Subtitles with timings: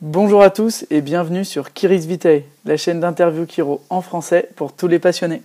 [0.00, 4.72] Bonjour à tous et bienvenue sur Kiris Vitae, la chaîne d'interview Kiro en français pour
[4.72, 5.42] tous les passionnés.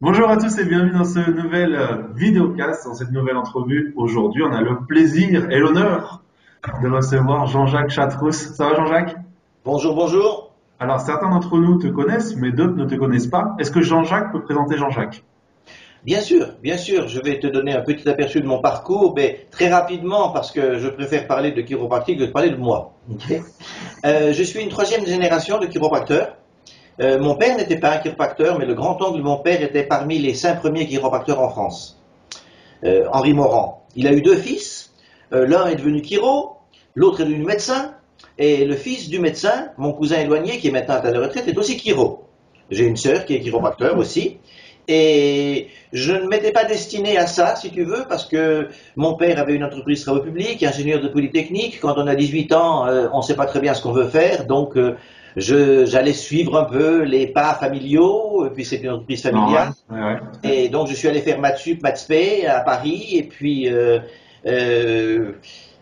[0.00, 3.92] Bonjour à tous et bienvenue dans ce nouvel euh, vidéocast, dans cette nouvelle entrevue.
[3.96, 6.22] Aujourd'hui, on a le plaisir et l'honneur
[6.80, 8.52] de recevoir Jean-Jacques Chatrousse.
[8.54, 9.16] Ça va Jean-Jacques?
[9.64, 10.52] Bonjour, bonjour.
[10.78, 13.56] Alors certains d'entre nous te connaissent, mais d'autres ne te connaissent pas.
[13.58, 15.24] Est-ce que Jean-Jacques peut présenter Jean-Jacques?
[16.04, 19.46] Bien sûr, bien sûr, je vais te donner un petit aperçu de mon parcours, mais
[19.50, 22.92] très rapidement parce que je préfère parler de chiropractique que de parler de moi.
[24.06, 26.36] Euh, je suis une troisième génération de chiropracteurs.
[27.00, 30.20] Euh, mon père n'était pas un chiropracteur, mais le grand-oncle de mon père était parmi
[30.20, 32.00] les cinq premiers chiropracteurs en France.
[32.84, 33.82] Euh, Henri Morand.
[33.96, 34.92] Il a eu deux fils.
[35.32, 36.58] L'un est devenu chiro,
[36.94, 37.92] l'autre est devenu médecin,
[38.38, 41.58] et le fils du médecin, mon cousin éloigné, qui est maintenant à la retraite, est
[41.58, 42.24] aussi chiro.
[42.70, 44.37] J'ai une sœur qui est chiropracteur aussi.
[44.88, 49.38] Et je ne m'étais pas destiné à ça, si tu veux, parce que mon père
[49.38, 51.78] avait une entreprise travaux publics, ingénieur de polytechnique.
[51.80, 54.08] Quand on a 18 ans, euh, on ne sait pas très bien ce qu'on veut
[54.08, 54.46] faire.
[54.46, 54.96] Donc, euh,
[55.36, 59.72] j'allais suivre un peu les pas familiaux, et puis c'est une entreprise familiale.
[60.42, 62.10] Et donc, je suis allé faire maths sup, maths
[62.48, 63.68] à Paris, et puis...
[63.68, 65.32] Euh,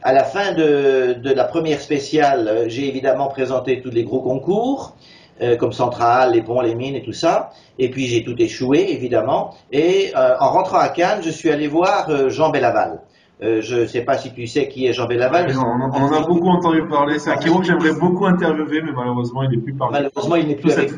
[0.02, 4.96] à la fin de, de la première spéciale, j'ai évidemment présenté tous les gros concours.
[5.42, 7.50] Euh, comme Centrale, les ponts, les mines et tout ça.
[7.78, 9.54] Et puis j'ai tout échoué, évidemment.
[9.70, 13.02] Et euh, en rentrant à Cannes, je suis allé voir euh, Jean Bellaval.
[13.42, 15.54] je ne sais pas si tu sais qui est Jean Bellaval.
[15.58, 17.18] on, en a beaucoup entendu parler.
[17.18, 20.46] C'est un chiro que j'aimerais beaucoup interviewer, mais malheureusement, il n'est plus parmi Malheureusement, il
[20.46, 20.90] n'est plus avec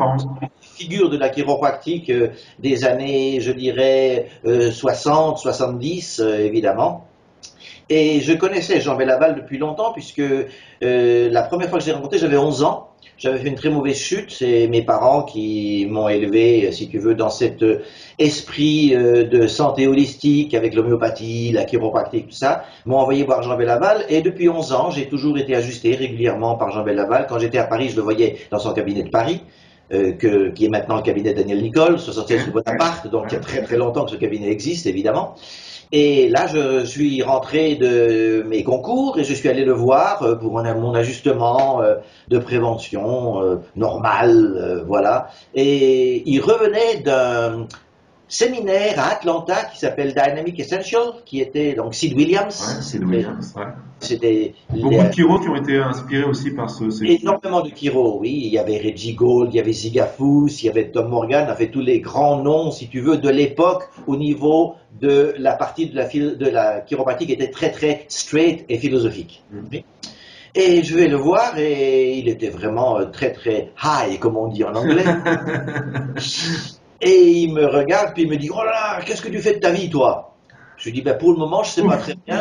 [0.60, 2.12] figure de la chiropractique
[2.60, 7.06] des années, je dirais, 60, 70, évidemment.
[7.88, 10.22] Et je connaissais Jean Bellaval depuis longtemps, puisque
[10.80, 12.87] la première fois que je l'ai rencontré, j'avais 11 ans.
[13.18, 14.30] J'avais fait une très mauvaise chute.
[14.30, 17.82] C'est mes parents qui m'ont élevé, si tu veux, dans cet euh,
[18.20, 22.64] esprit euh, de santé holistique avec l'homéopathie, la chiropractique, tout ça.
[22.86, 24.04] M'ont envoyé voir Jean Bellaval.
[24.08, 27.26] Et depuis 11 ans, j'ai toujours été ajusté régulièrement par Jean Bellaval.
[27.28, 29.42] Quand j'étais à Paris, je le voyais dans son cabinet de Paris.
[29.90, 33.32] Euh, que, qui est maintenant le cabinet de Daniel Nicole, 76 rue Bonaparte, donc il
[33.32, 35.34] y a très très longtemps que ce cabinet existe, évidemment.
[35.90, 40.34] Et là, je suis rentré de mes concours et je suis allé le voir euh,
[40.34, 41.96] pour mon ajustement euh,
[42.28, 45.28] de prévention euh, normal, voilà.
[45.54, 47.66] Et il revenait d'un
[48.28, 52.76] séminaire à Atlanta qui s'appelle Dynamic Essential, qui était donc Sid Williams.
[52.76, 53.64] Ouais, Sid Williams, ouais.
[54.00, 56.88] C'était beaucoup de Kiro qui ont été inspirés aussi par ce.
[56.90, 57.04] ce...
[57.04, 58.42] Énormément de Kiro, oui.
[58.44, 61.56] Il y avait Reggie Gold, il y avait Zigafous, il y avait Tom Morgan, en
[61.56, 65.88] fait tous les grands noms, si tu veux, de l'époque au niveau de la partie
[65.88, 69.42] de la, de la chiropratie qui était très très straight et philosophique.
[69.50, 69.78] Mm.
[70.54, 74.48] Et je vais le voir et il était vraiment euh, très très high, comme on
[74.48, 75.04] dit en anglais.
[77.00, 79.54] Et il me regarde, puis il me dit, oh là là, qu'est-ce que tu fais
[79.54, 80.34] de ta vie, toi?
[80.76, 82.40] Je lui dis, ben, pour le moment, je sais pas très bien.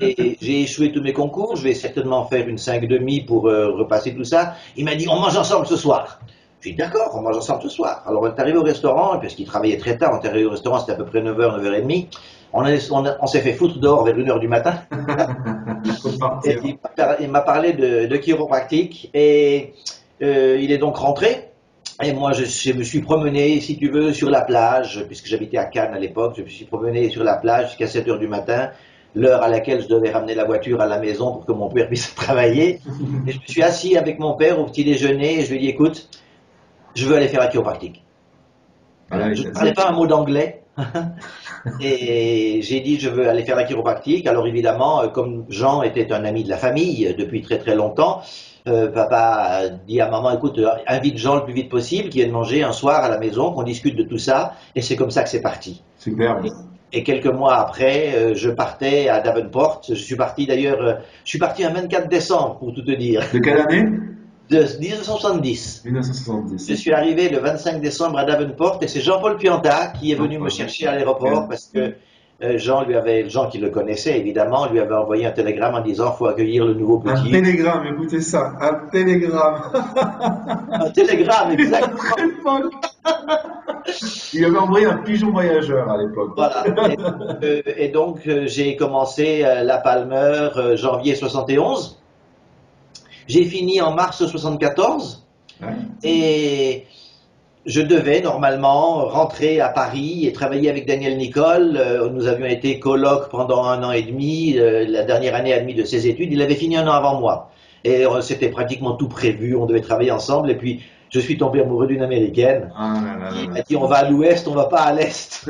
[0.40, 4.24] J'ai échoué tous mes concours, je vais certainement faire une 5,5 pour euh, repasser tout
[4.24, 4.54] ça.
[4.76, 6.20] Il m'a dit, on mange ensemble ce soir.
[6.60, 8.02] Je dis, d'accord, on mange ensemble ce soir.
[8.06, 10.50] Alors, on est arrivé au restaurant, et puisqu'il travaillait très tard, on est arrivé au
[10.50, 12.06] restaurant, c'était à peu près 9h, 9h30.
[12.52, 12.64] On,
[13.20, 14.74] on, s'est fait foutre dehors vers 1h du matin.
[16.44, 16.58] et
[17.20, 19.74] il m'a parlé de, de chiropractique, et
[20.22, 21.47] euh, il est donc rentré.
[22.02, 25.64] Et moi, je, me suis promené, si tu veux, sur la plage, puisque j'habitais à
[25.64, 28.70] Cannes à l'époque, je me suis promené sur la plage jusqu'à 7 heures du matin,
[29.16, 31.88] l'heure à laquelle je devais ramener la voiture à la maison pour que mon père
[31.88, 32.80] puisse travailler.
[33.26, 35.60] Et je me suis assis avec mon père au petit déjeuner et je lui ai
[35.60, 36.08] dit, écoute,
[36.94, 38.04] je veux aller faire la chiropractique.
[39.10, 40.62] je ne parlais pas un mot d'anglais.
[41.80, 44.28] et j'ai dit, je veux aller faire la chiropractique.
[44.28, 48.22] Alors évidemment, euh, comme Jean était un ami de la famille depuis très très longtemps,
[48.68, 52.30] euh, papa dit à maman, écoute, euh, invite Jean le plus vite possible, qui vienne
[52.30, 55.22] manger un soir à la maison, qu'on discute de tout ça, et c'est comme ça
[55.22, 55.82] que c'est parti.
[55.96, 56.40] Super.
[56.92, 59.82] Et, quelques mois après, euh, je partais à Davenport.
[59.88, 63.22] Je suis parti d'ailleurs, je suis parti un 24 décembre, pour tout te dire.
[63.32, 63.88] De quelle année?
[64.48, 65.82] De 1970.
[65.84, 66.70] 1970.
[66.70, 70.38] Je suis arrivé le 25 décembre à Davenport et c'est Jean-Paul Pianta qui est venu
[70.38, 71.94] me chercher à l'aéroport parce que
[72.40, 76.12] Jean lui avait, Jean qui le connaissait évidemment, lui avait envoyé un télégramme en disant
[76.12, 77.28] faut accueillir le nouveau petit.
[77.28, 79.60] Un télégramme, écoutez ça, un télégramme.
[80.70, 82.60] un télégramme, exactement.
[84.32, 86.32] Il avait envoyé un pigeon voyageur à l'époque.
[86.36, 86.64] Voilà.
[87.76, 92.00] Et, donc euh, euh, j'ai commencé la Palmer janvier 71.
[93.26, 95.26] J'ai fini en mars 74.
[96.04, 96.86] Et
[97.68, 101.76] je devais normalement rentrer à Paris et travailler avec Daniel Nicole.
[101.76, 105.60] Euh, nous avions été colocs pendant un an et demi, euh, la dernière année et
[105.60, 106.32] demie de ses études.
[106.32, 107.50] Il avait fini un an avant moi.
[107.84, 110.50] Et euh, c'était pratiquement tout prévu, on devait travailler ensemble.
[110.50, 112.72] Et puis, je suis tombé amoureux d'une américaine.
[112.74, 113.46] Là là là.
[113.48, 115.46] m'a dit on va à l'ouest, on va pas à l'est.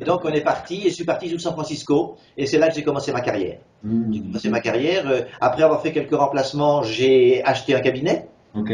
[0.00, 2.68] et donc on est parti, et je suis parti sur San Francisco, et c'est là
[2.68, 3.58] que j'ai commencé ma carrière.
[3.84, 4.22] J'ai Hmm.
[4.26, 5.04] commencé ma carrière.
[5.40, 8.26] Après avoir fait quelques remplacements, j'ai acheté un cabinet.
[8.54, 8.70] Ok.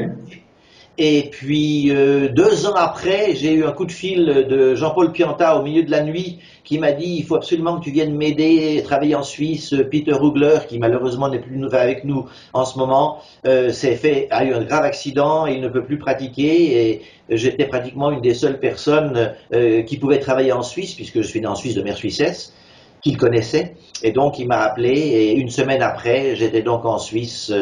[0.99, 5.59] Et puis euh, deux ans après, j'ai eu un coup de fil de Jean-Paul Pianta
[5.59, 8.83] au milieu de la nuit qui m'a dit il faut absolument que tu viennes m'aider,
[8.83, 9.75] travailler en Suisse.
[9.91, 14.45] Peter Rugler, qui malheureusement n'est plus avec nous en ce moment, euh, s'est fait a
[14.45, 16.91] eu un grave accident il ne peut plus pratiquer.
[16.91, 21.29] Et j'étais pratiquement une des seules personnes euh, qui pouvait travailler en Suisse puisque je
[21.29, 22.55] suis né en Suisse de mère suissesse
[23.03, 23.75] qu'il connaissait.
[24.03, 27.53] Et donc il m'a appelé et une semaine après, j'étais donc en Suisse.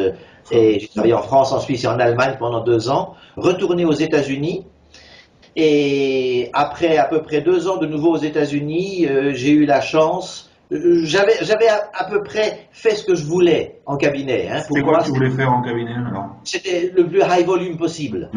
[0.50, 3.92] Et j'ai travaillé en France, en Suisse et en Allemagne pendant deux ans, retourné aux
[3.92, 4.66] États-Unis.
[5.56, 9.80] Et après à peu près deux ans de nouveau aux États-Unis, euh, j'ai eu la
[9.80, 10.50] chance.
[10.72, 14.48] euh, J'avais, j'avais à, à peu près fait ce que je voulais en cabinet.
[14.50, 14.62] Hein.
[14.68, 16.26] C'est quoi que tu voulais faire en cabinet alors?
[16.44, 18.30] C'était le plus high volume possible.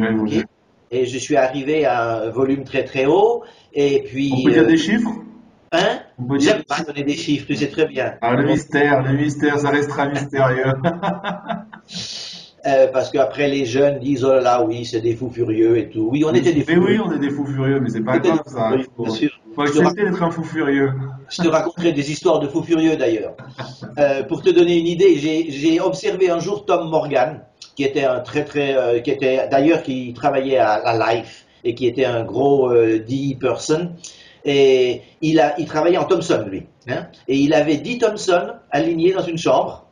[0.91, 3.43] Et je suis arrivé à un volume très très haut.
[3.73, 5.09] Et puis, On peut dire euh, des chiffres?
[5.71, 5.99] Hein,
[6.39, 8.15] j'aime pas donner des chiffres, tu sais très bien.
[8.21, 10.73] Ah, le mystère, le mystère, ça restera mystérieux.
[12.65, 15.89] Euh, parce qu'après les jeunes disent oh là là oui c'est des fous furieux et
[15.89, 16.09] tout.
[16.11, 17.01] Oui on était des fous Mais oui, furieux.
[17.05, 18.71] on est des fous furieux, mais c'est pas grave ça.
[18.73, 20.91] Il furieux, faut, faut accepter d'être un fou furieux.
[21.29, 23.35] Je te raconterai des histoires de fous furieux d'ailleurs.
[23.99, 27.41] Euh, pour te donner une idée, j'ai observé un jour Tom Morgan,
[27.75, 31.73] qui était un très très, euh, qui était d'ailleurs qui travaillait à la Life et
[31.73, 33.91] qui était un gros DE person.
[34.49, 36.65] Et il a, il travaillait en Thomson lui.
[36.87, 37.07] hein.
[37.27, 39.85] et il avait 10 Thomson alignés dans une chambre,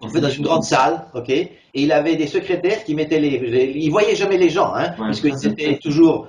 [0.00, 1.28] en fait, dans une grande salle, ok.
[1.28, 4.92] Et il avait des secrétaires qui mettaient les, les- il voyait jamais les gens, hein,
[4.98, 5.06] Ouais.
[5.06, 6.28] puisqu'ils étaient toujours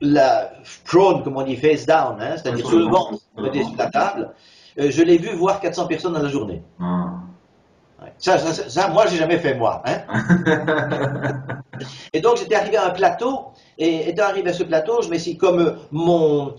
[0.00, 0.52] la
[0.84, 4.30] prone, comme on dit, face down, hein, c'est-à-dire sur le ventre, sur la table.
[4.78, 6.62] Euh, je l'ai vu voir 400 personnes dans la journée.
[6.80, 7.06] Ah.
[8.00, 8.12] Ouais.
[8.18, 9.82] Ça, ça, ça, ça, moi, j'ai jamais fait moi.
[9.86, 10.02] Hein.
[12.12, 15.18] et donc, j'étais arrivé à un plateau, et étant arrivé à ce plateau, je me
[15.18, 16.54] suis dit, comme mon,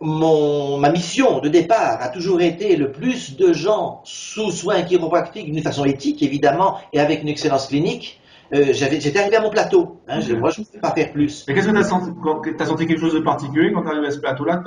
[0.00, 5.50] mon, ma mission de départ a toujours été le plus de gens sous soins chiropractiques
[5.50, 8.20] d'une façon éthique, évidemment, et avec une excellence clinique,
[8.54, 10.00] euh, j'étais arrivé à mon plateau.
[10.06, 10.20] Hein.
[10.38, 11.44] Moi, je ne pouvais pas faire plus.
[11.48, 13.82] Mais qu'est-ce que tu as senti quand tu as senti quelque chose de particulier quand
[13.82, 14.62] tu arrivé à ce plateau-là?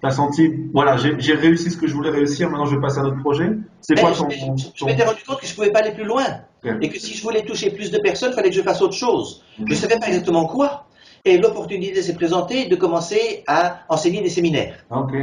[0.00, 3.00] Tu as, senti, voilà, j'ai réussi ce que je voulais réussir, maintenant je passe à
[3.00, 3.50] un autre projet?
[3.80, 4.28] C'est quoi je ton.
[4.56, 6.24] je ton- m'étais rendu compte que je ne pouvais pas aller plus loin.
[6.80, 8.94] Et que si je voulais toucher plus de personnes, il fallait que je fasse autre
[8.94, 9.42] chose.
[9.58, 10.83] Je ne savais pas exactement quoi.
[11.26, 14.84] Et l'opportunité s'est présentée de commencer à enseigner des séminaires.
[14.90, 15.14] Ah, Ok.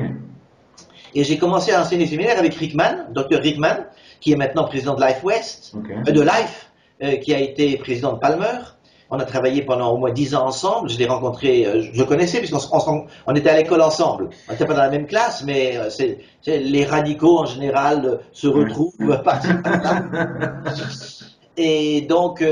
[1.14, 3.42] Et j'ai commencé à enseigner des séminaires avec Rickman, Dr.
[3.42, 3.86] Rickman,
[4.20, 6.72] qui est maintenant président de Life West, euh, de Life,
[7.04, 8.60] euh, qui a été président de Palmer.
[9.10, 10.90] On a travaillé pendant au moins dix ans ensemble.
[10.90, 14.30] Je l'ai rencontré, euh, je le connaissais puisqu'on on, était à l'école ensemble.
[14.48, 15.78] On n'était pas dans la même classe, mais
[16.48, 20.04] les radicaux en général se retrouvent par là.
[21.58, 22.44] Et donc,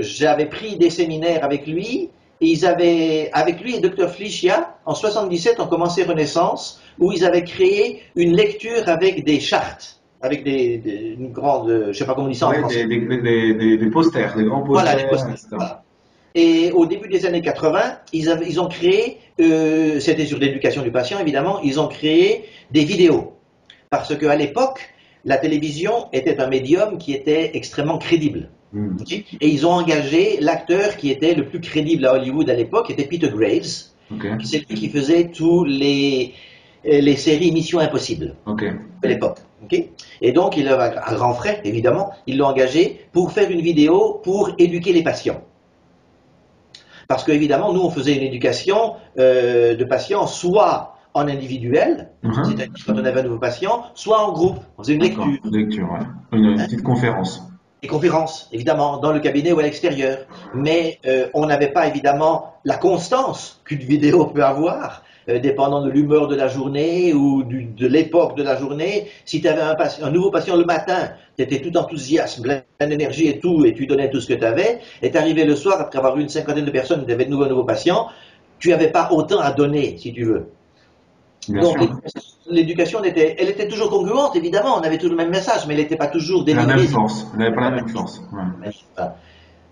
[0.00, 2.08] j'avais pris des séminaires avec lui.
[2.42, 4.08] Et ils avaient, avec lui et Dr.
[4.10, 10.00] Flichia, en 77, ont commencé Renaissance, où ils avaient créé une lecture avec des chartes,
[10.22, 12.86] avec des, des- une grande, je sais pas comment on dit ça en Ouais, français.
[12.86, 14.84] des, des, des, des, des posters, des grands posters.
[14.92, 15.36] Voilà, les posters.
[15.50, 15.82] Voilà.
[16.34, 20.82] Et au début des années 80, ils, avaient- ils ont créé, euh, c'était sur l'éducation
[20.82, 23.32] du patient évidemment, ils ont créé des vidéos.
[23.90, 24.80] Parce qu'à l'époque,
[25.26, 28.48] la télévision était un médium qui était extrêmement crédible.
[28.72, 28.96] Hmm.
[29.10, 32.92] Et ils ont engagé l'acteur qui était le plus crédible à Hollywood à l'époque, qui
[32.92, 33.90] était Peter Graves.
[34.12, 34.26] Ok.
[34.44, 36.34] C'est lui qui faisait tous les,
[36.84, 38.64] les séries Mission Impossible Ok.
[39.02, 39.38] à l'époque.
[40.20, 44.20] et donc, il avait un grand frère, évidemment, ils l'ont engagé pour faire une vidéo
[44.22, 45.42] pour éduquer les patients.
[47.08, 52.44] Parce qu'évidemment, nous, on faisait une éducation euh, de patients soit en individuel, Mhm.
[52.44, 54.58] c'est-à-dire quand on avait un nouveau patient, soit en groupe.
[54.78, 56.38] On faisait une lecture, Lecture, ouais.
[56.38, 57.42] Une, une petite conférence.
[57.82, 60.18] Des conférences, évidemment, dans le cabinet ou à l'extérieur.
[60.54, 65.90] Mais euh, on n'avait pas, évidemment, la constance qu'une vidéo peut avoir, euh, dépendant de
[65.90, 69.08] l'humeur de la journée ou de l'époque de la journée.
[69.24, 73.38] Si tu avais un, nouveau patient le matin, tu étais tout enthousiasme, plein d'énergie et
[73.38, 76.16] tout, et tu donnais tout ce que tu avais, et tu le soir, après avoir
[76.18, 78.08] eu une cinquantaine de personnes, tu avais de nouveau un nouveau patient,
[78.58, 80.50] tu n'avais pas autant à donner, si tu veux.
[81.48, 81.78] Bien Donc,
[82.50, 85.80] l'éducation, était, elle était toujours congruente, évidemment, on avait toujours le même message, mais elle
[85.80, 86.74] n'était pas toujours La délivrée.
[86.76, 87.26] même force.
[87.32, 87.86] Elle n'avait pas la même.
[87.86, 88.42] Ouais.
[88.60, 89.12] Mais, enfin,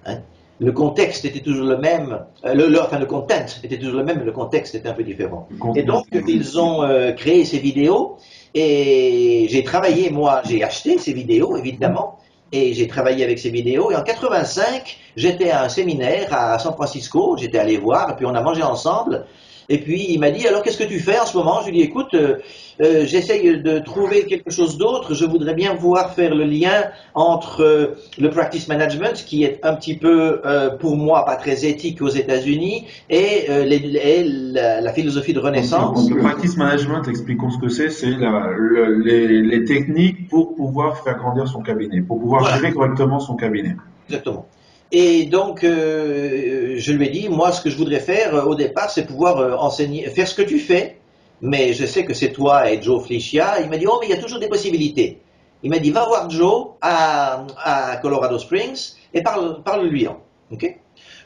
[0.07, 0.19] hein,
[0.61, 4.05] le contexte était toujours le même, euh, le, le- enfin le content était toujours le
[4.05, 5.47] même, mais le contexte était un peu différent.
[5.77, 8.17] Et donc ils ont euh, créé ces vidéos
[8.55, 12.19] et j'ai travaillé, moi j'ai acheté ces vidéos évidemment
[12.51, 16.73] et j'ai travaillé avec ces vidéos et en 85 j'étais à un séminaire à San
[16.75, 19.27] Francisco, j'étais allé voir et puis on a mangé ensemble
[19.71, 21.61] Et puis il m'a dit alors qu'est-ce que tu fais en ce moment?
[21.63, 22.37] Je lui ai dit écoute, euh,
[22.81, 25.13] euh, j'essaye de trouver quelque chose d'autre.
[25.15, 26.85] Je voudrais bien voir faire le lien
[27.15, 27.87] entre euh,
[28.19, 30.41] le practice management, qui est un petit peu
[30.81, 36.09] pour moi pas très éthique aux États-Unis, et, les- et la, la philosophie de Renaissance.
[36.09, 41.03] Donc, le practice management, expliquons ce que c'est, c'est le- les, les techniques pour pouvoir
[41.05, 42.57] faire grandir son cabinet, pour pouvoir Voilà.
[42.57, 43.77] gérer correctement son cabinet.
[44.09, 44.47] Exactement.
[44.91, 48.55] Et donc, euh, je lui ai dit, moi, ce que je voudrais faire euh, au
[48.55, 50.99] départ, c'est pouvoir euh, enseigner, faire ce que tu fais,
[51.43, 53.61] mais je sais que c'est toi et Joe Flicia.
[53.61, 55.21] Il m'a dit, oh, mais il y a toujours des possibilités.
[55.63, 60.09] Il m'a dit, va voir Joe à, Colorado Springs et parle, parle-lui.
[60.51, 60.79] Ok?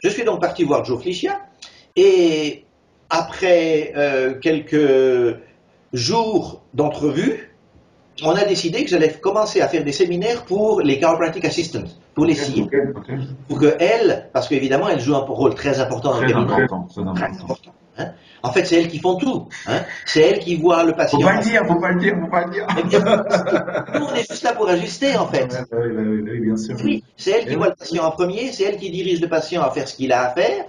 [0.03, 1.39] Je suis donc parti voir Joe Flicia
[1.95, 2.65] et
[3.11, 3.93] après
[4.41, 5.37] quelques
[5.93, 7.55] jours d'entrevue,
[8.23, 12.25] on a décidé que j'allais commencer à faire des séminaires pour les chiropractic assistants, pour
[12.27, 12.77] les ok.
[13.49, 16.67] pour que elle, parce qu'évidemment, elle joue un rôle très important dans le cabinet.
[17.99, 18.13] hein.
[18.43, 19.49] En fait, c'est elles qui font tout.
[19.67, 19.81] hein.
[20.05, 21.19] C'est elles qui voient le patient.
[21.21, 22.67] Faut pas le dire, faut pas le dire, faut pas le dire.
[22.79, 23.01] Eh bien,
[24.01, 25.53] nous, on est juste là pour ajuster, en fait.
[25.73, 26.77] Ouais, oui, oui, oui, oui, bien sûr.
[26.83, 29.29] Oui, c'est elle qui Et voit le patient en premier, c'est elle qui dirige le
[29.29, 30.65] patient à faire ce qu'il a à faire.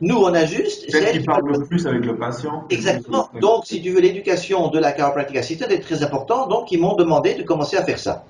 [0.00, 0.86] Nous, on ajuste.
[0.88, 2.64] C'est elle qui qui parle le plus avec le patient.
[2.70, 3.28] Exactement.
[3.40, 6.48] Donc, si tu veux, l'éducation de la chiropractic assistant est très importante.
[6.48, 8.24] Donc, ils m'ont demandé de commencer à faire ça.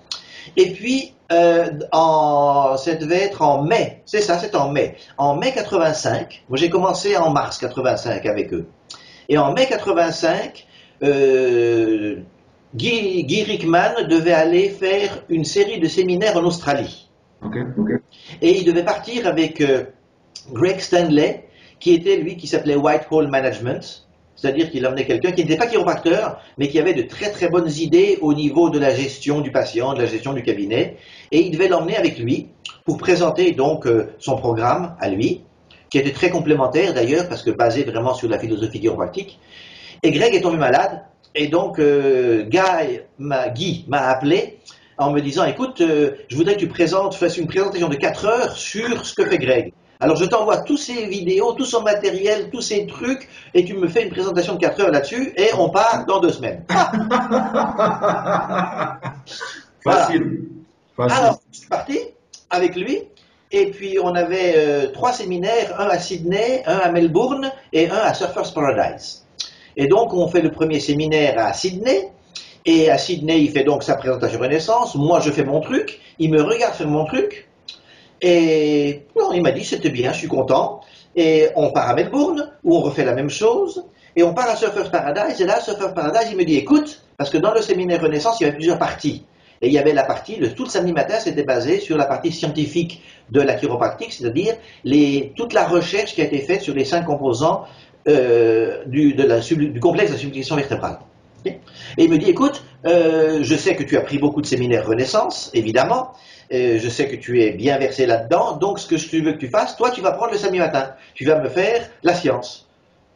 [0.56, 4.02] Et puis, euh, en, ça devait être en mai.
[4.04, 4.96] C'est ça, c'est en mai.
[5.18, 6.44] En mai 85.
[6.48, 8.66] Moi, j'ai commencé en mars 85 avec eux.
[9.28, 10.66] Et en mai 85,
[11.02, 12.16] euh,
[12.74, 17.08] Guy, Guy Rickman devait aller faire une série de séminaires en Australie.
[17.44, 17.90] Ok, ok.
[18.40, 19.84] Et il devait partir avec euh,
[20.52, 21.48] Greg Stanley,
[21.80, 24.06] qui était lui qui s'appelait Whitehall Management,
[24.42, 27.70] c'est-à-dire qu'il emmenait quelqu'un qui n'était pas chiropracteur, mais qui avait de très très bonnes
[27.70, 30.96] idées au niveau de la gestion du patient, de la gestion du cabinet,
[31.30, 32.48] et il devait l'emmener avec lui
[32.84, 35.42] pour présenter donc euh, son programme à lui,
[35.90, 39.38] qui était très complémentaire d'ailleurs, parce que basé vraiment sur la philosophie chiropractique.
[40.02, 41.04] Et Greg est tombé malade,
[41.36, 44.58] et donc euh, Guy m'a appelé
[44.98, 48.56] en me disant écoute, euh, je voudrais que tu fasses une présentation de 4 heures
[48.56, 49.72] sur ce que fait Greg.
[50.02, 53.86] Alors je t'envoie tous ces vidéos, tout son matériel, tous ces trucs, et tu me
[53.86, 56.64] fais une présentation de 4 heures là-dessus, et on part dans deux semaines.
[59.84, 60.48] Facile.
[60.96, 61.16] Facile.
[61.16, 62.00] Alors, je suis parti
[62.50, 63.04] avec lui,
[63.52, 67.94] et puis on avait euh, trois séminaires, un à Sydney, un à Melbourne et un
[67.98, 69.24] à Surfers Paradise.
[69.76, 72.08] Et donc on fait le premier séminaire à Sydney,
[72.64, 76.32] et à Sydney il fait donc sa présentation Renaissance, moi je fais mon truc, il
[76.32, 77.46] me regarde faire mon truc,
[78.22, 80.80] et bon, il m'a dit c'était bien, je suis content,
[81.16, 84.56] et on part à Melbourne, où on refait la même chose, et on part à
[84.56, 88.00] Surfers Paradise, et là, Surfers Paradise, il me dit, écoute, parce que dans le séminaire
[88.00, 89.24] Renaissance, il y avait plusieurs parties.
[89.60, 92.04] Et il y avait la partie, le, tout le samedi matin, c'était basé sur la
[92.04, 94.56] partie scientifique de la chiropractique, c'est-à-dire
[95.36, 97.64] toute la recherche qui a été faite sur les cinq composants
[98.08, 100.98] euh, du, du complexe de la subluxation vertébrale.
[101.46, 101.58] Et
[101.98, 105.50] il me dit, écoute, euh, je sais que tu as pris beaucoup de séminaires Renaissance,
[105.54, 106.12] évidemment,
[106.52, 109.48] je sais que tu es bien versé là-dedans, donc ce que je veux que tu
[109.48, 112.68] fasses, toi, tu vas prendre le samedi matin, tu vas me faire la science.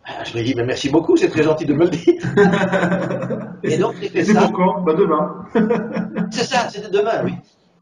[0.09, 2.15] Ah, Je me dis, mais merci beaucoup, c'est très gentil de me le dire.
[3.65, 4.43] Et donc, j'ai fait Et c'est ça.
[4.43, 5.45] pour quand Bah demain.
[6.31, 7.33] C'est ça, c'était demain, oui.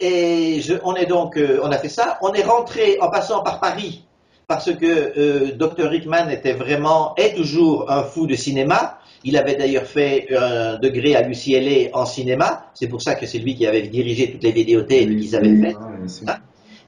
[0.01, 2.19] Et je- on est donc, euh, on a fait ça.
[2.23, 4.05] On est rentré en passant par Paris
[4.47, 8.99] parce que euh, Dr Rickman était vraiment, est toujours un fou de cinéma.
[9.25, 12.67] Il avait d'ailleurs fait un degré à l'UCLA en cinéma.
[12.75, 15.77] C'est pour ça que c'est lui qui avait dirigé toutes les vidéothèques qu'ils avaient faites.
[16.27, 16.39] Ah.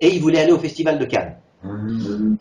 [0.00, 1.36] Et il voulait aller au Festival de Cannes.
[1.64, 2.36] Hum,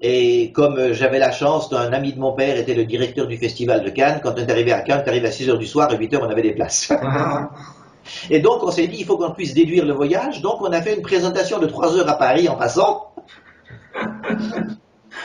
[0.00, 3.36] Et comme euh, j'avais la chance, un ami de mon père était le directeur du
[3.36, 4.20] Festival de Cannes.
[4.22, 6.14] Quand on est arrivé à Cannes, on arrive à 6 heures du soir, à 8
[6.14, 6.90] heures, on avait des places.
[6.90, 7.48] hum.
[8.30, 10.40] Et donc, on s'est dit, il faut qu'on puisse déduire le voyage.
[10.40, 13.05] Donc, on a fait une présentation de trois heures à Paris en passant.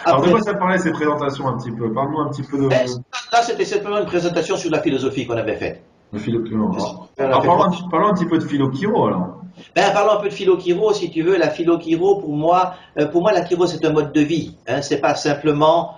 [0.05, 1.91] Alors de quoi ça parlait ces présentations un petit peu?
[1.93, 2.85] Parle-nous un petit peu de, ben,
[3.31, 5.81] là, c'était simplement une présentation sur la philosophie qu'on avait faite.
[6.17, 6.65] philo chiro.
[6.73, 9.37] Alors, alors, fait- parlons, un petit- parlons un petit peu de philo chiro alors.
[9.75, 11.37] Ben, parlons un peu de philo-chiro, si tu veux.
[11.37, 14.55] La philo-chiro, pour moi, euh, pour moi, la chiro, c'est un mode de vie.
[14.67, 14.81] Hein.
[14.81, 15.95] C'est pas simplement,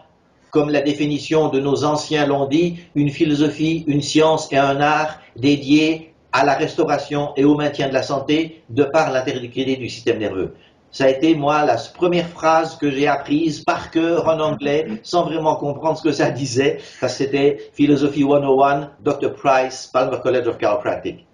[0.52, 5.20] comme la définition de nos anciens l'ont dit, une philosophie, une science et un art
[5.38, 10.18] dédiés à la restauration et au maintien de la santé de par l'intégrité du système
[10.20, 10.54] nerveux.
[10.94, 15.24] Ça a été, moi, la première phrase que j'ai apprise par cœur en anglais, sans
[15.24, 19.34] vraiment comprendre ce que ça disait, parce que c'était Philosophie 101, Dr.
[19.34, 21.26] Price, Palmer College of Chiropractic.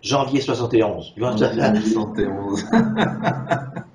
[0.00, 1.12] Janvier 71.
[1.14, 2.64] Tu vois, ça- 71.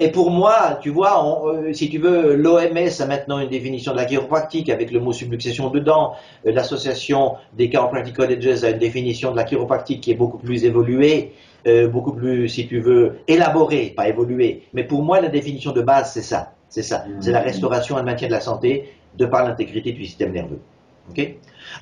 [0.00, 3.92] et pour moi, tu vois, on- euh, si tu veux, l'OMS a maintenant une définition
[3.92, 6.14] de la chiropractique avec le mot subluxation dedans.
[6.46, 10.64] Euh, L'association des chiropractic colleges a une définition de la chiropractique qui est beaucoup plus
[10.64, 11.32] évoluée,
[11.66, 14.62] euh, beaucoup plus, si tu veux, élaborée, pas évoluée.
[14.72, 16.52] Mais pour moi, la définition de base, c'est ça.
[16.68, 17.04] C'est ça.
[17.20, 20.60] C'est la restauration et le maintien de la santé de par l'intégrité du système nerveux.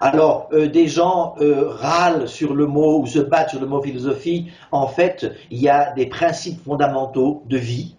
[0.01, 3.83] Alors, euh, des gens euh, râlent sur le mot ou se battent sur le mot
[3.83, 4.49] philosophie.
[4.73, 7.95] En fait, il y a des principes fondamentaux de vie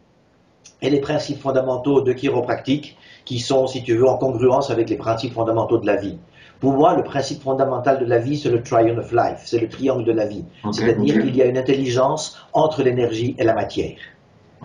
[0.81, 4.95] et les principes fondamentaux de chiropractique qui sont, si tu veux, en congruence avec les
[4.97, 6.17] principes fondamentaux de la vie.
[6.59, 9.69] Pour moi, le principe fondamental de la vie, c'est le triangle of life, c'est le
[9.69, 10.43] triangle de la vie.
[10.71, 13.95] C'est-à-dire qu'il y a une intelligence entre l'énergie et la matière.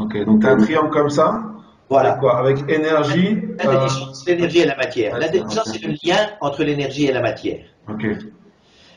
[0.00, 1.40] Ok, donc tu as un triangle comme ça,
[1.88, 2.10] Voilà.
[2.10, 3.36] avec quoi Avec énergie.
[3.42, 5.18] euh, L'intelligence, l'énergie et la matière.
[5.18, 7.60] L'intelligence, c'est c'est le lien entre l'énergie et la matière.
[7.88, 8.04] Ok.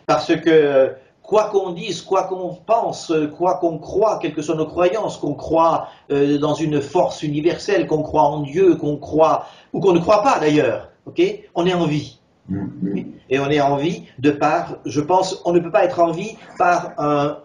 [0.08, 0.94] Parce que
[1.28, 5.34] quoi qu'on dise, quoi qu'on pense, quoi qu'on croit, quelles que soient nos croyances, qu'on
[5.36, 10.00] croit euh, dans une force universelle, qu'on croit en Dieu, qu'on croit, ou qu'on ne
[10.00, 11.22] croit pas d'ailleurs, ok?
[11.54, 12.18] On est en vie.
[12.48, 13.02] Mm.
[13.30, 16.12] Et on est en vie de par, je pense, on ne peut pas être en
[16.12, 17.40] vie par un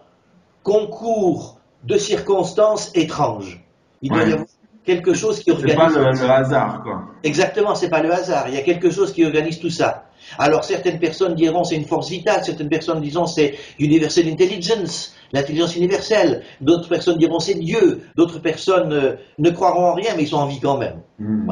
[0.63, 3.61] concours de circonstances étranges.
[4.01, 4.29] Il doit Ouais.
[4.29, 4.47] y avoir
[4.85, 6.21] quelque chose qui C'est pas organise.
[6.21, 7.03] le, le hasard, quoi.
[7.23, 8.45] Exactement, c'est pas le hasard.
[8.49, 10.05] Il y a quelque chose qui organise tout ça.
[10.37, 15.75] Alors certaines personnes diront c'est une force vitale, certaines personnes diront c'est universal intelligence, l'intelligence
[15.75, 16.43] universelle.
[16.61, 18.03] D'autres personnes diront c'est Dieu.
[18.15, 21.01] D'autres personnes euh, ne croiront en rien, mais ils sont en vie quand même.
[21.19, 21.51] Mm.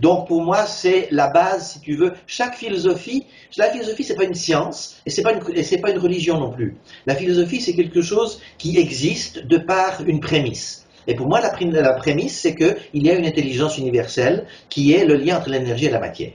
[0.00, 2.12] Donc pour moi, c'est la base, si tu veux.
[2.26, 3.26] Chaque philosophie,
[3.56, 6.38] la philosophie, c'est pas une science et c'est pas une, et c'est pas une religion
[6.38, 6.76] non plus.
[7.06, 10.85] La philosophie, c'est quelque chose qui existe de par une prémisse.
[11.06, 14.46] Et pour moi, la, pré- la prémisse, c'est que il y a une intelligence universelle
[14.68, 16.32] qui est le lien entre l'énergie et la matière.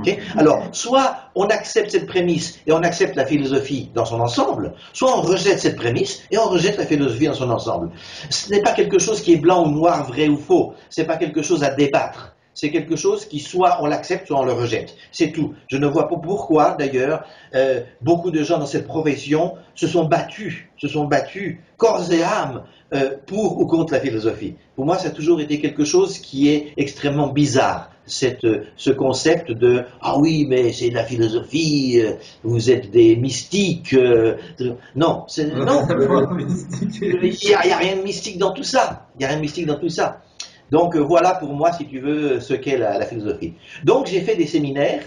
[0.00, 4.74] Ok Alors, soit on accepte cette prémisse et on accepte la philosophie dans son ensemble,
[4.92, 7.90] soit on rejette cette prémisse et on rejette la philosophie dans son ensemble.
[8.30, 10.74] Ce n'est pas quelque chose qui est blanc ou noir, vrai ou faux.
[10.88, 12.36] Ce n'est pas quelque chose à débattre.
[12.60, 14.96] C'est quelque chose qui soit on l'accepte, soit on le rejette.
[15.12, 15.54] C'est tout.
[15.68, 17.22] Je ne vois pas pourquoi, d'ailleurs,
[17.54, 22.24] euh, beaucoup de gens dans cette profession se sont battus, se sont battus corps et
[22.24, 24.56] âme euh, pour ou contre la philosophie.
[24.74, 27.92] Pour moi, ça a toujours été quelque chose qui est extrêmement bizarre.
[28.06, 32.00] Cette, euh, ce concept de ah oui mais c'est de la philosophie
[32.42, 33.94] vous êtes des mystiques
[34.96, 35.82] non non
[37.02, 39.06] il n'y a rien de mystique dans tout ça.
[39.14, 40.22] Il n'y a rien de mystique dans tout ça.
[40.70, 43.54] Donc euh, voilà pour moi, si tu veux, ce qu'est la, la philosophie.
[43.84, 45.02] Donc j'ai fait des séminaires.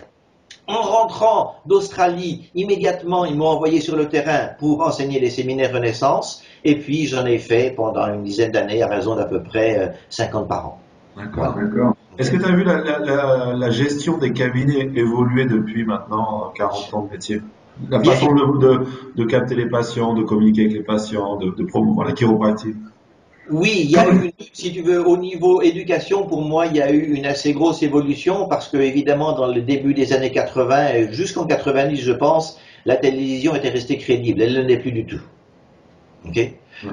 [0.68, 6.44] En rentrant d'Australie, immédiatement, ils m'ont envoyé sur le terrain pour enseigner les séminaires Renaissance.
[6.64, 9.88] Et puis j'en ai fait pendant une dizaine d'années, à raison d'à peu près euh,
[10.10, 10.80] 50 par an.
[11.18, 11.96] D'accord, d'accord.
[12.18, 16.54] Est-ce que tu as vu la, la, la, la gestion des cabinets évoluer depuis maintenant
[16.56, 17.42] 40 ans de métier
[17.90, 21.64] La façon de, de, de capter les patients, de communiquer avec les patients, de, de
[21.64, 22.76] promouvoir la chiropratie.
[23.50, 26.82] Oui, il y a eu, si tu veux, au niveau éducation, pour moi, il y
[26.82, 30.94] a eu une assez grosse évolution parce que, évidemment, dans le début des années 80,
[30.94, 34.42] et jusqu'en 90, je pense, la télévision était restée crédible.
[34.42, 35.22] Elle ne l'est plus du tout.
[36.28, 36.40] Ok?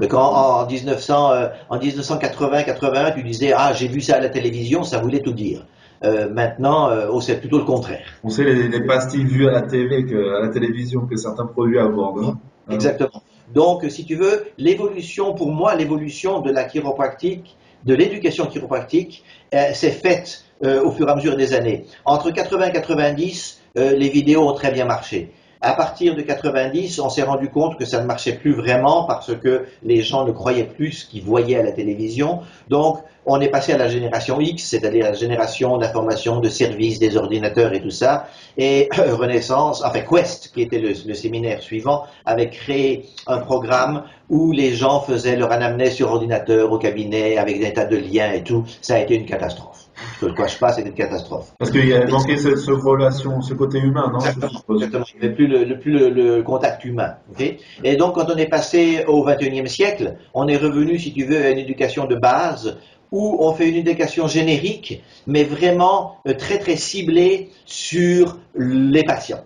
[0.08, 4.82] Quand en 1900, euh, en 1980-81, tu disais ah j'ai vu ça à la télévision,
[4.82, 5.66] ça voulait tout dire.
[6.04, 8.04] Euh, maintenant, euh, oh, c'est plutôt le contraire.
[8.22, 11.46] On sait les, les pastilles vues à la TV, que, à la télévision que certains
[11.46, 12.24] produits abordent.
[12.24, 12.38] hein.
[12.70, 13.22] Exactement.
[13.54, 19.72] Donc, si tu veux, l'évolution, pour moi, l'évolution de la chiropractique, de l'éducation chiropractique, euh,
[19.72, 21.86] s'est faite euh, au fur et à mesure des années.
[22.04, 25.32] Entre 80 et 90, euh, les vidéos ont très bien marché.
[25.60, 29.34] À partir de 90, on s'est rendu compte que ça ne marchait plus vraiment parce
[29.36, 32.40] que les gens ne croyaient plus ce qu'ils voyaient à la télévision.
[32.68, 37.16] Donc, on est passé à la génération X, c'est-à-dire la génération d'information, de services, des
[37.16, 38.26] ordinateurs et tout ça.
[38.56, 44.02] Et euh, Renaissance, enfin Quest, qui était le, le séminaire suivant, avait créé un programme
[44.30, 48.32] où les gens faisaient leur anamnèse sur ordinateur au cabinet avec des tas de liens
[48.32, 48.64] et tout.
[48.82, 49.84] Ça a été une catastrophe.
[50.20, 51.52] Je ne le cache pas, c'était une catastrophe.
[51.58, 54.20] Parce qu'il y a manqué cette, cette relation, ce côté humain, non?
[54.20, 55.04] Exactement, exactement.
[55.14, 57.14] Il n'y avait plus le, le- plus le, le contact humain.
[57.32, 57.56] ok?
[57.82, 61.44] Et donc, quand on est passé au XXIe siècle, on est revenu, si tu veux,
[61.44, 62.76] à une éducation de base
[63.12, 69.44] où on fait une éducation générique, mais vraiment euh, très très ciblée sur les patients,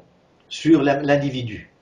[0.48, 1.72] sur l'individu.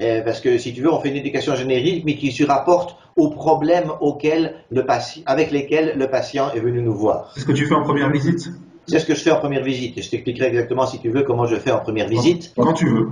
[0.00, 2.96] Euh, parce que si tu veux, on fait une éducation générique, mais qui se rapporte
[3.16, 7.32] aux problèmes auxquels le patient, avec lesquels le patient est venu nous voir.
[7.34, 8.50] C'est ce que tu fais en première visite?
[8.86, 9.96] C'est ce que je fais en première visite.
[9.98, 12.52] Et je t'expliquerai exactement, si tu veux, comment je fais en première visite.
[12.56, 13.08] Quand tu veux.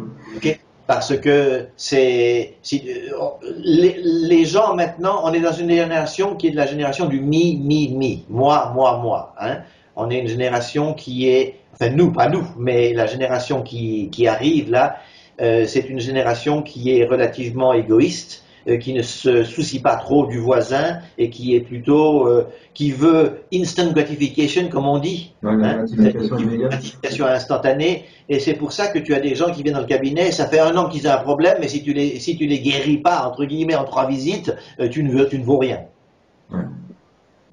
[0.88, 6.50] Parce que c'est euh, les, les gens maintenant, on est dans une génération qui est
[6.50, 9.34] de la génération du mi, mi, mi, moi, moi, moi.
[9.38, 9.58] Hein
[9.98, 14.26] on est une génération qui est, enfin nous, pas nous, mais la génération qui, qui
[14.26, 14.96] arrive là,
[15.42, 18.44] euh, c'est une génération qui est relativement égoïste,
[18.76, 23.38] qui ne se soucie pas trop du voisin et qui est plutôt, euh, qui veut
[23.54, 25.32] instant gratification, comme on dit.
[25.42, 29.74] Ouais, Hein, gratification instantanée, et c'est pour ça que tu as des gens qui viennent
[29.74, 32.18] dans le cabinet, ça fait un an qu'ils ont un problème, mais si tu les,
[32.20, 35.38] si tu les guéris pas, entre guillemets, en trois visites, euh, tu ne, veux, tu
[35.38, 35.80] ne vaux rien.
[36.52, 36.60] Ouais.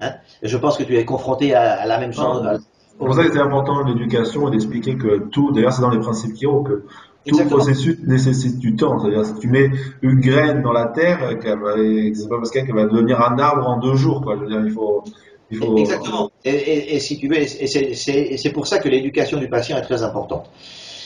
[0.00, 2.42] Hein je pense que tu es confronté à, à la même chose.
[2.46, 5.90] Ah, C'est pour ça que c'est important l'éducation et d'expliquer que tout, d'ailleurs c'est dans
[5.90, 6.84] les principes Kiro, que
[7.26, 8.98] tout processus nécessite du temps.
[8.98, 9.70] C'est-à-dire si tu mets
[10.02, 13.94] une graine dans la terre, c'est pas parce qu'elle va devenir un arbre en deux
[13.94, 14.22] jours.
[14.22, 14.36] Quoi.
[14.36, 15.04] Je veux dire, il faut,
[15.50, 15.76] il faut...
[15.76, 16.30] Exactement.
[16.44, 20.50] Et, si tu veux, c'est pour ça que l'éducation du patient est très importante.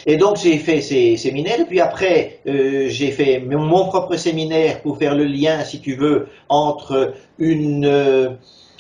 [0.06, 4.80] Et donc j'ai fait ces séminaires, et puis après euh, j'ai fait mon propre séminaire
[4.80, 8.30] pour faire le lien, si tu veux, entre une euh,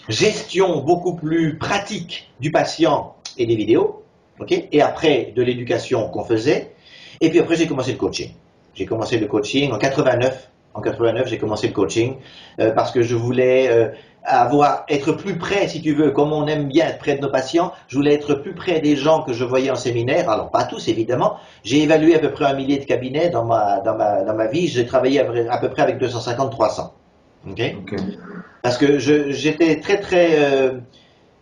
[0.08, 4.02] gestion beaucoup plus pratique du patient et des vidéos,
[4.38, 6.72] ok, et après de l'éducation qu'on faisait,
[7.20, 8.32] et puis après j'ai commencé le coaching.
[8.74, 10.48] J'ai commencé le coaching en 89.
[10.72, 12.14] En 89, j'ai commencé le coaching
[12.60, 13.92] euh, parce que je voulais
[14.24, 17.30] avoir, être plus près, si tu veux, comme on aime bien être près de nos
[17.30, 20.64] patients, je voulais être plus près des gens que je voyais en séminaire, alors pas
[20.64, 24.22] tous évidemment, j'ai évalué à peu près un millier de cabinets dans ma, dans ma,
[24.22, 26.90] dans ma vie, j'ai travaillé à, peu près avec 250-300.
[27.50, 27.76] Okay?
[28.62, 30.78] Parce que j'étais très très euh,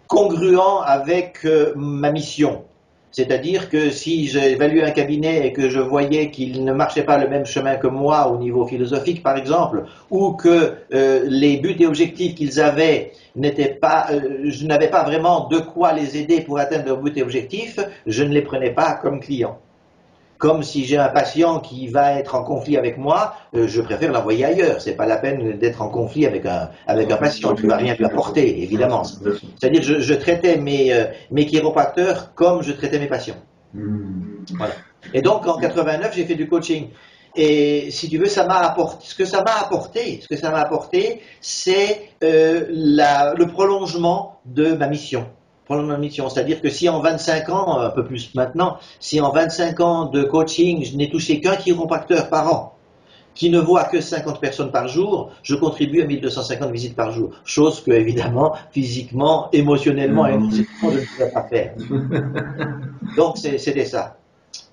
[0.06, 2.64] congruent avec euh, ma mission.
[3.10, 7.28] C'est-à-dire que si j'évaluais un cabinet et que je voyais qu'il ne marchait pas le
[7.28, 11.86] même chemin que moi au niveau philosophique, par exemple, ou que euh, les buts et
[11.86, 16.58] objectifs qu'ils avaient n'étaient pas, euh, je n'avais pas vraiment de quoi les aider pour
[16.58, 19.58] atteindre leurs buts et objectifs, je ne les prenais pas comme clients.
[20.38, 24.12] Comme si j'ai un patient qui va être en conflit avec moi, euh, je préfère
[24.12, 24.80] l'envoyer ailleurs.
[24.80, 27.54] C'est pas la peine d'être en conflit avec un, avec un patient.
[27.54, 29.02] Tu vas rien lui apporter, évidemment.
[29.02, 31.06] C'est-à-dire, je, je traitais mes, euh,
[31.44, 33.42] chiropracteurs comme je traitais mes patients.
[35.12, 36.88] Et donc, en 89, j'ai fait du coaching.
[37.34, 38.26] Et si tu veux.
[38.26, 44.72] Ce que ça m'a apporté, ce que ça m'a apporté, c'est euh, le prolongement de
[44.72, 45.26] ma mission
[45.76, 46.28] ma mission.
[46.28, 50.22] C'est-à-dire que si en 25 ans, un peu plus maintenant, si en 25 ans de
[50.24, 52.74] coaching, je n'ai touché qu'un chiropracteur par an,
[53.34, 57.30] qui ne voit que 50 personnes par jour, je contribue à 1250 visites par jour.
[57.44, 60.50] Chose que, évidemment, physiquement, émotionnellement et mmh.
[60.52, 61.74] je ne pouvais pas faire.
[63.16, 64.16] Donc, c'était ça.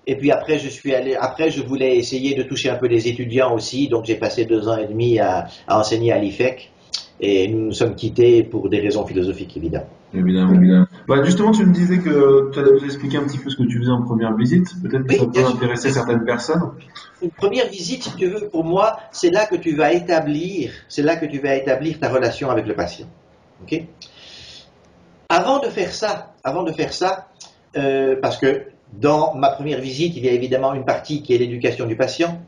[0.08, 3.08] Et puis après, je suis allé, après, je voulais essayer de toucher un peu les
[3.08, 3.88] étudiants aussi.
[3.88, 6.72] Donc, j'ai passé deux ans et demi à, à enseigner à l'IFEC.
[7.20, 9.88] Et nous nous sommes quittés pour des raisons philosophiques, évidemment.
[10.14, 10.86] Évidemment, évidemment.
[11.08, 13.64] Bah, justement, tu me disais que tu allais nous expliquer un petit peu ce que
[13.64, 14.68] tu faisais en première visite.
[14.84, 16.72] Peut-être que ça peut intéresser certaines personnes.
[17.22, 21.04] Une première visite, si tu veux, pour moi, c'est là que tu vas établir, c'est
[21.04, 23.08] là que tu vas établir ta relation avec le patient.
[23.64, 23.82] Ok?
[25.30, 27.30] Avant de faire ça, avant de faire ça,
[27.78, 31.38] euh, parce que dans ma première visite, il y a évidemment une partie qui est
[31.38, 32.42] l'éducation du patient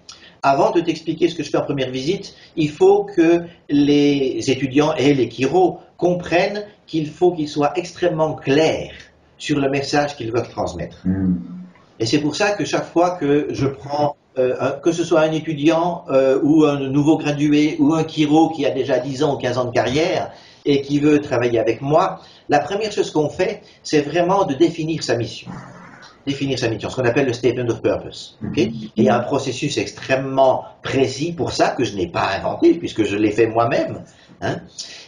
[0.47, 4.93] avant de t'expliquer ce que je fais en première visite, il faut que les étudiants
[4.95, 8.93] et les chiro comprennent qu'il faut qu'ils soient extrêmement clairs
[9.37, 11.05] sur le message qu'ils veulent transmettre.
[11.05, 11.35] Hmm.
[11.99, 15.31] Et c'est pour ça que chaque fois que je prends, euh, que ce soit un
[15.31, 19.37] étudiant euh, ou un nouveau gradué ou un chiro qui a déjà 10 ans ou
[19.37, 20.31] 15 ans de carrière
[20.65, 25.03] et qui veut travailler avec moi, la première chose qu'on fait, c'est vraiment de définir
[25.03, 25.49] sa mission
[26.27, 28.37] définir sa mission, ce qu'on appelle le statement of purpose.
[28.41, 28.53] Mhm.
[28.97, 33.03] il y a un processus extrêmement précis pour ça que je n'ai pas inventé puisque
[33.03, 34.03] je l'ai fait moi-même.
[34.41, 34.57] Hein.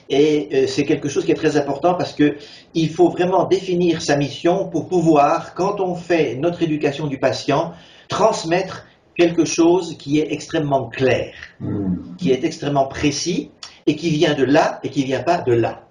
[0.09, 2.37] Et euh, c'est quelque chose qui est très important parce que
[2.73, 7.73] il faut vraiment définir sa mission pour pouvoir, quand on fait notre éducation du patient,
[8.07, 12.15] transmettre quelque chose qui est extrêmement clair, mhm.
[12.17, 13.51] qui est extrêmement précis
[13.85, 15.83] et qui vient de là et qui vient pas de là.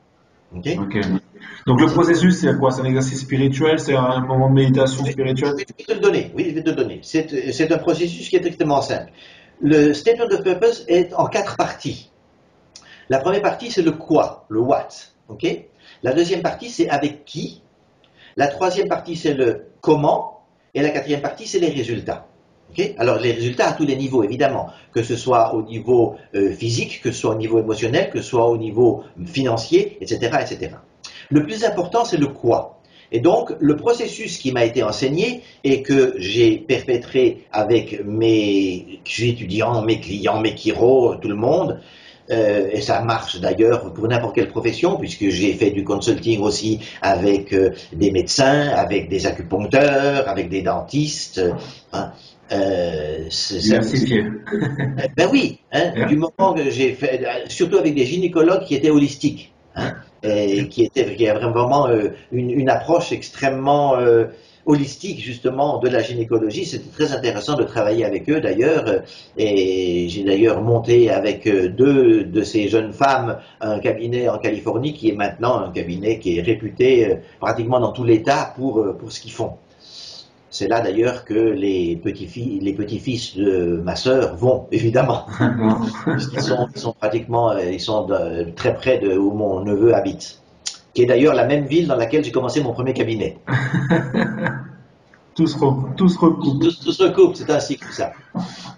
[1.69, 2.71] Donc le processus, c'est quoi?
[2.71, 3.79] C'est un exercice spirituel?
[3.79, 5.51] C'est un moment de méditation spirituelle?
[5.51, 7.01] Je vais te le donner, oui, je vais te le donner.
[7.03, 9.13] C'est un processus qui est extrêmement simple.
[9.61, 12.11] Le statement of purpose est en quatre parties.
[13.11, 14.89] La première partie, c'est le quoi, le what.
[15.29, 15.47] ok?
[16.03, 17.63] La deuxième partie, c'est avec qui?
[18.39, 20.41] La troisième partie, c'est le comment?
[20.73, 22.29] Et la quatrième partie, c'est les résultats.
[22.97, 27.03] Alors les résultats à tous les niveaux, évidemment, que ce soit au niveau euh, physique,
[27.03, 30.31] que ce soit au niveau émotionnel, que ce soit au niveau financier, etc.
[30.41, 30.71] etc.
[31.31, 32.79] Le plus important, c'est le quoi.
[33.11, 39.83] Et donc, le processus qui m'a été enseigné et que j'ai perpétré avec mes étudiants,
[39.83, 41.81] mes clients, mes chiros, tout le monde,
[42.31, 46.81] euh, et ça marche d'ailleurs pour n'importe quelle profession, puisque j'ai fait du consulting aussi
[47.01, 51.41] avec euh, des médecins, avec des acupuncteurs, avec des dentistes.
[51.95, 52.13] Hein.
[52.53, 54.25] Euh, Diversifié.
[55.17, 59.53] ben oui, hein, du moment que j'ai fait, surtout avec des gynécologues qui étaient holistiques.
[59.75, 64.25] Hein et qui était qui a vraiment euh, une, une, approche extrêmement euh,
[64.67, 66.65] holistique justement de la gynécologie.
[66.65, 69.03] C'était très intéressant de travailler avec eux d'ailleurs.
[69.37, 74.93] Et j'ai d'ailleurs monté avec euh, deux de ces jeunes femmes un cabinet en Californie
[74.93, 79.21] qui est maintenant un cabinet qui est réputé pratiquement dans tout l'État pour, pour ce
[79.21, 79.53] qu'ils font.
[80.51, 85.27] C'est là d'ailleurs que les petits-fils les petits de ma sœur vont, évidemment.
[86.07, 88.09] ils, sont, sont, pratiquement ils sont
[88.57, 90.41] très près de où mon neveu habite.
[90.95, 93.37] qui est d'ailleurs la même ville dans laquelle j'ai commencé mon premier cabinet.
[95.35, 95.97] tout, se recoupe.
[95.97, 98.13] Tout, se recoupe, c'est ainsi que ça.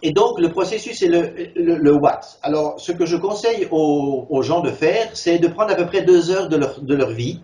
[0.02, 2.20] Et donc, le processus, c'est le, le, what.
[2.42, 6.02] Alors, ce que je conseille aux, gens de faire, c'est de prendre à peu près
[6.02, 7.40] deux heures de leur, de leur vie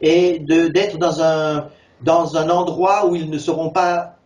[0.00, 1.68] et d'être dans un,
[2.02, 4.16] dans un endroit où ils ne seront pas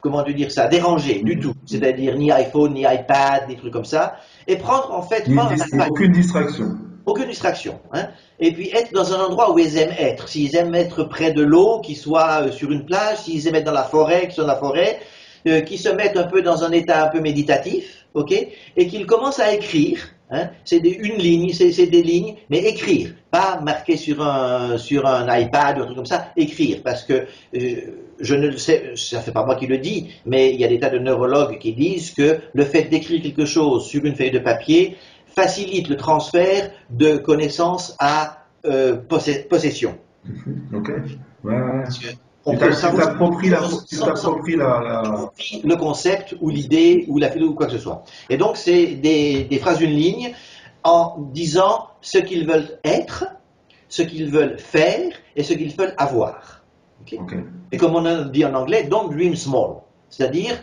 [0.00, 1.54] comment dire ça, dérangés du tout.
[1.66, 4.16] C'est-à-dire ni iPhone, ni iPad, des trucs comme ça.
[4.46, 5.28] Et prendre en fait...
[5.88, 7.80] aucune distraction aucune distraction.
[7.92, 8.08] Hein.
[8.38, 10.28] Et puis être dans un endroit où ils aiment être.
[10.28, 13.64] S'ils aiment être près de l'eau, qu'ils soient euh, sur une plage, s'ils aiment être
[13.64, 15.00] dans la forêt, qu'ils soient dans la forêt,
[15.46, 18.32] euh, qu'ils se mettent un peu dans un état un peu méditatif, ok,
[18.76, 19.98] et qu'ils commencent à écrire.
[20.30, 20.50] Hein.
[20.64, 25.78] C'est une ligne, c'est des lignes, mais écrire, pas marquer sur un sur un iPad
[25.78, 27.80] ou un truc comme ça, écrire, parce que euh,
[28.20, 30.68] je ne le sais, ça fait pas moi qui le dis, mais il y a
[30.68, 34.30] des tas de neurologues qui disent que le fait d'écrire quelque chose sur une feuille
[34.30, 39.96] de papier facilite le transfert de connaissances à euh, possession.
[40.74, 40.90] Ok.
[41.44, 41.84] Ouais, ouais.
[42.48, 45.30] On tu t'appropries la, la, la,
[45.62, 48.04] le concept ou l'idée ou la ou quoi que ce soit.
[48.30, 50.32] Et donc c'est des, des phrases d'une ligne
[50.82, 53.26] en disant ce qu'ils veulent être,
[53.88, 56.64] ce qu'ils veulent faire et ce qu'ils veulent avoir.
[57.02, 57.18] Okay?
[57.70, 59.82] Et comme on dit en anglais, don't dream small.
[60.10, 60.58] C'est-à-dire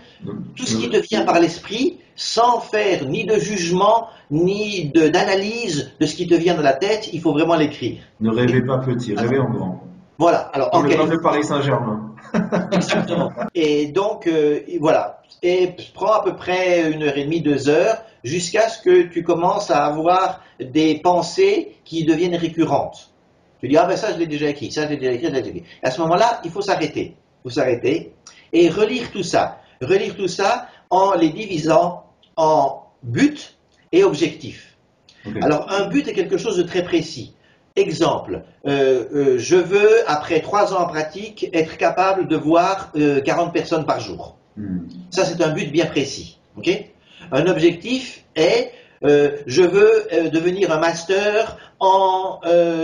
[0.56, 6.06] tout ce qui te vient par l'esprit, sans faire ni de jugement, ni d'analyse de,
[6.06, 8.00] ce qui te vient dans la tête, il faut vraiment l'écrire.
[8.20, 9.84] Ne rêvez pas petit, rêvez en grand.
[10.18, 10.50] Voilà.
[10.54, 11.22] Alors, en quel...
[11.22, 12.16] Paris Saint-Germain.
[12.72, 13.32] Exactement.
[13.54, 15.22] Et donc, euh, voilà.
[15.42, 19.24] Et prends à peu près une heure et demie, deux heures, jusqu'à ce que tu
[19.24, 23.12] commences à avoir des pensées qui deviennent récurrentes.
[23.60, 25.32] Tu dis, ah ben ça, je l'ai déjà écrit, ça, je l'ai déjà écrit, je
[25.32, 25.70] l'ai déjà écrit.
[25.84, 27.16] À ce moment-là, il faut s'arrêter.
[27.18, 28.14] Il faut s'arrêter
[28.54, 29.60] et relire tout ça.
[29.82, 32.06] Relire tout ça en les divisant
[32.38, 33.38] en buts
[33.92, 34.78] et objectifs.
[35.42, 37.36] Alors, un but est quelque chose de très précis.
[37.78, 42.96] Exemple, euh, euh, je veux, après trois ans en pratique, être capable de voir 40
[42.96, 44.38] euh, personnes par jour.
[44.56, 44.88] Hmm.
[45.10, 46.40] Ça, c'est un but bien précis.
[47.34, 52.40] un objectif est, je veux devenir un master en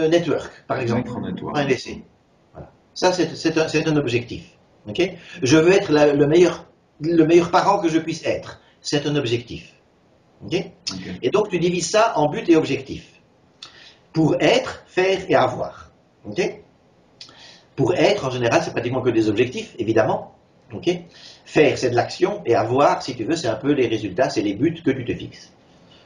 [0.09, 2.03] network, par exemple, en Un essai.
[2.93, 4.43] Ça, c'est un, un, objectif.
[5.41, 6.65] je veux être le, meilleur,
[6.99, 8.59] le meilleur parent que je puisse être.
[8.81, 9.73] C'est un objectif.
[10.51, 13.10] Et donc, tu divises ça en but et objectif
[14.13, 15.91] pour être, faire et avoir.
[17.75, 20.33] pour être, en général, c'est pratiquement que des objectifs, évidemment.
[21.45, 24.41] faire, c'est de l'action, et avoir, si tu veux, c'est un peu les résultats, c'est
[24.41, 25.51] les buts que tu te fixes.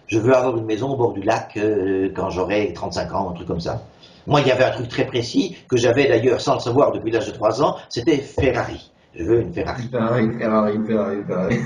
[0.07, 3.33] Je veux avoir une maison au bord du lac euh, quand j'aurai 35 ans, un
[3.33, 3.81] truc comme ça.
[4.27, 7.11] Moi, il y avait un truc très précis que j'avais d'ailleurs sans le savoir depuis
[7.11, 8.91] l'âge de 3 ans, c'était Ferrari.
[9.15, 9.87] Je veux une Ferrari.
[9.89, 11.59] Ferrari, Ferrari, Ferrari, Ferrari.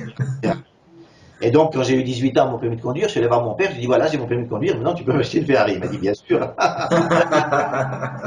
[1.42, 3.44] Et donc, quand j'ai eu 18 ans, mon permis de conduire, je suis allé voir
[3.44, 5.14] mon père, je lui ai dit, voilà, j'ai mon permis de conduire, maintenant tu peux
[5.14, 5.74] m'acheter une Ferrari.
[5.76, 6.40] Il m'a dit, bien sûr.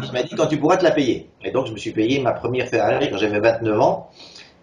[0.03, 1.29] il m'a dit, quand tu pourras te la payer.
[1.45, 4.09] Et donc, je me suis payé ma première Ferrari quand j'avais 29 ans.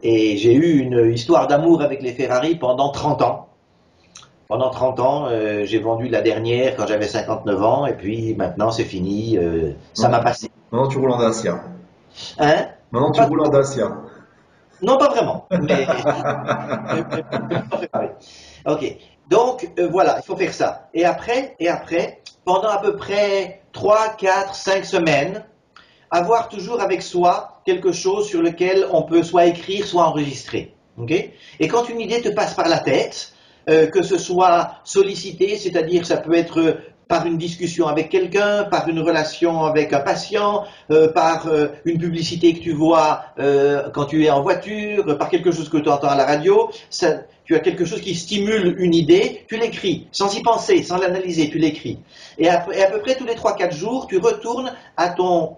[0.01, 3.49] Et j'ai eu une histoire d'amour avec les Ferrari pendant 30 ans.
[4.47, 8.71] Pendant 30 ans, euh, j'ai vendu la dernière quand j'avais 59 ans, et puis maintenant
[8.71, 10.49] c'est fini, euh, ça m'a passé.
[10.71, 11.63] Maintenant tu roules en Dacia.
[12.39, 12.65] Hein?
[12.91, 13.91] Maintenant tu roules en Dacia.
[14.81, 15.47] Non, pas vraiment.
[15.61, 15.87] Mais...
[18.65, 18.97] ok.
[19.29, 20.89] Donc euh, voilà, il faut faire ça.
[20.93, 25.45] Et après, et après, pendant à peu près 3, 4, 5 semaines,
[26.09, 30.73] avoir toujours avec soi quelque chose sur lequel on peut soit écrire, soit enregistrer.
[30.97, 33.33] Okay et quand une idée te passe par la tête,
[33.69, 36.77] euh, que ce soit sollicité, c'est-à-dire ça peut être
[37.09, 41.97] par une discussion avec quelqu'un, par une relation avec un patient, euh, par euh, une
[41.97, 45.89] publicité que tu vois euh, quand tu es en voiture, par quelque chose que tu
[45.89, 50.07] entends à la radio, ça, tu as quelque chose qui stimule une idée, tu l'écris,
[50.11, 51.97] sans y penser, sans l'analyser, tu l'écris.
[52.37, 55.57] Et, à peu près tous les 3-4 jours, tu retournes à ton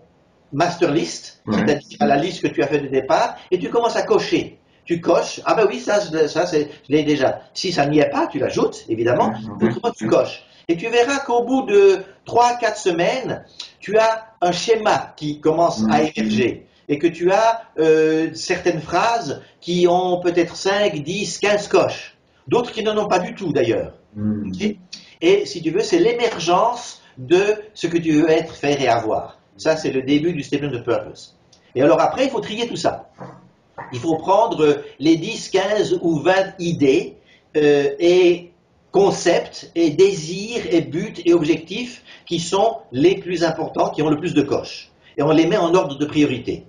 [0.53, 3.97] master list, c'est-à-dire à la liste que tu as fait de départ, et tu commences
[3.97, 7.41] à cocher tu coches, ah ben oui, ça, ça je l'ai déjà.
[7.53, 10.43] Si ça n'y est pas, tu l'ajoutes, évidemment, autrement tu coches.
[10.71, 13.43] Et tu verras qu'au bout de 3-4 semaines,
[13.81, 16.11] tu as un schéma qui commence à mm.
[16.15, 22.15] émerger et que tu as euh, certaines phrases qui ont peut-être 5, 10, 15 coches,
[22.47, 23.95] d'autres qui n'en ont pas du tout d'ailleurs.
[24.15, 24.53] Mm.
[25.19, 29.39] et si tu veux, c'est l'émergence de ce que tu veux être, faire et avoir.
[29.57, 31.37] Ça, c'est le début du statement de purpose.
[31.75, 33.09] Et alors après, il faut trier tout ça.
[33.91, 37.17] Il faut prendre les 10, 15 ou 20 idées
[37.57, 38.50] euh, et
[38.91, 44.17] concepts et désirs et buts et objectifs qui sont les plus importants, qui ont le
[44.17, 44.91] plus de coches.
[45.17, 46.65] Et on les met en ordre de priorité.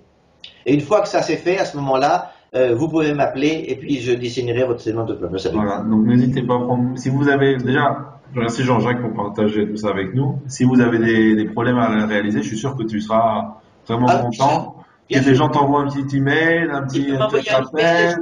[0.65, 3.75] Et une fois que ça s'est fait, à ce moment-là, euh, vous pouvez m'appeler et
[3.75, 5.29] puis je dessinerai votre segment de plan.
[5.53, 6.59] Voilà, donc n'hésitez pas.
[6.95, 10.39] Si vous avez déjà Merci Jean-Jacques pour partager tout ça avec nous.
[10.47, 14.07] Si vous avez des, des, problèmes à réaliser, je suis sûr que tu seras vraiment
[14.09, 14.75] ah, content.
[15.09, 18.15] Et les gens t'envoient un petit email, un petit, un petit appel.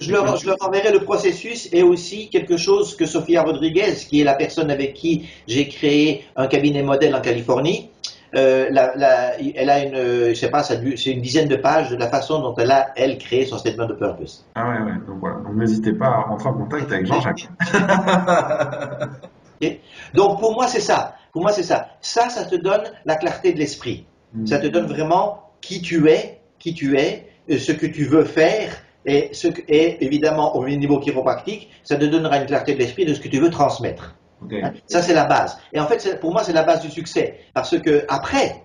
[0.00, 4.20] Je leur, je leur, enverrai le processus et aussi quelque chose que Sofia Rodriguez, qui
[4.20, 7.90] est la personne avec qui j'ai créé un cabinet modèle en Californie,
[8.34, 11.96] euh, la, la, elle a une, je sais pas, c'est une dizaine de pages de
[11.96, 14.44] la façon dont elle a, elle, créé son statement de purpose.
[14.56, 14.98] Ah ouais, ouais.
[15.06, 15.36] Donc voilà.
[15.36, 17.48] Donc n'hésitez pas à rentrer en contact avec Jean-Jacques.
[20.14, 21.14] Donc pour moi, c'est ça.
[21.32, 21.88] Pour moi, c'est ça.
[22.00, 24.06] Ça, ça te donne la clarté de l'esprit.
[24.32, 24.46] Mm.
[24.46, 28.24] Ça te donne vraiment qui tu es, qui tu es, euh, ce que tu veux
[28.24, 28.72] faire,
[29.06, 33.14] et, ce, et évidemment, au niveau chiropractique, ça te donnera une clarté de l'esprit de
[33.14, 34.14] ce que tu veux transmettre.
[34.50, 34.72] Hein?
[34.86, 35.58] Ça, c'est la base.
[35.72, 37.40] Et en fait, pour moi, c'est la base du succès.
[37.54, 38.62] Parce que après,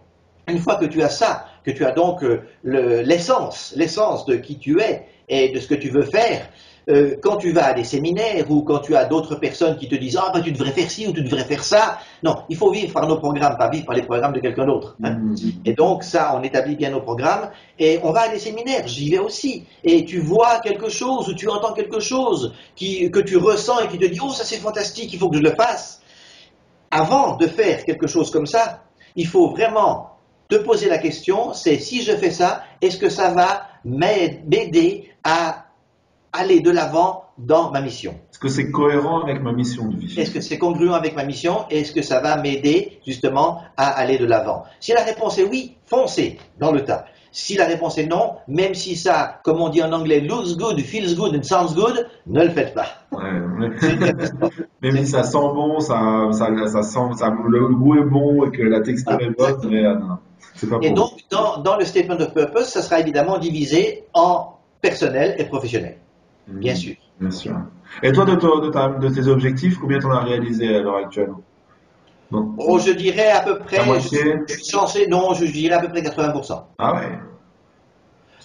[0.48, 4.58] une fois que tu as ça, que tu as donc euh, l'essence, l'essence de qui
[4.58, 6.50] tu es et de ce que tu veux faire,
[6.90, 9.96] euh, quand tu vas à des séminaires ou quand tu as d'autres personnes qui te
[9.96, 12.72] disent ah ben tu devrais faire ci ou tu devrais faire ça, non, il faut
[12.72, 14.96] vivre par nos programmes, pas vivre par les programmes de quelqu'un d'autre.
[15.04, 15.20] Hein.
[15.20, 15.54] Mm-hmm.
[15.66, 19.12] Et donc ça, on établit bien nos programmes et on va à des séminaires, j'y
[19.12, 19.66] vais aussi.
[19.84, 23.88] Et tu vois quelque chose ou tu entends quelque chose qui, que tu ressens et
[23.88, 26.02] qui te dit oh ça c'est fantastique, il faut que je le fasse.
[26.92, 28.84] Avant de faire quelque chose comme ça,
[29.16, 30.10] il faut vraiment
[30.50, 35.66] te poser la question, c'est si je fais ça, est-ce que ça va m'aider à
[36.34, 38.16] aller de l'avant dans ma mission.
[38.32, 40.20] Est-ce que c'est cohérent avec ma mission de vie?
[40.20, 41.66] Est-ce que c'est congruent avec ma mission?
[41.70, 44.64] Est-ce que ça va m'aider justement à aller de l'avant?
[44.80, 47.06] Si la réponse est oui, foncez dans le tas.
[47.32, 50.80] Si la réponse est non, même si ça, comme on dit en anglais, looks good,
[50.80, 52.88] feels good and sounds good, ne le faites pas.
[54.82, 58.64] même si ça sent bon, ça, ça, sent, ça, le goût est bon et que
[58.64, 62.70] la texture est bonne, mais euh, non, Et donc, dans, dans le statement of purpose,
[62.70, 65.98] ça sera évidemment divisé en personnel et professionnel.
[66.50, 66.96] Bien sûr.
[67.20, 67.56] Bien sûr.
[68.04, 71.32] Et toi, de, de, de tes objectifs, combien t'en as réalisé à l'heure actuelle?
[72.32, 73.78] Oh, je dirais à peu près.
[74.00, 76.64] Je, suis censé, non, je dirais à peu près 80%.
[76.78, 77.02] Ah ouais.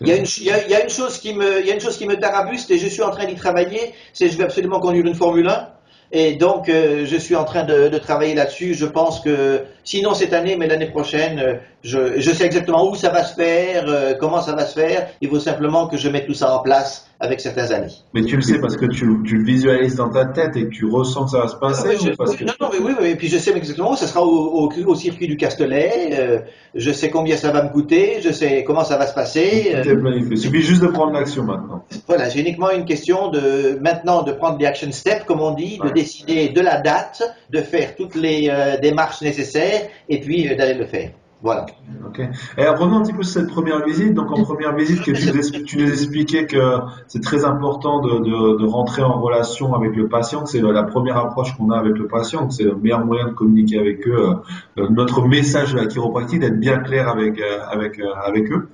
[0.00, 1.80] Il y, a une, il, y a, une, chose qui me, il y a une
[1.80, 4.80] chose qui me tarabuste et je suis en train d'y travailler, c'est je vais absolument
[4.80, 5.68] conduire une Formule 1.
[6.10, 8.74] Et donc, euh, je suis en train de, de travailler là-dessus.
[8.74, 12.94] Je pense que, sinon cette année, mais l'année prochaine, euh, je, je, sais exactement où
[12.94, 15.08] ça va se faire, euh, comment ça va se faire.
[15.20, 18.02] Il faut simplement que je mette tout ça en place avec certains amis.
[18.14, 20.70] Mais tu le sais parce que tu, tu, le visualises dans ta tête et que
[20.70, 23.28] tu ressens que ça va se passer ah, Non, non, mais oui, oui, et puis
[23.28, 26.38] je sais exactement où ça sera au, au, circuit du Castellet, euh,
[26.74, 29.72] je sais combien ça va me coûter, je sais comment ça va se passer.
[29.74, 31.84] Euh, Il suffit juste de prendre l'action maintenant.
[32.06, 35.78] Voilà, j'ai uniquement une question de maintenant de prendre des action steps, comme on dit,
[35.84, 40.74] de décider de la date, de faire toutes les euh, démarches nécessaires et puis d'aller
[40.74, 41.10] le faire.
[41.42, 41.66] Voilà.
[42.06, 42.20] Ok.
[42.56, 44.14] Et revenons un petit peu sur cette première visite.
[44.14, 48.66] Donc en première visite, que tu, nous expliquais que c'est très important de, de, de,
[48.66, 50.46] rentrer en relation avec le patient.
[50.46, 52.48] C'est la première approche qu'on a avec le patient.
[52.48, 54.36] C'est le meilleur moyen de communiquer avec eux.
[54.78, 58.68] Euh, notre message de la chiropractique, d'être bien clair avec euh, avec euh, avec eux.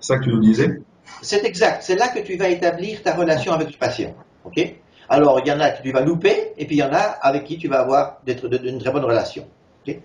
[0.00, 0.80] C'est ça que tu nous disais?
[1.22, 1.84] C'est exact.
[1.84, 4.14] C'est là que tu vas établir ta relation avec le patient.
[4.44, 4.60] Ok?
[5.08, 6.98] Alors il y en a que tu vas louper, et puis il y en a
[6.98, 9.46] avec qui tu vas avoir d'être une très bonne relation.
[9.86, 9.96] Ok?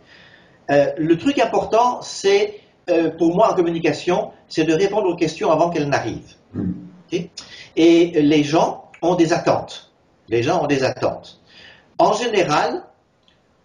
[0.71, 5.51] Euh, le truc important, c'est, euh, pour moi en communication, c'est de répondre aux questions
[5.51, 6.35] avant qu'elles n'arrivent.
[6.53, 6.71] Hmm.
[7.75, 9.91] Et les gens ont des attentes.
[10.29, 11.41] Les gens ont des attentes.
[11.97, 12.83] En général,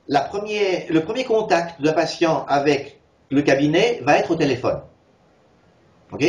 [0.09, 4.81] le premier contact d'un patient avec le cabinet va être au téléphone.
[6.13, 6.25] OK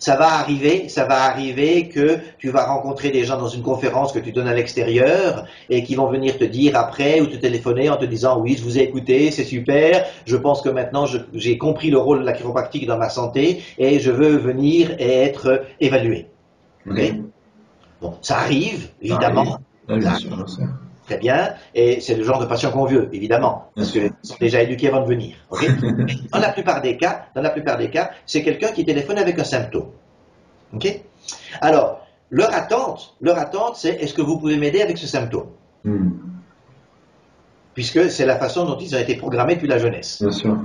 [0.00, 4.12] ça va arriver, ça va arriver que tu vas rencontrer des gens dans une conférence
[4.12, 7.90] que tu donnes à l'extérieur et qui vont venir te dire après ou te téléphoner
[7.90, 11.58] en te disant oui, je vous ai écouté, c'est super, je pense que maintenant j'ai
[11.58, 15.64] compris le rôle de la chiropractique dans ma santé et je veux venir et être
[15.80, 16.26] évalué.
[18.00, 19.58] Bon, ça arrive, évidemment.
[19.86, 20.62] Ça
[21.10, 21.54] Très bien.
[21.74, 25.00] Et c'est le genre de patient qu'on veut, évidemment, parce qu'ils sont déjà éduqués avant
[25.00, 25.34] de venir.
[26.32, 29.36] dans la plupart des cas, dans la plupart des cas, c'est quelqu'un qui téléphone avec
[29.36, 29.88] un symptôme.
[31.60, 35.48] Alors, leur attente, leur attente, c'est est-ce que vous pouvez m'aider avec ce symptôme?
[35.82, 36.10] Hmm.
[37.74, 40.22] Puisque c'est la façon dont ils ont été programmés depuis la jeunesse.
[40.22, 40.58] Bien sûr.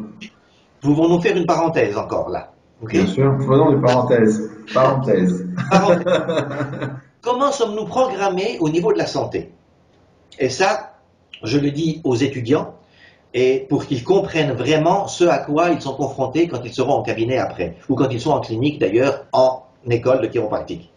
[0.80, 2.52] Pouvons-nous faire une parenthèse encore là?
[2.84, 4.52] Bien sûr, faisons des parenthèses.
[4.72, 5.48] Parenthèse.
[7.24, 9.55] Comment sommes-nous programmés au niveau de la santé?
[10.40, 10.94] Et ça,
[11.44, 12.76] je le dis aux étudiants,
[13.34, 17.04] et pour qu'ils comprennent vraiment ce à quoi ils sont confrontés quand ils seront en
[17.04, 20.90] cabinet après, ou quand ils sont en clinique d'ailleurs, en école de chiropractique.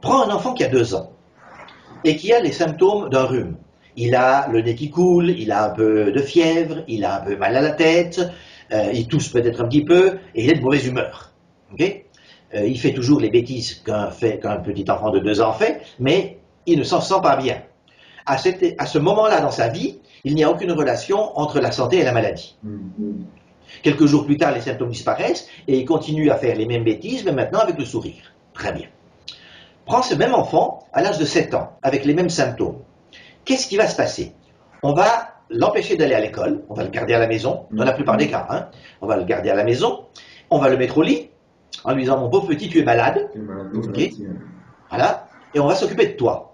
[0.00, 1.10] Prends un enfant qui a deux ans
[2.04, 3.56] et qui a les symptômes d'un rhume.
[3.96, 7.24] Il a le nez qui coule, il a un peu de fièvre, il a un
[7.24, 8.20] peu mal à la tête,
[8.72, 11.32] euh, il tousse peut-être un petit peu et il est de mauvaise humeur.
[12.54, 16.78] Euh, il fait toujours les bêtises qu'un petit enfant de deux ans fait, mais il
[16.78, 17.62] ne s'en sent pas bien.
[18.26, 21.70] À, cette- à ce moment-là dans sa vie, il n'y a aucune relation entre la
[21.72, 22.56] santé et la maladie.
[22.62, 23.24] Mhm.
[23.82, 27.24] Quelques jours plus tard, les symptômes disparaissent et il continue à faire les mêmes bêtises,
[27.24, 28.32] mais maintenant avec le sourire.
[28.52, 28.88] Très bien.
[29.86, 32.78] Prends ce même enfant à l'âge de 7 ans, avec les mêmes symptômes.
[33.44, 34.32] Qu'est-ce qui va se passer?
[34.82, 37.92] On va l'empêcher d'aller à l'école, on va le garder à la maison, dans la
[37.92, 38.46] plupart des cas.
[38.50, 38.66] hein.
[39.00, 40.04] On va le garder à la maison,
[40.50, 41.30] on va le mettre au lit,
[41.84, 43.70] en lui disant Mon pauvre petit, tu es malade, hein.
[44.90, 46.49] voilà, et on va s'occuper de toi.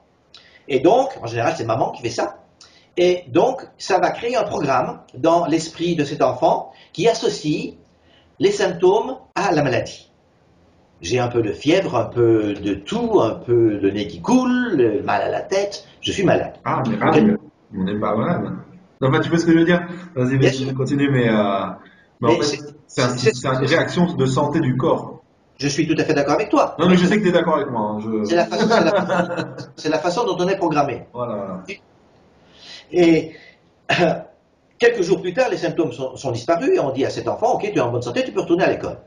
[0.69, 2.39] Et donc, en général, c'est maman qui fait ça.
[2.97, 7.75] Et donc, ça va créer un programme dans l'esprit de cet enfant qui associe
[8.39, 10.11] les symptômes à la maladie.
[11.03, 15.03] J'ai un peu de fièvre, un peu de tout, un peu de nez qui coule,
[15.05, 16.55] mal à la tête, je suis malade.
[16.65, 17.35] Ah, mais ah, mais
[17.77, 18.53] on n'est pas malade.
[19.03, 19.87] Non, mais tu vois ce que je veux dire?
[20.15, 21.67] Vas-y, vas-y, continue, mais, euh,
[22.21, 25.16] mais en fait, c'est une réaction de santé du corps.
[25.59, 26.77] Je suis tout à fait d'accord avec toi.
[26.79, 27.93] Non, mais je sais que tu es d'accord avec moi.
[27.97, 28.69] hein, je- C'est la, façon-
[29.77, 31.05] c'est la la façon dont on est programmé.
[31.15, 31.63] Voilà.
[32.93, 33.33] Et
[34.79, 37.55] quelques jours plus tard, les symptômes sont, sont disparus et on dit à cet enfant,
[37.55, 38.99] ok, tu es en bonne santé, tu peux retourner à l'école.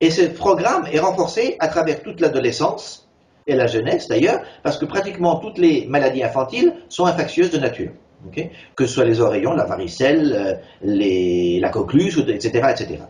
[0.00, 3.08] Et ce programme est renforcé à travers toute l'adolescence
[3.46, 7.90] et la jeunesse d'ailleurs, parce que pratiquement toutes les maladies infantiles sont infectieuses de nature.
[8.28, 8.48] ok?
[8.76, 13.00] Que ce soit les oreillons, la varicelle, euh, les- la coqueluche, etc., etc.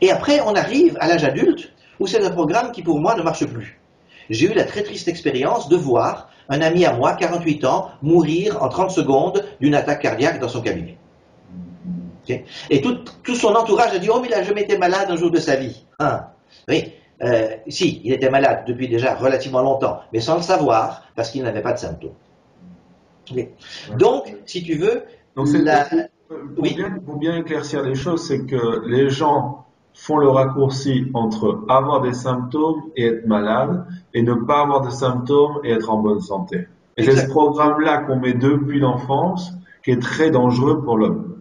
[0.00, 3.22] Et après, on arrive à l'âge adulte où c'est un programme qui pour moi ne
[3.22, 3.80] marche plus.
[4.30, 8.62] J'ai eu la très triste expérience de voir un ami à moi, 48 ans, mourir
[8.62, 10.96] en 30 secondes d'une attaque cardiaque dans son cabinet.
[12.70, 15.16] Et tout, tout son entourage a dit Oh, mais il a jamais été malade un
[15.16, 15.84] jour de sa vie.
[16.00, 16.24] Hein
[16.68, 16.92] oui,
[17.22, 21.42] euh, si, il était malade depuis déjà relativement longtemps, mais sans le savoir, parce qu'il
[21.44, 22.14] n'avait pas de symptômes.
[23.96, 25.02] Donc, si tu veux,
[25.36, 25.84] Donc, c'est la-
[26.28, 26.74] pour, oui.
[26.74, 29.65] bien, pour bien éclaircir les choses, c'est que les gens
[29.96, 34.90] font le raccourci entre avoir des symptômes et être malade, et ne pas avoir de
[34.90, 36.68] symptômes et être en bonne santé.
[36.96, 39.52] Et c'est ce programme-là qu'on met depuis l'enfance
[39.84, 41.36] qui est très dangereux pour l'homme.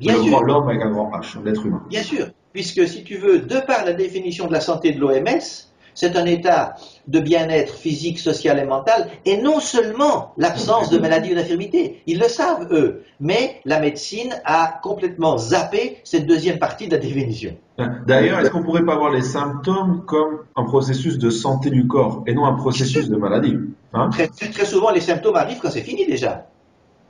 [0.00, 1.82] bien Le- sûr, L'homme avec un grand H, l'être humain.
[1.88, 5.67] Bien sûr, puisque si tu veux, de par la définition de la santé de l'OMS,
[5.94, 6.74] c'est un état
[7.06, 12.02] de bien-être physique, social et mental, et non seulement l'absence de maladie ou d'infirmité.
[12.06, 13.02] Ils le savent, eux.
[13.20, 17.56] Mais la médecine a complètement zappé cette deuxième partie de la définition.
[18.06, 22.24] D'ailleurs, est-ce qu'on pourrait pas voir les symptômes comme un processus de santé du corps
[22.26, 23.56] et non un processus de maladie
[23.94, 24.10] hein?
[24.10, 26.46] Très, très, très souvent, les symptômes arrivent quand c'est fini déjà.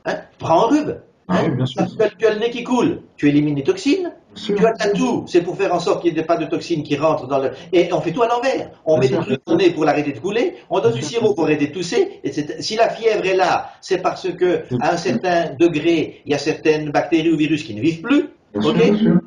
[0.05, 0.17] Hein?
[0.39, 0.97] Prends un rhume.
[1.29, 1.83] Hein oui, bien sûr.
[1.87, 4.13] tu, as, tu as le nez qui coule, tu élimines les toxines.
[4.35, 6.83] Tu as ta toux, c'est pour faire en sorte qu'il n'y ait pas de toxines
[6.85, 7.51] qui rentrent dans le.
[7.73, 8.71] Et on fait tout à l'envers.
[8.85, 9.25] On Bien met des sûr.
[9.25, 11.73] trucs dans le nez pour l'arrêter de couler, on donne du sirop pour arrêter de
[11.73, 12.57] tousser, etc.
[12.61, 16.39] Si la fièvre est là, c'est parce que à un certain degré, il y a
[16.39, 18.29] certaines bactéries ou virus qui ne vivent plus.
[18.55, 18.77] Ok.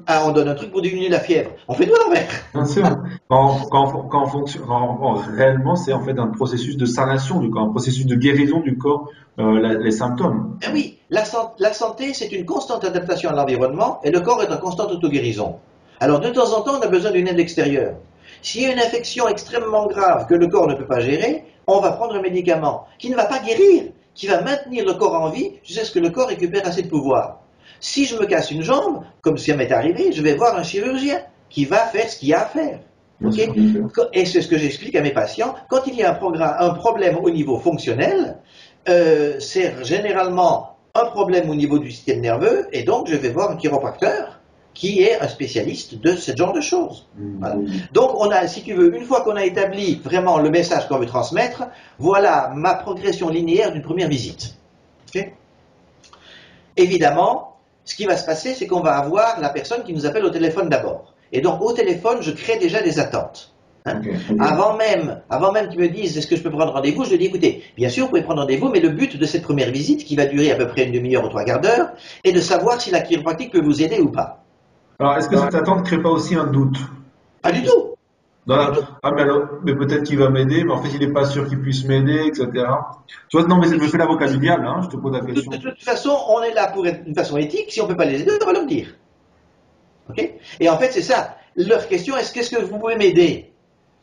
[0.08, 1.52] Ah, on donne un truc pour diminuer la fièvre.
[1.68, 2.28] On fait tout à l'envers.
[2.54, 2.84] Bien sûr.
[3.30, 7.50] Quand, quand, quand, fonction- quand- quand réellement, c'est en fait un processus de sanation du
[7.52, 9.10] corps, un processus de guérison du corps,
[9.40, 10.58] euh, la- les symptômes.
[10.68, 11.24] Eh oui, la,
[11.60, 15.58] la santé, c'est une constante adaptation à l'environnement et le corps est en constante autoguérison.
[16.00, 17.94] Alors, de temps en temps, on a besoin d'une aide extérieure.
[18.42, 21.80] S'il y a une infection extrêmement grave que le corps ne peut pas gérer, on
[21.80, 23.84] va prendre un médicament qui ne va pas guérir,
[24.16, 26.88] qui va maintenir le corps en vie jusqu'à ce que le corps récupère assez de
[26.90, 27.41] pouvoir.
[27.82, 31.20] Si je me casse une jambe, comme ça m'est arrivé, je vais voir un chirurgien
[31.50, 32.80] qui va faire ce qu'il y a à faire.
[34.14, 35.56] Et c'est ce que j'explique à mes patients.
[35.70, 36.18] Quand il y a
[36.60, 38.38] un, problème au niveau fonctionnel,
[38.88, 43.52] euh, c'est généralement un problème au niveau du système nerveux, et donc je vais voir
[43.52, 44.40] un chiropracteur
[44.74, 47.08] qui est un spécialiste de ce genre de choses.
[47.40, 47.56] Voilà.
[47.92, 50.98] Donc, on a, si tu veux, une fois qu'on a établi vraiment le message qu'on
[50.98, 51.66] veut transmettre,
[52.00, 54.56] voilà ma progression linéaire d'une première visite.
[56.78, 57.51] Évidemment,
[57.92, 60.30] ce qui va se passer, c'est qu'on va avoir la personne qui nous appelle au
[60.30, 61.14] téléphone d'abord.
[61.34, 63.54] Et donc, au téléphone, je crée déjà des attentes.
[63.86, 64.00] Hein.
[64.40, 67.20] Avant même, avant même qu'ils me disent est-ce que je peux prendre rendez-vous, je leur
[67.20, 70.06] dis écoutez, bien sûr, vous pouvez prendre rendez-vous, mais le but de cette première visite,
[70.06, 71.92] qui va durer à peu près une demi-heure ou trois quarts d'heure,
[72.24, 74.42] est de savoir si la chiropractique peut vous aider ou pas.
[75.00, 76.78] Alors, est-ce que cette attente ne crée pas aussi un doute?
[77.42, 77.91] Pas du tout.
[78.48, 78.72] Dans la-
[79.04, 81.48] Ah, mais alors, mais peut-être qu'il va m'aider, mais en fait, il n'est pas sûr
[81.48, 82.48] qu'il puisse m'aider, etc.
[83.30, 85.20] Tu vois, non, mais je me fais l'avocat du diable, hein, je te pose la
[85.22, 85.52] De, question.
[85.52, 87.72] de toute façon, on est là pour être d'une façon éthique.
[87.72, 88.88] Si on ne peut pas les aider, on va leur dire.
[90.10, 90.34] Ok?
[90.60, 91.36] Et en fait, c'est ça.
[91.56, 93.52] Leur question est-ce qu'est-ce que vous pouvez m'aider?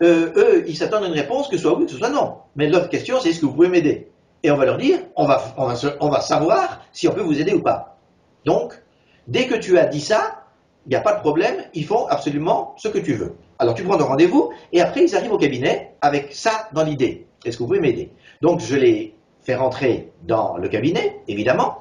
[0.02, 2.36] Euh, Eux, ils s'attendent à une réponse, que ce soit oui, que ce soit non.
[2.54, 4.08] Mais leur question, c'est est-ce que vous pouvez m'aider?
[4.44, 7.22] Et on va leur dire on va, on, va on va savoir si on peut
[7.22, 7.98] vous aider ou pas.
[8.44, 8.80] Donc,
[9.26, 10.44] dès que tu as dit ça,
[10.86, 13.34] il n'y a pas de problème, ils font absolument ce que tu veux.
[13.58, 17.26] Alors tu prends ton rendez-vous et après ils arrivent au cabinet avec ça dans l'idée.
[17.44, 18.10] Est-ce que vous pouvez m'aider?
[18.40, 21.78] Donc je les fais rentrer dans le cabinet, évidemment.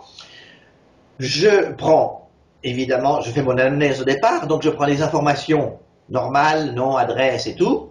[1.20, 2.30] Je prends,
[2.64, 5.78] évidemment, je fais mon anamnèse au départ, donc je prends les informations
[6.10, 7.90] normales, nom, adresse et tout.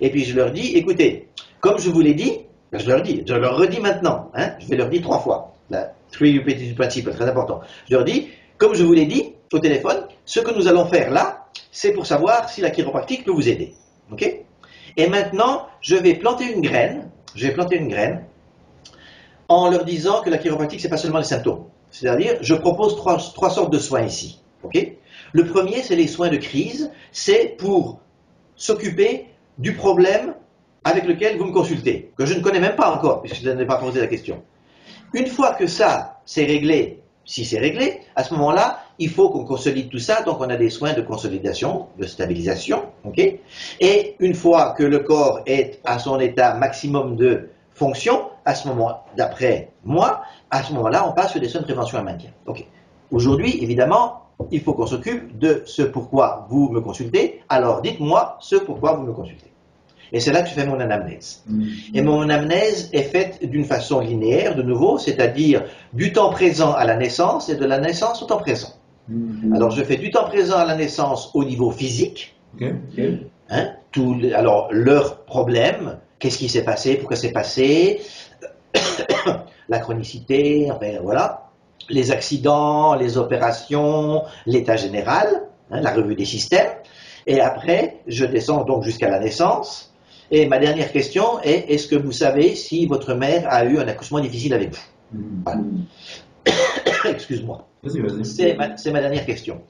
[0.00, 1.28] Et puis je leur dis, écoutez,
[1.60, 2.40] comme je vous l'ai dit,
[2.72, 5.54] je leur dis, je leur redis maintenant, hein, je vais leur dire trois fois.
[5.70, 6.40] La three
[6.74, 7.60] principle, très important.
[7.88, 11.10] Je leur dis, comme je vous l'ai dit au téléphone, ce que nous allons faire
[11.10, 13.74] là, c'est pour savoir si la chiropractique peut vous aider.
[14.96, 17.10] Et maintenant, je vais planter une graine.
[17.34, 18.24] Je vais planter une graine
[19.48, 21.64] en leur disant que la chiropractique, c'est pas seulement les symptômes.
[21.90, 24.40] C'est-à-dire, je propose trois, sortes de soins ici.
[25.32, 26.90] Le premier, c'est les soins de crise.
[27.12, 28.00] C'est pour
[28.56, 29.26] s'occuper
[29.56, 30.34] du problème
[30.84, 33.66] avec lequel vous me consultez, que je ne connais même pas encore, puisque je n'ai
[33.66, 34.42] pas posé la question.
[35.12, 39.44] Une fois que ça, c'est réglé, si c'est réglé, à ce moment-là, il faut qu'on
[39.44, 43.18] consolide tout ça, donc on a des soins de consolidation, de stabilisation, ok?
[43.80, 48.66] Et une fois que le corps est à son état maximum de fonction, à ce
[48.66, 52.30] moment, d'après moi, à ce moment-là, on passe sur des soins de prévention et maintien.
[52.46, 52.66] Ok?
[53.12, 57.42] Aujourd'hui, évidemment, il faut qu'on s'occupe de ce pourquoi vous me consultez.
[57.48, 59.52] Alors, dites-moi ce pourquoi vous me consultez.
[60.12, 61.42] Et c'est là que je fais mon anamnèse.
[61.46, 61.64] Mm.
[61.94, 66.84] Et mon anamnèse est faite d'une façon linéaire, de nouveau, c'est-à-dire du temps présent à
[66.84, 68.77] la naissance et de la naissance au temps présent.
[69.08, 69.52] Mm.
[69.54, 72.36] Alors, je fais du temps présent à la naissance au niveau physique.
[73.50, 73.74] Hein,
[74.34, 78.00] alors, leurs problèmes, qu'est-ce qui s'est passé, pourquoi c'est passé,
[79.68, 81.50] la chronicité, enfin, voilà,
[81.88, 86.70] les accidents, les opérations, l'état général, hein, la revue des systèmes.
[87.26, 89.94] Et après, je descends donc jusqu'à la naissance.
[90.30, 93.88] Et ma dernière question est, est-ce que vous savez si votre mère a eu un
[93.88, 94.82] accouchement difficile avec vous?
[95.44, 95.60] Voilà.
[97.04, 97.66] Excuse-moi.
[97.82, 99.62] Ma, c'est ma dernière question.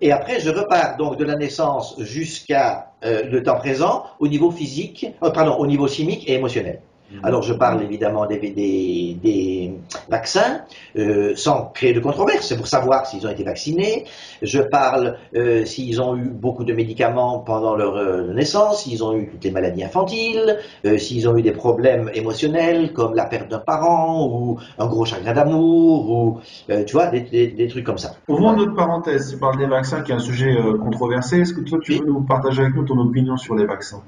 [0.00, 4.50] Et après, je repars donc de la naissance jusqu'à euh, le temps présent au niveau
[4.50, 6.80] physique, euh, pardon, au niveau chimique et émotionnel.
[7.22, 9.72] Alors, je parle évidemment des, des- des
[10.08, 10.62] vaccins,
[10.96, 14.04] euh, sans créer de controverse, c'est pour savoir s'ils ont été vaccinés.
[14.42, 19.14] Je parle euh, s'ils ont eu beaucoup de médicaments pendant leur euh, naissance, s'ils ont
[19.16, 23.48] eu toutes les maladies infantiles, euh, s'ils ont eu des problèmes émotionnels comme la perte
[23.50, 26.40] d'un parent ou un gros chagrin d'amour ou
[26.70, 28.12] euh, tu vois des, des- des trucs comme ça.
[28.28, 29.30] Ouvrons une autre parenthèse.
[29.30, 31.40] Tu parles des vaccins, qui est un sujet euh, controversé.
[31.40, 31.98] Est-ce que toi, tu Oui.
[32.00, 34.02] veux nous partager avec nous ton opinion sur les vaccins?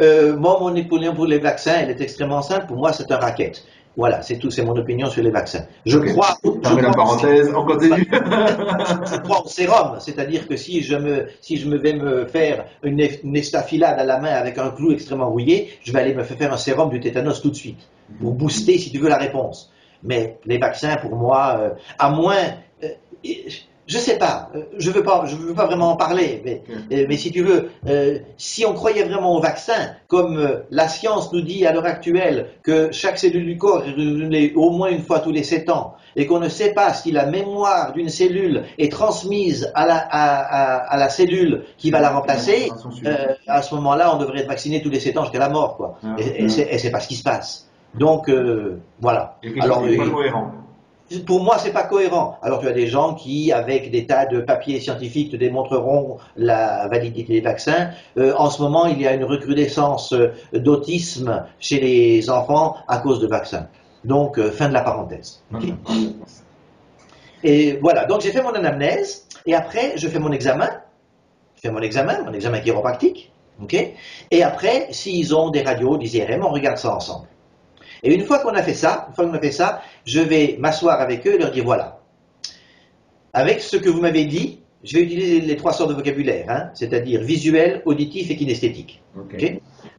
[0.00, 2.66] Euh, moi, mon opinion pour les vaccins, elle est extrêmement simple.
[2.66, 3.62] Pour moi, c'est un racket.
[3.96, 5.66] Voilà, c'est tout, c'est mon opinion sur les vaccins.
[5.84, 8.08] Je crois, je la parenthèse, on continue.
[8.10, 12.64] je crois au sérum, c'est-à-dire que si je me, si je me vais me faire
[12.82, 13.00] une
[13.36, 16.56] estafilade à la main avec un clou extrêmement rouillé, je vais aller me faire un
[16.56, 17.86] sérum du tétanos tout de suite
[18.18, 19.70] pour booster, si tu veux, la réponse.
[20.02, 22.42] Mais les vaccins, pour moi, euh, à moins,
[22.82, 22.88] euh,
[23.92, 26.62] je sais pas, euh, je veux pas, je veux pas vraiment en parler, mais,
[26.92, 30.88] euh, mais si tu veux, euh, si on croyait vraiment au vaccin, comme euh, la
[30.88, 34.88] science nous dit à l'heure actuelle que chaque cellule du corps est renouvelée au moins
[34.90, 38.08] une fois tous les 7 ans, et qu'on ne sait pas si la mémoire d'une
[38.08, 42.68] cellule est transmise à la, à, à- à la cellule qui va la remplacer,
[43.06, 45.76] euh, à ce moment-là, on devrait être vacciné tous les 7 ans jusqu'à la mort,
[45.76, 45.98] quoi.
[46.18, 47.68] Et, et c'est pas ce qui se passe.
[47.94, 49.36] Donc, euh, voilà.
[49.64, 50.50] Alors, euh, pas cohérent.
[51.20, 52.38] Pour moi, c'est pas cohérent.
[52.42, 56.88] Alors, tu as des gens qui, avec des tas de papiers scientifiques, te démontreront la
[56.88, 57.90] validité des vaccins.
[58.18, 62.98] Euh, en ce moment, il y a une recrudescence euh, d'autisme chez les enfants à
[62.98, 63.68] cause de vaccins.
[64.04, 65.42] Donc, euh, fin de la parenthèse.
[67.44, 70.70] Et voilà, donc j'ai fait mon anamnèse, et après, je fais mon examen.
[71.56, 73.32] Je fais mon examen, mon examen chiropractique.
[73.62, 73.74] ok
[74.30, 77.26] et après, s'ils ont des radios, des IRM, on regarde ça ensemble.
[78.02, 80.56] Et une fois qu'on a fait ça, une fois qu'on a fait ça, je vais
[80.58, 82.00] m'asseoir avec eux et leur dire voilà.
[83.32, 86.70] Avec ce que vous m'avez dit, je vais utiliser les trois sortes de vocabulaire, hein,
[86.74, 89.02] c'est-à-dire visuel, auditif et kinesthétique.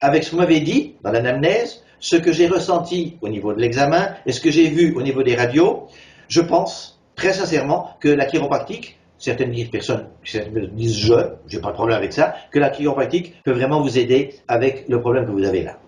[0.01, 3.62] Avec ce que vous m'avez dit dans l'anamnèse, ce que j'ai ressenti au niveau de
[3.62, 5.88] l'examen et ce que j'ai vu au niveau des radios,
[6.28, 11.14] je pense très sincèrement que la chiropractique, certaines personnes certaines disent je,
[11.47, 14.99] j'ai pas de problème avec ça, que la chiropractique peut vraiment vous aider avec le
[14.99, 15.80] problème que vous avez là.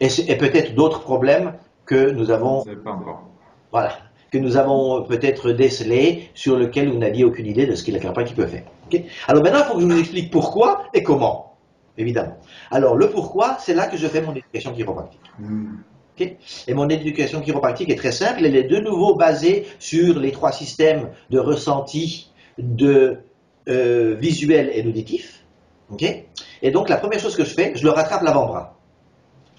[0.00, 1.54] Et peut-être d'autres problèmes
[1.86, 3.28] que nous avons, sais pas encore.
[3.70, 3.92] voilà,
[4.30, 7.98] que nous avons peut-être décelés, sur lesquels vous n'aviez aucune idée de ce que la
[7.98, 8.64] chiropractique peut faire.
[9.28, 11.56] Alors maintenant, il faut que je vous explique pourquoi et comment,
[11.98, 12.38] évidemment.
[12.70, 15.20] Alors le pourquoi, c'est là que je fais mon éducation chiropractique.
[15.38, 15.76] Mm.
[16.68, 20.52] Et mon éducation chiropractique est très simple, elle est de nouveau basée sur les trois
[20.52, 23.18] systèmes de ressenti, de
[23.68, 25.44] euh, visuel et d'auditif.
[26.62, 28.78] et donc la première chose que je fais, je le rattrape l'avant-bras.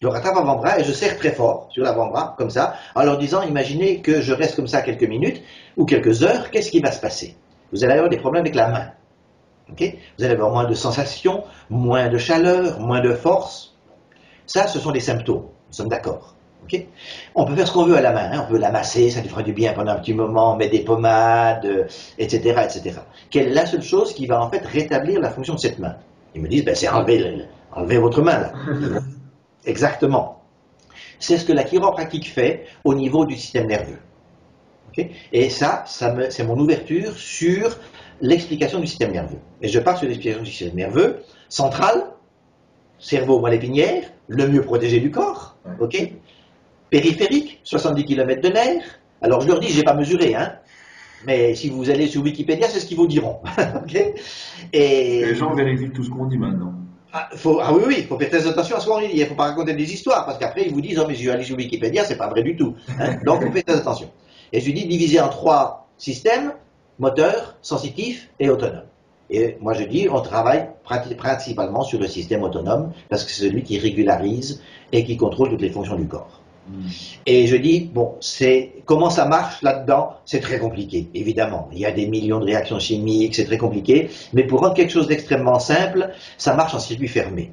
[0.06, 3.42] Je rattrape l'avant-bras et je serre très fort sur l'avant-bras, comme ça, en leur disant,
[3.42, 5.42] imaginez que je reste comme ça quelques minutes
[5.78, 7.36] ou quelques heures, qu'est-ce qui va se passer?
[7.74, 8.86] Vous allez avoir des problèmes avec la main.
[9.72, 9.96] ok?
[10.20, 13.74] Vous allez avoir moins de sensations, moins de chaleur, moins de force.
[14.46, 15.46] Ça, ce sont des symptômes.
[15.70, 16.36] Nous sommes d'accord.
[17.34, 18.46] on peut faire ce qu'on veut à la main, hein.
[18.48, 20.84] on peut la masser, ça lui fera du bien pendant un petit moment, mettre des
[20.84, 21.86] pommades, euh,
[22.20, 23.00] etc., etc.
[23.32, 25.96] Quelle est la seule chose qui va en fait rétablir la fonction de cette main?
[26.36, 28.52] Ils me disent, ben, c'est enlever, le- enlever votre main là.
[29.66, 30.42] Exactement.
[31.20, 34.00] c'est ce que la chiropratique fait au niveau du système nerveux.
[35.34, 37.78] Et ça, ça c'est mon ouverture sur
[38.22, 39.40] l'explication du système nerveux.
[39.62, 42.06] Et je pars sur l'explication du système nerveux central,
[42.98, 46.12] cerveau moelle épinière, le mieux protégé du corps, ok
[46.90, 49.00] Périphérique, 70 km de nerfs.
[49.22, 50.54] Alors je leur dis, je n'ai pas mesuré, hein,
[51.26, 53.40] mais si vous allez sur Wikipédia, c'est ce qu'ils vous diront.
[54.74, 55.26] Et...
[55.26, 56.74] Les gens vérifient tout ce qu'on dit maintenant.
[57.18, 59.08] Ah, faut, ah oui, oui, il faut faire très attention à ce qu'on dit.
[59.14, 61.24] Il ne faut pas raconter des histoires, parce qu'après, ils vous disent, oh, mais je
[61.24, 62.76] vais aller sur Wikipédia, c'est pas vrai du tout.
[63.00, 63.16] Hein.
[63.26, 64.12] Donc, on fait très attention.
[64.52, 66.52] Et je lui dis, diviser en trois systèmes,
[67.00, 68.84] moteur, sensitif et autonome.
[69.30, 73.64] Et moi, je dis, on travaille principalement sur le système autonome, parce que c'est celui
[73.64, 74.62] qui régularise
[74.92, 76.42] et qui contrôle toutes les fonctions du corps.
[77.26, 80.16] Et je dis, bon, c'est comment ça marche là-dedans?
[80.26, 81.70] C'est très compliqué, évidemment.
[81.72, 84.10] Il y a des millions de réactions chimiques, c'est très compliqué.
[84.34, 87.52] Mais pour rendre quelque chose d'extrêmement simple, ça marche en circuit fermé.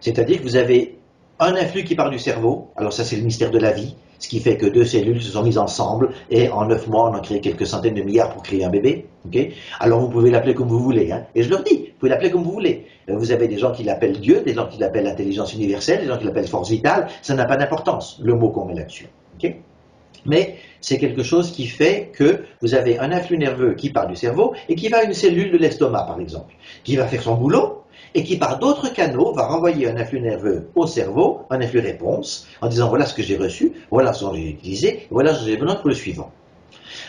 [0.00, 0.99] C'est-à-dire que vous avez
[1.40, 4.28] un influx qui part du cerveau, alors ça c'est le mystère de la vie, ce
[4.28, 7.20] qui fait que deux cellules se sont mises ensemble et en neuf mois on a
[7.20, 9.06] créé quelques centaines de milliards pour créer un bébé.
[9.80, 11.24] alors vous pouvez l'appeler comme vous voulez, hein.
[11.34, 12.86] et je leur dis, vous pouvez l'appeler comme vous voulez.
[13.08, 16.06] Euh, vous avez des gens qui l'appellent Dieu, des gens qui l'appellent intelligence universelle, des
[16.06, 19.08] gens qui l'appellent force vitale, ça n'a pas d'importance, le mot qu'on met là-dessus.
[20.26, 24.16] Mais c'est quelque chose qui fait que vous avez un influx nerveux qui part du
[24.16, 27.36] cerveau et qui va à une cellule de l'estomac, par exemple, qui va faire son
[27.36, 27.79] boulot,
[28.14, 32.46] et qui par d'autres canaux va renvoyer un influx nerveux au cerveau, un influx réponse,
[32.60, 35.50] en disant voilà ce que j'ai reçu, voilà ce que j'ai utilisé, voilà ce que
[35.50, 36.30] j'ai besoin pour le suivant.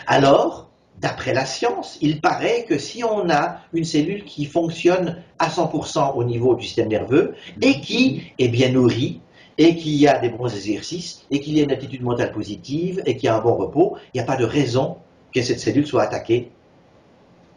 [0.06, 0.68] Alors,
[1.00, 6.14] d'après la science, il paraît que si on a une cellule qui fonctionne à 100%
[6.14, 9.20] au niveau du système nerveux et qui est bien nourrie,
[9.58, 13.16] et qu'il a des bons exercices, et qu'il y a une attitude mentale positive, et
[13.16, 14.96] qu'il y a un bon repos, il n'y a pas de raison
[15.32, 16.50] que cette cellule soit attaquée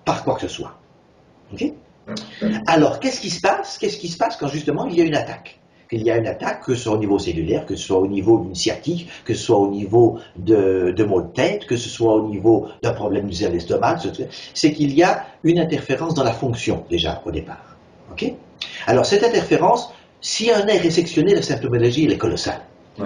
[0.04, 0.78] par quoi que ce soit.
[2.68, 3.78] Alors, qu'est-ce qui se passe?
[3.78, 5.60] Qu'est-ce qui se passe quand justement il y a une attaque?
[5.90, 8.08] Qu'il y a une attaque, que ce soit au niveau cellulaire, que ce soit au
[8.08, 11.90] niveau d'une sciatique, que ce soit au niveau de, de maux de tête, que ce
[11.90, 14.00] soit au niveau d'un problème du l'estomac,
[14.54, 17.78] c'est qu'il y a une interférence dans la fonction déjà au départ.
[18.12, 18.34] Ok?
[18.88, 22.62] Alors cette interférence, si un nerf est sectionné, la symptomologie elle est colossale.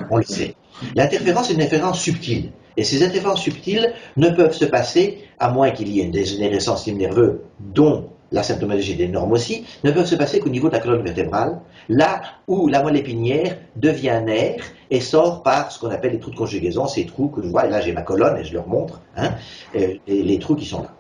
[0.10, 0.56] On le sait.
[0.96, 2.52] L'interférence est une interférence subtile.
[2.78, 6.88] Et ces interférences subtiles ne peuvent se passer, à moins qu'il y ait une dégénérescence
[6.88, 10.80] nerveux dont la symptomologie des normes aussi, ne peuvent se passer qu'au niveau de la
[10.80, 16.12] colonne vertébrale, là où la moelle épinière devient nerf et sort par ce qu'on appelle
[16.12, 18.44] les trous de conjugaison, ces trous que je vois, et là j'ai ma colonne et
[18.44, 19.32] je leur montre, hein,
[19.74, 20.94] et, les trous qui sont là.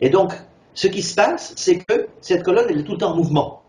[0.00, 0.32] et donc,
[0.74, 3.62] ce qui se passe, c'est que cette colonne, elle est tout le temps en mouvement.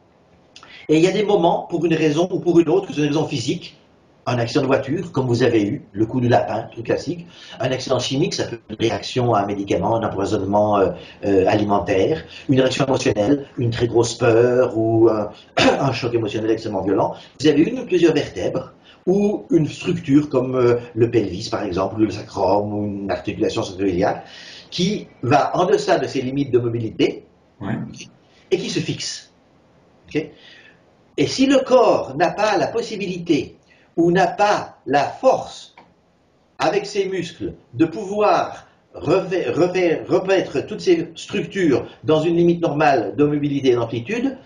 [0.89, 3.02] Et il y a des moments, pour une raison ou pour une autre, que c'est
[3.02, 3.78] une raison physique,
[4.26, 7.28] un accident de voiture, comme vous avez eu, le coup du lapin, truc classique,
[7.59, 10.91] un accident chimique, ça peut être une réaction à un médicament, un empoisonnement euh,
[11.26, 15.09] euh, alimentaire, une réaction émotionnelle, une très grosse peur ou
[15.57, 17.15] un choc émotionnel extrêmement violent.
[17.39, 18.74] Vous avez une ou plusieurs vertèbres
[19.05, 23.61] ou une structure comme euh, le pelvis par exemple, ou le sacrum, ou une articulation
[23.63, 24.26] sacroiliaque,
[24.69, 27.26] qui va en deçà de ses limites de mobilité
[28.51, 29.32] et qui se fixe.
[30.13, 33.57] et si le corps n'a pas la possibilité
[33.98, 35.76] ou n'a pas la force,
[36.60, 43.70] avec ses muscles, de pouvoir remettre toutes ces structures dans une limite normale de mobilité
[43.70, 44.38] et d'amplitude,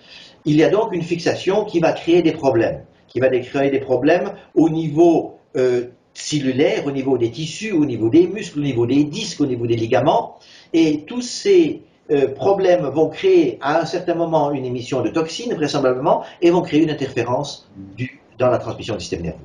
[0.45, 3.80] il y a donc une fixation qui va créer des problèmes, qui va créer des
[3.80, 8.86] problèmes au niveau euh, cellulaire, au niveau des tissus, au niveau des muscles, au niveau
[8.86, 10.38] des disques, au niveau des ligaments,
[10.74, 15.54] et tous ces euh, problèmes vont créer à un certain moment une émission de toxines,
[15.54, 19.39] vraisemblablement, et vont créer une interférence du dans la transmission du système nerveux.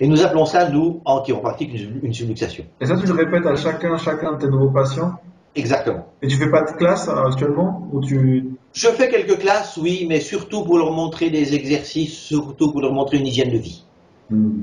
[0.00, 1.72] Et nous appelons ça, nous, en chiropratique,
[2.02, 2.64] une, subluxation.
[2.80, 5.14] Et ça, tu le répètes à chacun, chacun de tes nouveaux patients?
[5.56, 6.06] Exactement.
[6.22, 8.50] Et tu fais pas de classe euh, actuellement ou tu...
[8.72, 12.92] Je fais quelques classes, oui, mais surtout pour leur montrer des exercices, surtout pour leur
[12.92, 13.84] montrer une hygiène de vie.
[14.30, 14.62] Hmm.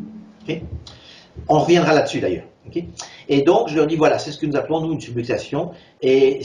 [1.49, 2.45] On reviendra là-dessus d'ailleurs.
[3.29, 5.71] Et donc, je leur dis, voilà, c'est ce que nous appelons, nous, une subluxation.
[6.01, 6.41] Et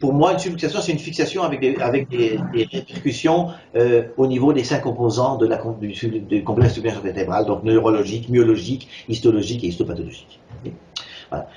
[0.00, 2.38] pour moi, une subluxation, c'est une fixation avec des, avec des,
[2.72, 7.62] répercussions euh, au niveau des cinq composants de la, du, du complexe subluxation vertébrale, donc
[7.64, 10.40] neurologique, myologique, histologique et histopathologique.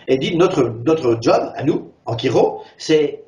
[0.07, 3.23] Et dit, notre, notre job, à nous, en chiro, c'est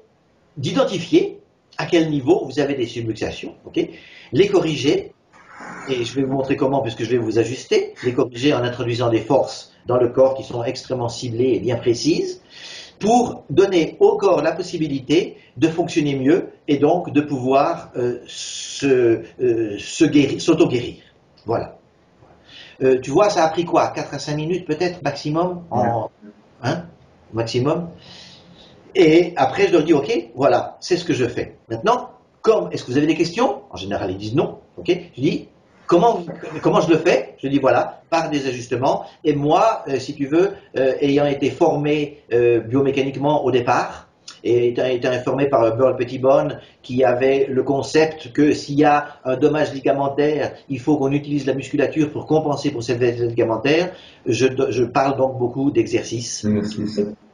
[0.57, 1.39] d'identifier
[1.77, 3.55] à quel niveau vous avez des subluxations,
[4.33, 5.13] les corriger,
[5.89, 9.09] et je vais vous montrer comment, puisque je vais vous ajuster, les corriger en introduisant
[9.09, 12.41] des forces dans le corps qui sont extrêmement ciblées et bien précises,
[12.99, 19.23] pour donner au corps la possibilité de fonctionner mieux et donc de pouvoir euh, se,
[19.41, 20.97] euh, s'auto-guérir.
[21.45, 21.77] Voilà.
[22.83, 26.09] Euh, tu vois, ça a pris quoi 4 à 5 minutes peut-être maximum en,
[26.63, 26.85] hein,
[27.33, 27.89] Maximum.
[28.93, 31.57] Et après, je leur dis, OK, voilà, c'est ce que je fais.
[31.69, 32.09] Maintenant,
[32.41, 33.61] comme, est-ce que vous avez des questions?
[33.69, 34.59] En général, ils disent non.
[34.77, 34.89] OK?
[35.15, 35.47] Je dis,
[35.91, 36.23] Comment,
[36.81, 37.35] je le fais?
[37.37, 39.05] Je dis voilà, par des ajustements.
[39.25, 44.07] Et moi, euh, si tu veux, euh, ayant été formé euh, biomécaniquement au départ,
[44.43, 49.35] et étant informé par Burl Pettibone qui avait le concept que s'il y a un
[49.35, 53.91] dommage ligamentaire, il faut qu'on utilise la musculature pour compenser pour cette ligamentaire.
[54.25, 56.47] Je, je parle donc beaucoup d'exercices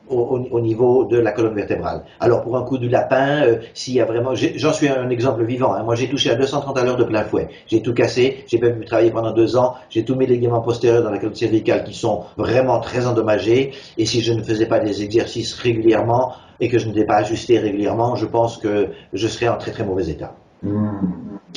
[0.09, 2.03] au, niveau de la colonne vertébrale.
[2.19, 5.43] Alors pour un coup du lapin, euh, s'il y a vraiment, j'en suis un exemple
[5.43, 5.73] vivant.
[5.73, 5.83] Hein.
[5.83, 7.49] Moi j'ai touché à 230 à l'heure de plein fouet.
[7.67, 8.43] J'ai tout cassé.
[8.47, 9.75] J'ai pas pu travailler pendant deux ans.
[9.89, 13.71] J'ai tous mes ligaments postérieurs dans la colonne cervicale qui sont vraiment très endommagés.
[13.97, 17.59] Et si je ne faisais pas des exercices régulièrement et que je n'étais pas ajusté
[17.59, 20.33] régulièrement, je pense que je serais en très très mauvais état.
[20.63, 20.89] Mmh.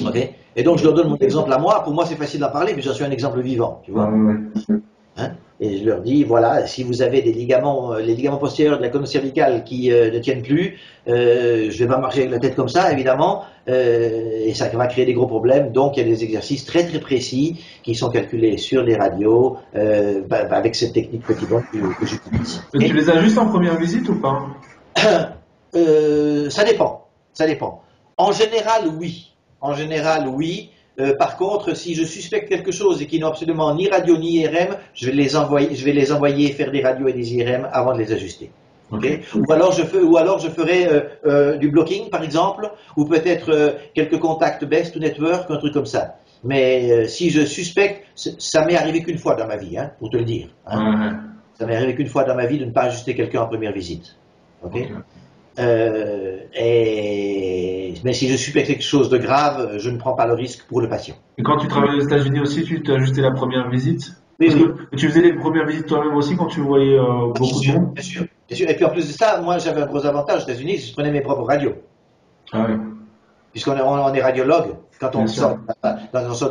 [0.06, 0.30] Ok?
[0.56, 1.82] Et donc je leur donne mon exemple à moi.
[1.84, 3.80] Pour moi c'est facile d'en parler, mais j'en suis un exemple vivant.
[3.84, 4.10] Tu vois.
[5.20, 8.78] Hein et je leur dis, voilà, si vous avez des ligaments, euh, les ligaments postérieurs
[8.78, 12.30] de la colonne cervicale qui euh, ne tiennent plus, euh, je vais pas marcher avec
[12.30, 15.70] la tête comme ça, évidemment, euh, et ça va créer des gros problèmes.
[15.70, 19.58] Donc, il y a des exercices très très précis qui sont calculés sur les radios
[19.74, 22.62] bah, bah, avec cette technique petit bon que, j'utilise.
[22.72, 24.46] Mais tu les as juste en première visite ou pas?
[26.50, 27.82] Ça dépend, ça dépend.
[28.16, 29.34] En général, oui.
[29.60, 30.70] En général, oui.
[30.98, 34.40] Euh, par contre, si je suspecte quelque chose et qu'ils n'ont absolument ni radio ni
[34.40, 37.68] IRM, je vais les envoyer, je vais les envoyer faire des radios et des IRM
[37.72, 38.50] avant de les ajuster.
[38.92, 43.04] Ou alors je fais, ou alors je ferai euh, euh, du blocking par exemple, ou
[43.04, 46.16] peut-être quelques contacts best to network, un truc comme ça.
[46.42, 50.16] Mais si je suspecte, ça m'est arrivé qu'une fois dans ma vie, hein, pour te
[50.16, 50.48] le dire.
[50.66, 51.20] Hein.
[51.54, 53.72] Ça m'est arrivé qu'une fois dans ma vie de ne pas ajuster quelqu'un en première
[53.72, 54.16] visite.
[55.60, 57.94] Euh, et...
[58.04, 60.80] Mais si je suspecte quelque chose de grave, je ne prends pas le risque pour
[60.80, 61.16] le patient.
[61.38, 64.96] Et quand tu travaillais aux États-Unis aussi, tu t'as ajusté la première visite oui, oui.
[64.96, 68.02] tu faisais les premières visites toi-même aussi quand tu voyais euh, beaucoup de monde bien
[68.02, 68.70] sûr, bien sûr.
[68.70, 71.10] Et puis en plus de ça, moi j'avais un gros avantage aux États-Unis, je prenais
[71.10, 71.74] mes propres radios.
[72.52, 72.76] Ah oui.
[73.52, 75.58] Puisqu'on est, on est radiologue, quand on sort,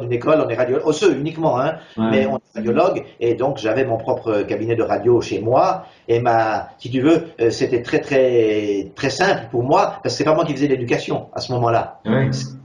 [0.01, 3.85] d'une école, on est radiologue, osseux uniquement, hein, mais on est radiologue, et donc j'avais
[3.85, 7.99] mon propre cabinet de radio chez moi, et ma, si tu veux, euh, c'était très
[7.99, 11.51] très très simple pour moi, parce que c'est pas moi qui faisais l'éducation à ce
[11.53, 12.01] moment-là.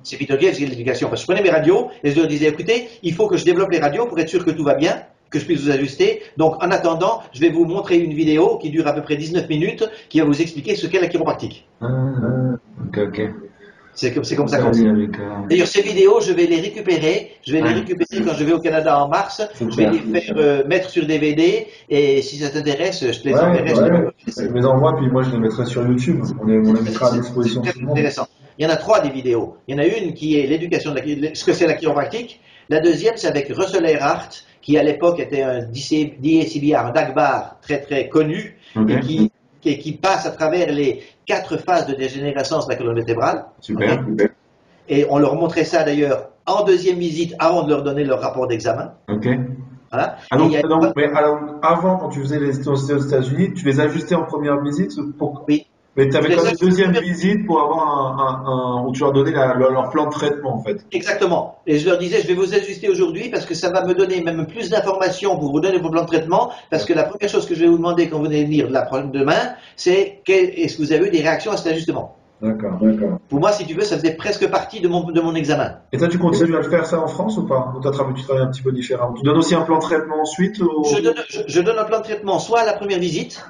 [0.02, 2.28] C'est Peter Gay qui faisait l'éducation, parce que je prenais mes radios, et je leur
[2.28, 4.74] disais, écoutez, il faut que je développe les radios pour être sûr que tout va
[4.74, 6.22] bien, que je puisse vous ajuster.
[6.38, 9.48] Donc, en attendant, je vais vous montrer une vidéo qui dure à peu près 19
[9.48, 11.68] minutes, qui va vous expliquer ce qu'est la chiropractique.
[11.80, 11.88] Ah,
[12.86, 13.20] ok, ok.
[13.94, 14.70] C'est comme, comme, ça qu'on
[15.48, 17.36] D'ailleurs, ces vidéos, je vais les récupérer.
[17.46, 19.42] Je vais les récupérer quand je vais au Canada en mars.
[19.60, 21.66] Je vais les faire euh, mettre sur DVD.
[21.88, 23.74] Et si ça t'intéresse, je te les enverrai.
[24.26, 26.24] Je les envoie, puis moi, je les mettrai sur YouTube.
[26.40, 27.62] On les, mettra à disposition.
[27.64, 28.26] C'est intéressant.
[28.58, 29.56] Il y en a trois des vidéos.
[29.68, 32.40] Il y en a une qui est l'éducation de la, ce que c'est la chiropractique.
[32.68, 34.30] La deuxième, c'est avec Russell Earhart,
[34.62, 38.56] qui à l'époque était un DCBR, un DAGBAR très très connu,
[38.88, 39.30] et qui
[39.64, 43.46] qui, qui, passe à travers les quatre phases de dégénérescence de la colonne vertébrale.
[43.60, 44.04] Super.
[44.88, 48.46] Et on leur montrait ça d'ailleurs en deuxième visite avant de leur donner leur rapport
[48.46, 48.92] d'examen.
[49.08, 49.26] Ok.
[49.90, 50.16] Voilà.
[50.30, 55.44] Alors, avant, quand tu faisais les aux États-Unis, tu les ajustais en première visite pour...
[55.48, 55.66] Oui.
[55.96, 59.30] Mais tu avais quand une deuxième visite pour avoir un, un, où tu leur donnais
[59.30, 60.84] leur plan de traitement en fait.
[60.92, 61.58] Exactement.
[61.66, 64.20] Et je leur disais, je vais vous ajuster aujourd'hui parce que ça va me donner
[64.20, 66.50] même plus d'informations pour vous donner vos plans de traitement.
[66.70, 68.72] Parce que la première chose que je vais vous demander quand vous venez venir de
[68.72, 72.16] la demain, c'est est-ce que vous avez eu des réactions à cet ajustement?
[72.42, 73.18] D'accord, d'accord.
[73.28, 75.76] Pour moi, si tu veux, ça faisait presque partie de mon, de mon examen.
[75.92, 77.72] Et toi, tu continues à le faire ça en France ou pas?
[77.74, 79.14] Ou tu travailles un petit peu différemment?
[79.14, 81.14] Tu donnes aussi un plan de traitement ensuite je, donne,
[81.46, 83.46] je donne un plan de traitement soit à la première visite,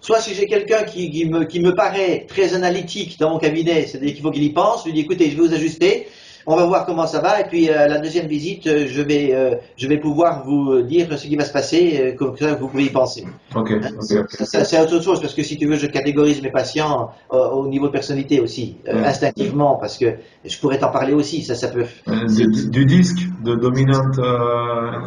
[0.00, 4.22] Soit si j'ai quelqu'un qui, me, me paraît très analytique dans mon cabinet, c'est-à-dire qu'il
[4.22, 6.06] faut qu'il y pense, je lui dis écoutez, je vais vous ajuster,
[6.46, 9.02] on va voir comment ça va, et puis à euh, la deuxième visite, euh, je
[9.02, 12.68] vais, euh, je vais pouvoir vous dire ce qui va se passer, comme ça vous
[12.68, 13.24] pouvez y penser.
[13.54, 13.72] Ok.
[13.72, 17.88] Hein, c'est autre chose, parce que si tu veux, je catégorise mes patients au niveau
[17.88, 20.06] de personnalité aussi, instinctivement, parce que
[20.44, 21.84] je pourrais t'en parler aussi, ça, ça peut.
[22.06, 24.18] Du, disque, de dominante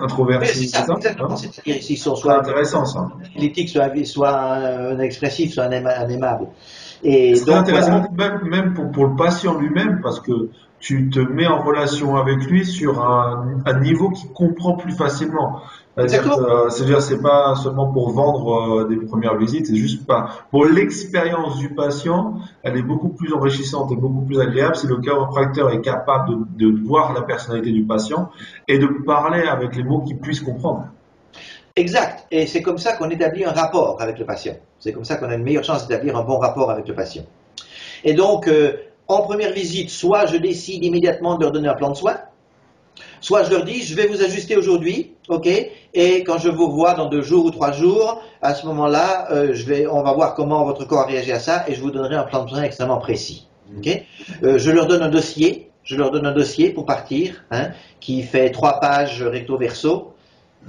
[0.02, 1.38] introvertie, c'est ça, exactement.
[1.38, 3.08] C'est-à-dire s'ils sont soit intéressant ça.
[4.06, 5.72] Soit un, expressif, soit un,
[6.10, 6.48] aimable.
[7.04, 10.50] c'est intéressant même, même pour, pour le patient lui-même, parce que
[10.80, 15.62] tu te mets en relation avec lui sur un, un niveau qui comprend plus facilement.
[15.98, 21.58] C'est-à-dire, c'est pas seulement pour vendre euh, des premières visites, c'est juste pas pour l'expérience
[21.58, 25.82] du patient, elle est beaucoup plus enrichissante et beaucoup plus agréable si le chiropracteur est
[25.82, 28.30] capable de, de voir la personnalité du patient
[28.68, 30.86] et de parler avec les mots qu'il puisse comprendre.
[31.76, 32.26] Exact.
[32.32, 34.54] Et c'est comme ça qu'on établit un rapport avec le patient.
[34.80, 37.24] C'est comme ça qu'on a une meilleure chance d'établir un bon rapport avec le patient.
[38.04, 38.74] Et donc, euh,
[39.10, 42.18] en première visite, soit je décide immédiatement de leur donner un plan de soins,
[43.20, 45.48] soit je leur dis, je vais vous ajuster aujourd'hui, ok,
[45.94, 49.54] et quand je vous vois dans deux jours ou trois jours, à ce moment-là, euh,
[49.54, 52.16] je vais, on va voir comment votre corps réagit à ça, et je vous donnerai
[52.16, 53.48] un plan de soins extrêmement précis.
[53.78, 54.02] ok.
[54.44, 58.22] Euh, je leur donne un dossier, je leur donne un dossier pour partir, hein, qui
[58.22, 60.14] fait trois pages recto-verso,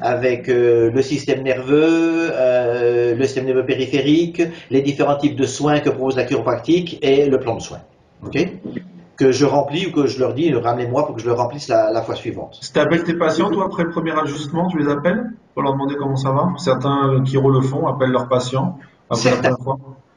[0.00, 5.80] avec euh, le système nerveux, euh, le système nerveux périphérique, les différents types de soins
[5.80, 7.82] que propose la chiropractique et le plan de soins.
[8.24, 8.48] Ok
[9.16, 11.90] que je remplis ou que je leur dis, ramenez-moi pour que je le remplisse la,
[11.90, 12.58] la fois suivante.
[12.62, 15.74] Si tu appelles tes patients, toi, après le premier ajustement, tu les appelles pour leur
[15.74, 16.48] demander comment ça va?
[16.56, 18.78] Certains qui le font appellent leurs patients
[19.12, 19.56] Certains.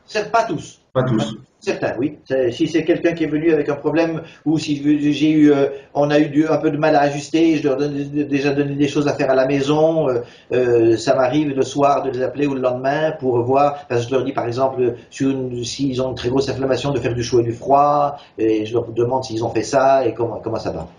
[0.06, 0.82] Certes, pas tous.
[0.94, 1.38] Pas tous.
[1.66, 2.18] Certains, oui.
[2.52, 4.84] Si c'est quelqu'un qui est venu avec un problème ou si
[5.14, 7.78] j'ai eu, euh, on a eu du- un peu de mal à ajuster, je leur
[7.78, 7.94] donne
[8.28, 10.10] déjà donné des choses à faire à la maison.
[10.10, 10.20] euh,
[10.52, 13.88] euh, ça m'arrive le soir de les appeler ou le lendemain pour voir.
[13.88, 17.14] Parce que je leur dis par exemple s'ils ont une très grosse inflammation de faire
[17.14, 18.18] du chaud et du froid.
[18.38, 20.90] Et je leur demande s'ils ont fait ça et comment comment ça va.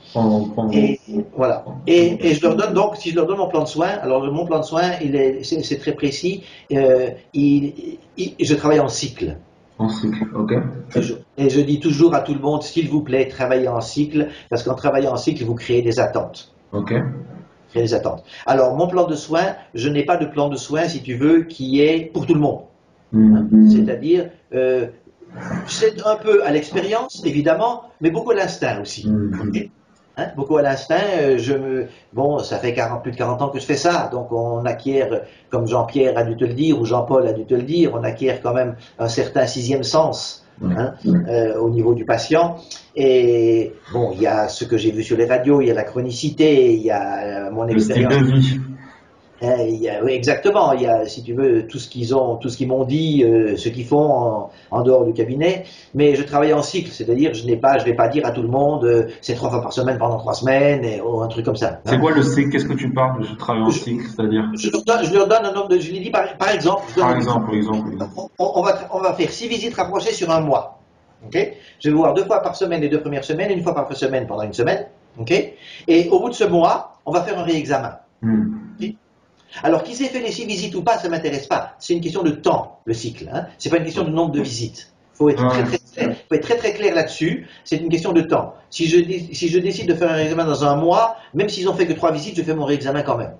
[0.73, 0.99] Et
[1.37, 1.63] voilà.
[1.87, 4.25] Et, et je leur donne donc, si je leur donne mon plan de soins, alors
[4.33, 6.43] mon plan de soins, il est, c'est, très précis.
[7.35, 9.37] il, il- je travaille en cycle.
[9.79, 10.53] En cycle, ok
[10.95, 13.81] Et je, et je dis toujours à tout le monde, s'il vous plaît, travaillez en
[13.81, 16.55] cycle, parce qu'en travaillant en cycle, vous créez des attentes.
[16.73, 16.95] Ok.
[17.71, 18.25] Créez des attentes.
[18.47, 21.43] Alors, mon plan de soins, je n'ai pas de plan de soins, si tu veux,
[21.43, 22.61] qui est pour tout le monde.
[23.13, 23.69] Hmm.
[23.69, 24.87] C'est-à-dire, euh,
[25.67, 29.09] c'est un peu à l'expérience, évidemment, mais beaucoup à l'instinct aussi.
[29.09, 29.53] Hmm.
[30.17, 33.49] Hein, beaucoup à l'instinct, euh, je me, bon, ça fait 40, plus de 40 ans
[33.49, 36.85] que je fais ça, donc on acquiert, comme Jean-Pierre a dû te le dire, ou
[36.85, 40.95] Jean-Paul a dû te le dire, on acquiert quand même un certain sixième sens hein,
[41.05, 42.59] euh, au niveau du patient.
[42.95, 45.75] Et bon, il y a ce que j'ai vu sur les radios, il y a
[45.75, 48.23] la chronicité, il y a mon expérience.
[49.83, 50.73] Y a- oui, exactement.
[50.73, 53.25] Il y a, si tu veux, tout ce qu'ils ont, tout ce qu'ils m'ont dit,
[53.25, 55.65] euh, ce qu'ils font en, en dehors du cabinet.
[55.95, 58.43] Mais je travaille en cycle, c'est-à-dire, je n'ai pas, je vais pas dire à tout
[58.43, 61.45] le monde, euh, c'est trois fois par semaine pendant trois semaines, et, ou un truc
[61.45, 61.81] comme ça.
[61.85, 61.99] C'est hein.
[62.01, 62.51] quoi le cycle?
[62.51, 64.45] Qu'est-ce que tu parles de ce travail en Je- cycle C'est-à-dire?
[64.55, 66.83] Je leur donne, je leur donne un nombre de, je lui dis par, par exemple,
[66.95, 67.89] je Par exemple, par exemple.
[68.17, 70.79] on, on va, on va faire six visites rapprochées sur un mois.
[71.27, 71.53] ok?
[71.81, 73.91] Je vais vous voir deux fois par semaine les deux premières semaines, une fois par
[73.97, 74.87] semaine pendant une semaine.
[75.19, 75.33] ok?
[75.89, 77.97] Et au bout de ce mois, on va faire un réexamen.
[78.23, 78.55] Hmm.
[79.63, 81.75] Alors, qui s'est fait les six visites ou pas, ça m'intéresse pas.
[81.79, 83.29] C'est une question de temps, le cycle.
[83.33, 83.47] Hein.
[83.59, 84.91] C'est pas une question de nombre de visites.
[85.15, 85.65] Faut être très Ouais.
[85.69, 87.47] très clair, faut être très très clair là-dessus.
[87.63, 88.55] C'est une question de temps.
[88.69, 91.69] Si je, dé- si je décide de faire un réexamen dans un mois, même s'ils
[91.69, 93.35] ont fait que trois visites, je fais mon réexamen quand même.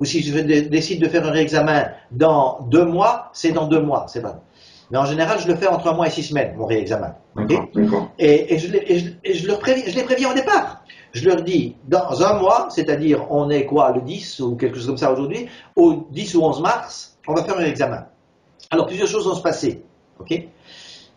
[0.00, 3.80] Ou si je dé- décide de faire un réexamen dans deux mois, c'est dans deux
[3.80, 4.06] mois.
[4.08, 4.40] C'est pas.
[4.92, 7.14] Mais en général, je le fais entre un mois et six semaines, mon réexamen.
[8.20, 10.84] et, et je, les, et je- et je leur préviens, je les préviens au départ.
[11.12, 14.86] Je leur dis, dans un mois, c'est-à-dire on est quoi, le 10 ou quelque chose
[14.86, 18.06] comme ça aujourd'hui, au 10 ou 11 mars, on va faire un examen.
[18.70, 19.82] Alors plusieurs choses vont se passer.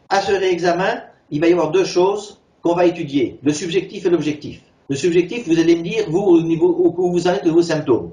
[0.09, 4.09] à ce réexamen, il va y avoir deux choses qu'on va étudier, le subjectif et
[4.09, 4.61] l'objectif.
[4.89, 7.61] Le subjectif, vous allez me dire, vous, au niveau où vous en êtes de vos
[7.61, 8.11] symptômes.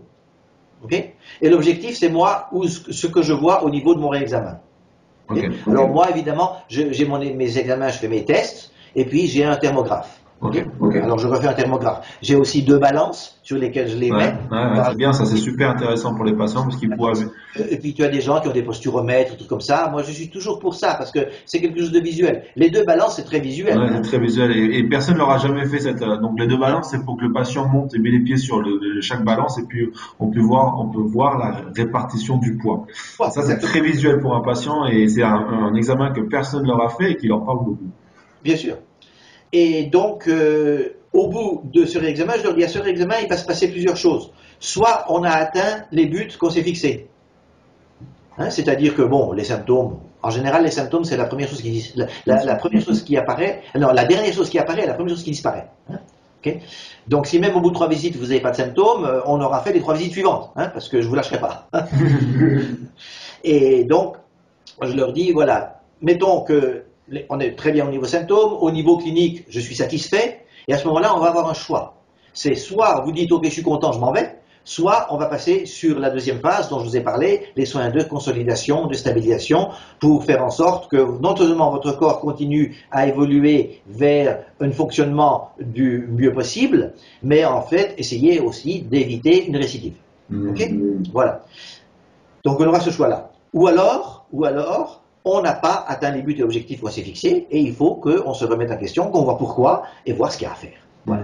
[0.85, 0.93] ok?
[1.41, 4.61] Et l'objectif, c'est moi, où, ce que je vois au niveau de mon réexamen.
[5.67, 10.18] Alors moi, évidemment, j'ai mes examens, je fais mes tests, et puis j'ai un thermographe.
[11.03, 12.07] Alors je refais un thermographe.
[12.23, 14.35] J'ai aussi deux balances sur lesquelles je les mets.
[14.51, 17.15] ouais, ouais, c'est bien, ça c'est super intéressant pour les patients parce qu'ils pourraient.
[17.71, 19.89] Et puis tu as des gens qui ont des posturomètres, trucs comme ça.
[19.91, 22.45] Moi, je suis toujours pour ça parce que c'est quelque chose de visuel.
[22.55, 23.77] Les deux balances, c'est très visuel.
[23.79, 26.03] Ouais, c'est très visuel et, et personne ne leur a jamais fait cette.
[26.03, 28.37] euh, Donc les deux balances, c'est pour que le patient monte et met les pieds
[28.37, 32.57] sur le, chaque balance et puis on peut voir, on peut voir la répartition du
[32.57, 32.87] poids.
[33.31, 36.69] Ça c'est très visuel pour un patient et c'est un, un examen que personne ne
[36.69, 37.89] leur a fait et qui leur parle beaucoup.
[38.45, 38.77] Bien sûr.
[39.53, 43.29] Et donc, euh, au bout de ce réexamen, je leur dis à ce réexamen, il
[43.29, 44.31] va se passer plusieurs choses.
[44.61, 47.07] Soit on a atteint les buts qu'on s'est fixés.
[48.37, 51.93] Hein, C'est-à-dire que, bon, les symptômes, en général, les symptômes, c'est la première chose qui
[51.97, 55.15] la, la- la première chose qui apparaît, non, la dernière chose qui apparaît, la première
[55.15, 55.67] chose qui disparaît.
[55.91, 55.99] hein.
[57.09, 59.41] Donc, si même au bout de trois visites, vous n'avez pas de symptômes, euh, on
[59.41, 61.69] aura fait les trois visites suivantes, hein, parce que je vous lâcherai pas.
[63.45, 64.17] Et donc,
[64.83, 66.85] je leur dis, voilà, mettons que
[67.29, 70.79] on est très bien au niveau symptômes, au niveau clinique, je suis satisfait, et à
[70.79, 71.95] ce moment-là, on va avoir un choix.
[72.33, 75.65] C'est soit vous dites, ok, je suis content, je m'en vais, soit on va passer
[75.65, 79.71] sur la deuxième phase dont je vous ai parlé, les soins de consolidation, de stabilisation,
[79.99, 85.53] pour faire en sorte que non seulement votre corps continue à évoluer vers un fonctionnement
[85.59, 86.93] du mieux possible,
[87.23, 89.95] mais en fait, essayer aussi d'éviter une récidive.
[90.31, 90.69] Ok?
[91.13, 91.45] Voilà.
[92.45, 93.31] Donc on aura ce choix-là.
[93.55, 95.03] Ou alors, ou alors,
[95.37, 98.35] on n'a pas atteint les buts et objectifs qu'on s'est fixés, et il faut qu'on
[98.35, 100.73] se remette en question, qu'on voit pourquoi, et voir ce qu'il y a à faire.
[101.07, 101.23] Voilà.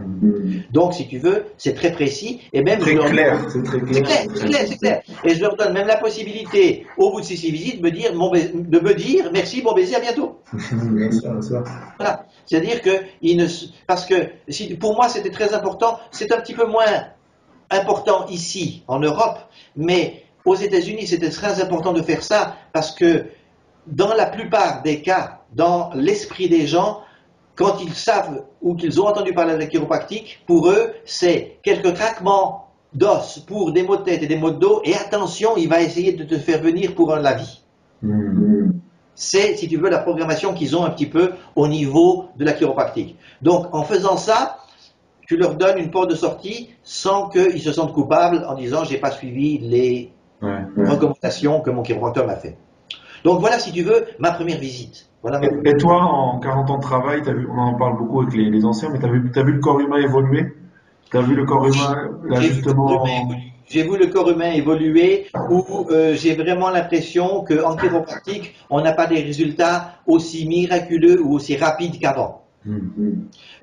[0.70, 4.02] Donc, si tu veux, c'est très précis, et même Très clair, c'est très clair.
[4.02, 5.02] clair, c'est clair, c'est clair.
[5.24, 7.90] Et je leur donne même la possibilité, au bout de ces six visites, de me
[7.90, 10.38] dire, mon bais- de me dire merci, bon baiser, à bientôt.
[11.98, 12.26] Voilà.
[12.46, 12.90] C'est-à-dire que,
[13.22, 13.46] ne,
[13.86, 14.14] parce que
[14.48, 16.84] si, pour moi c'était très important, c'est un petit peu moins
[17.70, 19.38] important ici, en Europe,
[19.76, 23.26] mais aux États-Unis c'était très important de faire ça parce que
[23.86, 27.00] dans la plupart des cas, dans l'esprit des gens,
[27.54, 31.94] quand ils savent ou qu'ils ont entendu parler de la chiropractique, pour eux, c'est quelques
[31.94, 35.68] craquements d'os pour des maux de tête et des maux de dos, et attention, il
[35.68, 37.62] va essayer de te faire venir pour la vie.
[38.02, 38.72] Hmm.
[39.14, 42.52] C'est, si tu veux, la programmation qu'ils ont un petit peu au niveau de la
[42.52, 43.16] chiropractique.
[43.42, 44.58] Donc, en faisant ça,
[45.26, 48.98] tu leur donnes une porte de sortie sans qu'ils se sentent coupables en disant j'ai
[48.98, 50.12] pas suivi les
[50.42, 50.88] Ouais, ouais.
[50.88, 52.58] recommandations que mon chiropracteur m'a fait.
[53.24, 55.06] Donc voilà, si tu veux, ma première visite.
[55.22, 58.20] Voilà ma- Et, et toi, en 40 ans de travail, vu, on en parle beaucoup
[58.20, 60.54] avec les, les anciens, mais t'as vu, t'as vu le corps humain évoluer?
[61.10, 62.86] T'as vu le corps humain, là J'ai vu le justement.
[62.86, 63.52] corps humain évoluer.
[63.66, 68.92] J'ai vu le corps humain évoluer où euh, j'ai vraiment l'impression qu'en chiropractique, on n'a
[68.92, 72.43] pas des résultats aussi miraculeux ou aussi rapides qu'avant.
[72.66, 72.78] Hmm.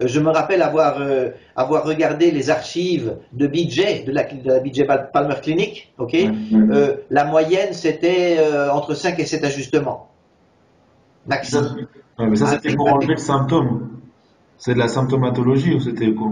[0.02, 4.48] Euh, Je me rappelle avoir, euh, avoir regardé les archives de BJ, de la, de
[4.48, 6.16] la BJ Palmer Clinic, ok.
[6.16, 10.10] Euh, La moyenne, c'était euh, entre 5 et 7 ajustements.
[11.28, 11.88] Maximum.
[12.20, 13.90] Ouais, mais ça, c'était Avec- pour enlever le symptôme.
[14.58, 16.30] C'est de la symptomatologie ou c'était quoi,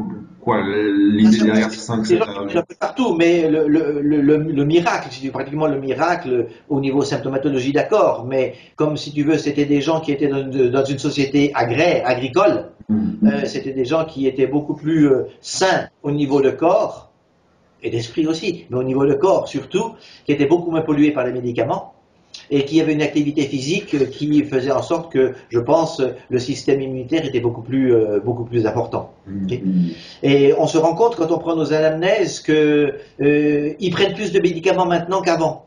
[0.58, 4.66] l'idée derrière ces 5 C'est 7 un peu partout, mais le, le, le, le, le
[4.66, 9.38] miracle, si tu pratiquement le miracle au niveau symptomatologie, d'accord, mais comme si tu veux,
[9.38, 14.06] c'était des gens qui étaient dans, dans une société agraire, agricole, euh, c'était des gens
[14.06, 17.12] qui étaient beaucoup plus euh, sains au niveau de corps,
[17.82, 19.93] et d'esprit aussi, mais au niveau de corps surtout,
[20.26, 21.93] qui étaient beaucoup moins pollués par les médicaments,
[22.52, 26.39] et qui avaient une activité physique euh, qui faisait en sorte que, je pense, le
[26.39, 29.12] système immunitaire était beaucoup plus, euh, beaucoup plus important.
[29.28, 29.60] Ok.
[30.24, 34.39] Et on se rend compte quand on prend nos anamnèses que euh, prennent plus de
[34.39, 35.66] médicaments maintenant qu'avant.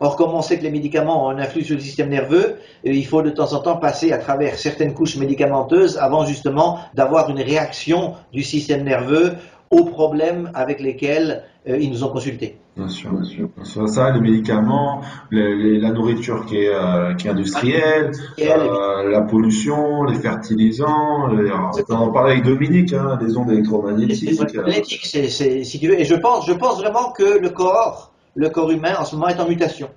[0.00, 3.06] Or, comme on sait que les médicaments ont un influx sur le système nerveux, il
[3.06, 7.40] faut de temps en temps passer à travers certaines couches médicamenteuses avant justement d'avoir une
[7.40, 9.34] réaction du système nerveux
[9.70, 12.58] aux problèmes avec lesquels ils nous ont consultés.
[12.74, 13.48] Bien sûr, bien sûr.
[13.54, 13.86] Bien sûr.
[13.88, 18.12] Ça, les médicaments, les- les- la nourriture qui est, euh, qui est industrielle,
[18.66, 21.26] euh, la pollution, les fertilisants.
[21.28, 24.40] les- alors, on en parlait avec Dominique, hein, les ondes électromagnétiques.
[24.56, 26.00] euh, Électrique, c'est, c'est- si tu veux.
[26.00, 29.28] Et je pense, je pense vraiment que le corps, le corps humain en ce moment
[29.28, 29.88] est en mutation.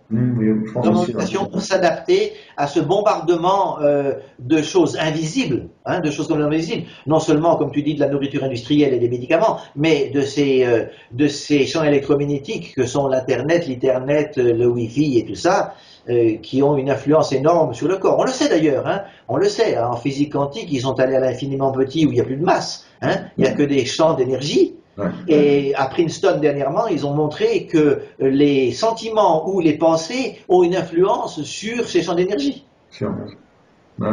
[0.83, 6.27] Dans aussi, mutation pour s'adapter à ce bombardement euh, de choses invisibles, hein, de choses
[6.27, 6.83] comme invisibles.
[7.07, 10.65] Non seulement, comme tu dis, de la nourriture industrielle et des médicaments, mais de ces,
[10.65, 15.73] euh, de ces champs électromagnétiques que sont l'Internet, l'Ethernet, euh, le Wi-Fi et tout ça,
[16.09, 18.19] euh, qui ont une influence énorme sur le corps.
[18.19, 19.75] On le sait d'ailleurs, hein, on le sait.
[19.75, 22.36] hein, en physique quantique, ils sont allés à l'infiniment petit où il n'y a plus
[22.38, 22.86] de masse.
[23.01, 24.74] Hein, il n'y a que des champs d'énergie.
[24.97, 25.07] Ouais.
[25.27, 30.75] Et à Princeton dernièrement, ils ont montré que les sentiments ou les pensées ont une
[30.75, 32.65] influence sur ces champs d'énergie.
[33.01, 34.07] Ouais.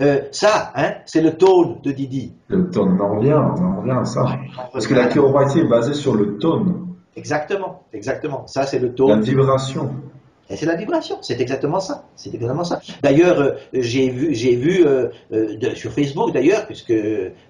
[0.00, 2.32] Euh, ça, hein, c'est le tone de Didi.
[2.48, 4.24] Le tone, on en revient, on en revient à ça.
[4.72, 6.84] Parce que la chiropratie est basée sur le tone,
[7.16, 8.46] Exactement, exactement.
[8.46, 9.20] Ça, c'est le la tone.
[9.22, 9.90] vibration.
[10.50, 11.16] Et c'est la vibration.
[11.20, 12.04] C'est exactement ça.
[12.16, 12.80] C'est exactement ça.
[13.02, 16.94] D'ailleurs, euh, j'ai vu, j'ai vu euh, euh, de- sur Facebook, d'ailleurs, puisque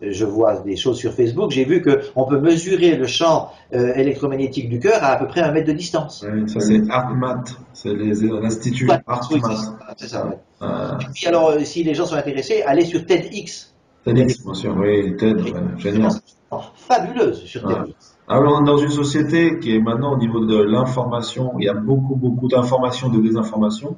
[0.03, 4.68] je vois des choses sur Facebook, j'ai vu que on peut mesurer le champ électromagnétique
[4.68, 6.24] du cœur à à peu près un mètre de distance.
[6.46, 7.44] Ça, c'est ArtMat.
[7.72, 9.20] C'est l'Institut ArtMat.
[9.96, 10.38] c'est ça, ouais.
[11.14, 13.74] Puis alors, si les gens sont intéressés, allez sur TEDx.
[14.05, 16.11] TEDx, bien sûr, oui, TED, ouais, génial.
[16.74, 17.74] Fabuleuse sur Ouais.
[18.31, 22.14] Alors, dans une société qui est maintenant au niveau de l'information, il y a beaucoup,
[22.14, 23.97] beaucoup d'informations, de désinformations.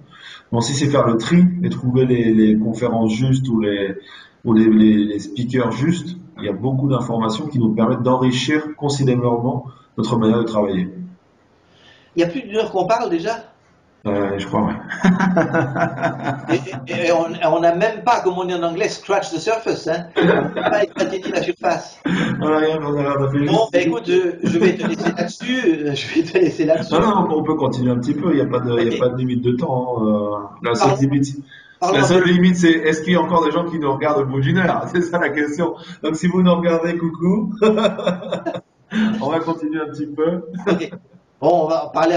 [0.53, 3.97] Bon, si c'est faire le tri et trouver les, conférences justes ou les,
[4.45, 9.67] ou les speakers justes, il y a beaucoup d'informations qui nous permettent d'enrichir considérablement
[9.99, 10.89] notre manière de travailler.
[12.15, 13.50] Il y a plus d'une heure qu'on parle déjà?
[14.07, 14.75] Euh, je crois, ouais.
[16.89, 19.87] Et, on n'a même pas, comme on dit en anglais, scratch the surface.
[19.89, 20.07] Hein.
[20.17, 21.99] On n'a pas égratigné la surface.
[22.41, 25.61] Voilà, on a- on a fait Bon, ben écoute, je vais te laisser là-dessus.
[25.67, 26.95] euh, Je vais te laisser là-dessus.
[26.95, 28.99] Non, non, on peut continuer un petit peu, il n'y a, pas de- y a
[28.99, 29.99] pas de limite de temps.
[29.99, 30.05] hein.
[30.07, 31.03] Euh, la seule Pardon.
[31.03, 31.37] limite,
[31.93, 34.27] La seule limite, c'est est-ce qu'il y a encore des gens qui nous regardent au
[34.27, 34.85] bout d'une heure?
[34.93, 35.75] C'est ça la question.
[36.03, 37.53] Donc si vous nous regardez, coucou.
[39.23, 40.43] On va continuer un petit peu.
[40.71, 40.91] Ok.
[41.41, 42.17] Bon, on va parler.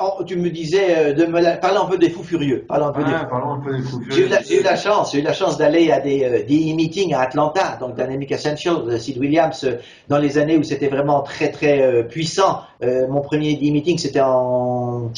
[0.00, 2.64] Oh, Tu me disais euh, de me parler un peu des fous furieux.
[2.68, 4.62] Parlons un peu des Ouais, parlons un peu des coups J'ai eu, la, j'ai eu
[4.62, 7.96] la chance, j'ai eu la chance d'aller à des, euh, des meetings à Atlanta, donc
[7.96, 12.02] Dynamic Essentials de Sid Williams, euh, dans les années où c'était vraiment très très euh,
[12.04, 12.60] puissant.
[13.08, 15.10] Mon premier D meeting c'était en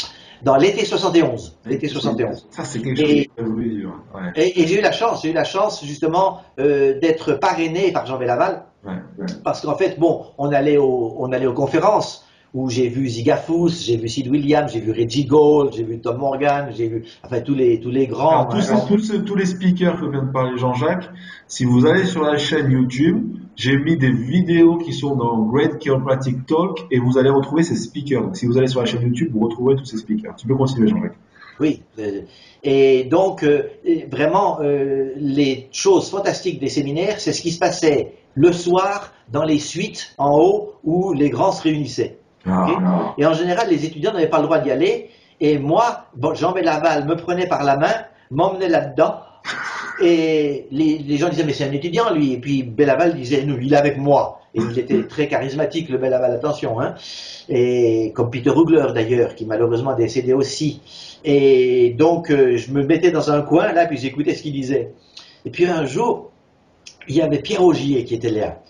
[0.43, 2.47] dans l'été 71, l'été 71.
[2.51, 3.95] Ça, c'est quelque chose Et- que voulu vivre.
[4.15, 7.93] Ouais, Et, et j'ai eu la chance, j'ai eu la chance justement euh, d'être parrainé
[7.93, 9.27] par Jean Laval, ouais, ouais.
[9.43, 13.69] parce qu'en fait, bon, on allait, au, on allait aux conférences où j'ai vu Zigafous,
[13.85, 17.41] j'ai vu Sid Williams, j'ai vu Reggie Gold, j'ai vu Tom Morgan, j'ai vu, enfin
[17.41, 18.47] tous les tous les grands.
[18.47, 18.61] Tous,
[19.01, 21.11] ces- tous, les speakers que vient de parler Jean-Jacques,
[21.49, 23.25] si vous allez sur la chaîne YouTube,
[23.57, 27.75] j'ai mis des vidéos qui sont dans Great Chiropractic Talk et vous allez retrouver ces
[27.77, 28.23] speakers.
[28.23, 30.37] Donc si vous allez sur la chaîne YouTube, vous retrouverez tous ces speakers.
[30.37, 31.19] Tu peux continuer Jean-Jacques.
[31.61, 31.83] Oui.
[31.99, 32.23] euh,
[32.65, 33.63] et donc, euh,
[34.11, 39.45] vraiment, euh, les choses fantastiques des séminaires, c'est ce qui se passait le soir dans
[39.45, 42.19] les suites en haut où les grands se réunissaient.
[42.47, 45.11] Ah, Ok Et en général, les étudiants n'avaient pas le droit d'y aller.
[45.41, 47.95] Et moi, bon, Jean Bellaval me prenait par la main,
[48.31, 49.17] m'emmenait là-dedans.
[50.03, 52.33] Et les, les gens disaient, mais c'est un étudiant, lui.
[52.33, 54.41] Et puis Bellaval disait, nous, il est avec moi.
[54.55, 56.81] Et il était très charismatique, le Bellaval, attention.
[56.81, 56.95] Hein.
[57.49, 60.81] Et comme Peter Rugler, d'ailleurs, qui malheureusement a décédé aussi.
[61.25, 64.93] Et donc, euh, je me mettais dans un coin, là, puis j'écoutais ce qu'il disait.
[65.45, 66.31] Et puis un jour,
[67.09, 68.63] il y avait Pierre Augier qui était là,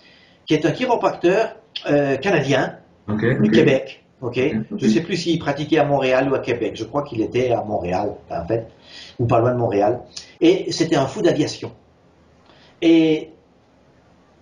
[0.45, 1.55] qui est un chiropracteur
[1.89, 3.41] euh, canadien, ok.
[3.41, 3.51] du.
[3.51, 4.03] Québec.
[4.21, 4.39] Ok.
[4.71, 4.77] Ok.
[4.77, 6.73] Je ne sais plus s'il pratiquait à Montréal ou à Québec.
[6.75, 8.67] Je crois qu'il était à Montréal, en fait,
[9.19, 10.01] ou pas loin de Montréal.
[10.41, 11.71] Et c'était un fou d'aviation.
[12.81, 13.29] Et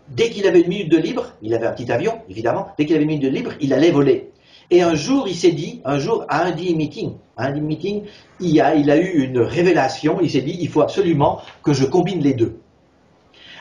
[0.10, 2.68] dès qu'il avait une minute de libre, il avait un petit avion, évidemment.
[2.78, 4.32] Dès qu'il avait une minute de libre, il allait voler.
[4.70, 8.04] Et un jour, il s'est dit, un jour, à un D meeting, à un meeting,
[8.40, 10.20] il a, il a eu une révélation.
[10.22, 12.60] Il s'est dit, il faut absolument que je combine les deux.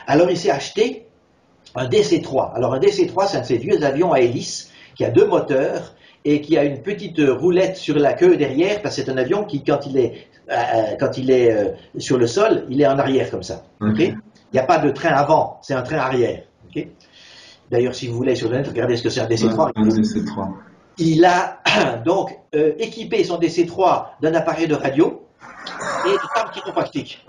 [0.07, 1.07] Alors, il s'est acheté
[1.75, 2.53] un DC-3.
[2.55, 5.93] Alors, un DC-3, c'est un de ces vieux avions à hélice qui a deux moteurs
[6.25, 9.43] et qui a une petite roulette sur la queue derrière, parce que c'est un avion
[9.43, 12.87] qui, quand il est, euh, euh, quand il est euh, sur le sol, il est
[12.87, 13.63] en arrière comme ça.
[13.81, 13.99] Ok?
[13.99, 14.17] Il
[14.53, 16.43] n'y a pas de train avant, c'est un train arrière.
[17.71, 19.71] D'ailleurs, si vous voulez sur le net, regardez ce que c'est un DC-3.
[19.75, 20.51] Un DC3.
[20.99, 21.59] Il a
[22.05, 25.25] donc euh, équipé son DC-3 d'un appareil de radio
[26.05, 27.25] et de table chiropractique.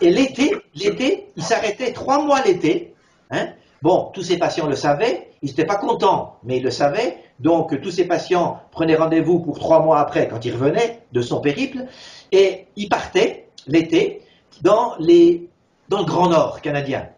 [0.00, 2.94] Et l'été, l'été, il s'arrêtait trois mois l'été.
[3.30, 3.48] hein?
[3.82, 7.18] Bon, tous ses patients le savaient, ils n'étaient pas contents, mais ils le savaient.
[7.40, 11.40] Donc, tous ses patients prenaient rendez-vous pour trois mois après, quand il revenait de son
[11.40, 11.86] périple,
[12.30, 14.22] et il partait l'été
[14.62, 15.48] dans, le
[15.90, 17.08] Grand Nord canadien.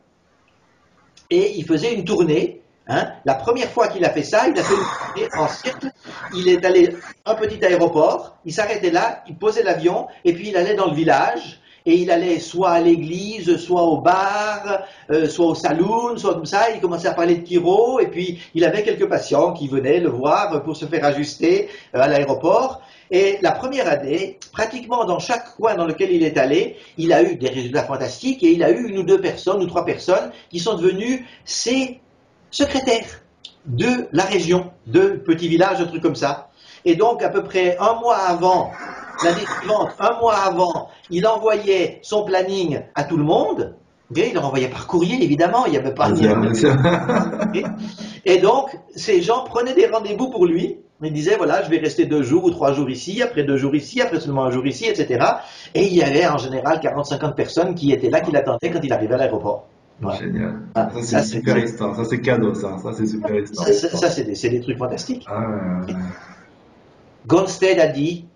[1.30, 2.62] Et il faisait une tournée.
[2.88, 3.12] hein.
[3.24, 5.90] La première fois qu'il a fait ça, il a fait une tournée en cercle.
[6.34, 10.48] Il est allé à un petit aéroport, il s'arrêtait là, il posait l'avion, et puis
[10.48, 11.60] il allait dans le village.
[11.86, 16.46] Et il allait soit à l'église, soit au bar, euh, soit au saloon, soit comme
[16.46, 16.70] ça.
[16.70, 20.08] Il commençait à parler de chiro, et puis il avait quelques patients qui venaient le
[20.08, 22.80] voir pour se faire ajuster euh, à l'aéroport.
[23.10, 27.22] Et la première année, pratiquement dans chaque coin dans lequel il est allé, il a
[27.22, 30.30] eu des résultats fantastiques et il a eu une ou deux personnes ou trois personnes
[30.48, 32.00] qui sont devenues ses
[32.50, 33.20] secrétaires
[33.66, 36.48] de la région, de petits villages, un truc comme ça.
[36.86, 38.70] Et donc, à peu près un mois avant,
[39.22, 43.76] l'année suivante, un mois avant, il envoyait son planning à tout le monde.
[44.10, 46.20] Ok, il le renvoyait par courrier, évidemment, il n'y avait pas de...
[48.26, 50.78] Et donc, ces gens prenaient des rendez-vous pour lui.
[51.02, 53.74] Ils disaient, voilà, je vais rester deux jours ou trois jours ici, après deux jours
[53.74, 55.22] ici, après seulement un jour ici, etc.
[55.74, 58.92] Et il y avait en général 40-50 personnes qui étaient là, qui l'attendaient quand il
[58.92, 59.66] arrivait à l'aéroport.
[60.18, 60.62] Génial.
[60.74, 61.94] Ah, ça, c'est super histoire.
[61.94, 62.78] Ça, c'est cadeau, ça.
[62.78, 63.66] Ça, c'est super histoire.
[63.66, 65.26] Ça, c'est des, trucs fantastiques.
[65.28, 66.00] Ah, ouais, ouais.
[67.26, 68.26] Gonstead a dit,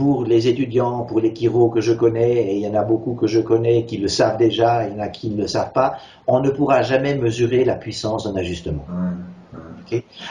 [0.00, 3.12] pour les étudiants, pour les chiro que je connais, et il y en a beaucoup
[3.12, 5.72] que je connais qui le savent déjà, il y en a qui ne le savent
[5.72, 8.86] pas, on ne pourra jamais mesurer la puissance d'un ajustement.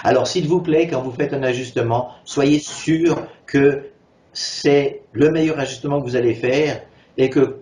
[0.03, 3.83] Alors, s'il vous plaît, quand vous faites un ajustement, soyez sûr que
[4.33, 6.81] c'est le meilleur ajustement que vous allez faire
[7.15, 7.57] et que,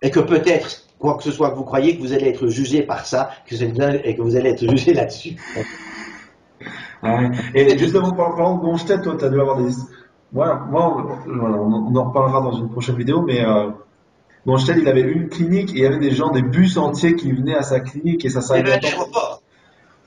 [0.00, 2.80] et que peut-être, quoi que ce soit que vous croyez, que vous allez être jugé
[2.80, 5.36] par ça, que et que vous allez être jugé là-dessus.
[7.02, 7.30] Ouais.
[7.54, 9.72] Et justement, par parlant de Gonstedt, toi, tu as dû avoir des.
[10.32, 10.96] Voilà, moi,
[11.26, 13.70] on- voilà, on, en reparlera dans une prochaine vidéo, mais euh,
[14.46, 17.54] il avait une clinique et il y avait des gens, des bus entiers qui venaient
[17.54, 19.42] à sa clinique et ça Il y avait s'arrêtait un aéroport.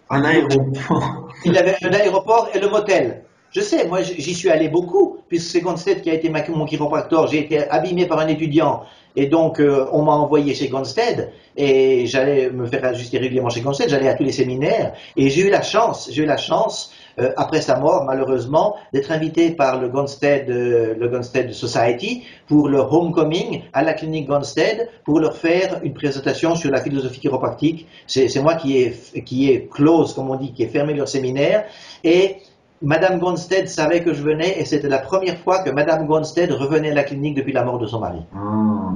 [0.10, 1.28] un aéroport.
[1.46, 3.24] Il avait un aéroport et le motel.
[3.50, 6.66] Je sais, moi j'y suis allé beaucoup, puisque c'est Gonstead qui a été ma- mon
[6.66, 7.28] chiropracteur.
[7.28, 8.84] J'ai été abîmé par un étudiant
[9.16, 13.62] et donc euh, on m'a envoyé chez Gonstead et j'allais me faire ajuster régulièrement chez
[13.62, 13.90] Gonstead.
[13.90, 17.32] J'allais à tous les séminaires et j'ai eu la chance, j'ai eu la chance euh,
[17.38, 22.92] après sa mort malheureusement d'être invité par le Gonstead, euh, le Gonstead Society pour leur
[22.94, 27.88] homecoming à la clinique Gonstead pour leur faire une présentation sur la philosophie chiropractique.
[28.08, 28.92] C'est moi qui ai
[29.26, 31.66] qui est close comme on dit, qui ai fermé leur séminaire
[32.04, 32.38] et
[32.82, 36.92] Madame Gonstead savait que je venais et c'était la première fois que Madame Gonstead revenait
[36.92, 38.20] à la clinique depuis la mort de son mari.
[38.36, 38.92] Ah.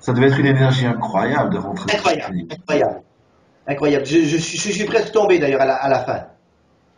[0.00, 3.02] Ça devait être une énergie incroyable de rentrer Incroyable, incroyable,
[3.66, 4.06] incroyable.
[4.06, 6.20] Je, je suis- je suis presque tombé d'ailleurs à la fin.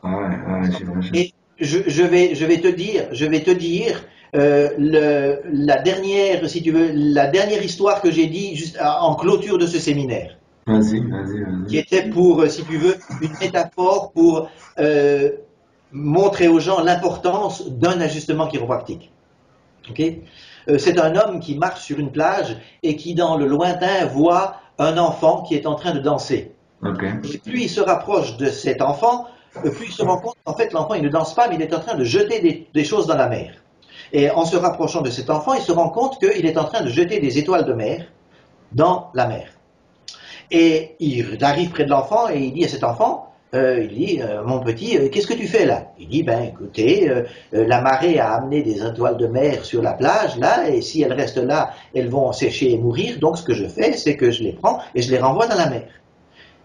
[0.02, 1.14] Ah ouais, ouais, j'imagine.
[1.14, 4.05] Et je, je vais, je vais te dire, je vais te dire
[4.35, 9.14] euh, le, la dernière, si tu veux, la dernière histoire que j'ai dit juste en
[9.14, 10.36] clôture de ce séminaire,
[10.66, 15.31] Vas-y, vas-y, qui était pour, euh, si tu veux, une métaphore pour euh,
[15.93, 19.12] montrer aux gens l'importance d'un ajustement chiropractique.
[19.89, 20.02] Ok?
[20.68, 24.56] Euh, C'est un homme qui marche sur une plage et qui, dans le lointain, voit
[24.78, 26.52] un enfant qui est en train de danser.
[26.82, 27.05] Ok.
[27.32, 29.27] Et plus il se rapproche de cet enfant,
[29.62, 31.74] plus il se rend compte qu'en fait l'enfant il ne danse pas, mais il est
[31.74, 33.54] en train de jeter des, choses dans la mer.
[34.12, 36.82] Et en se rapprochant de cet enfant, il se rend compte qu'il est en train
[36.82, 38.06] de jeter des étoiles de mer
[38.72, 39.48] dans la mer.
[40.50, 44.22] Et il arrive près de l'enfant et il dit à cet enfant, euh, il dit,
[44.22, 45.92] euh, mon petit, euh, qu'est-ce que tu fais là?
[45.98, 47.10] Il dit, ben écoutez,
[47.52, 51.12] la marée a amené des étoiles de mer sur la plage, là, et si elles
[51.12, 54.42] restent là, elles vont sécher et mourir, donc ce que je fais, c'est que je
[54.42, 55.88] les prends et je les renvoie dans la mer.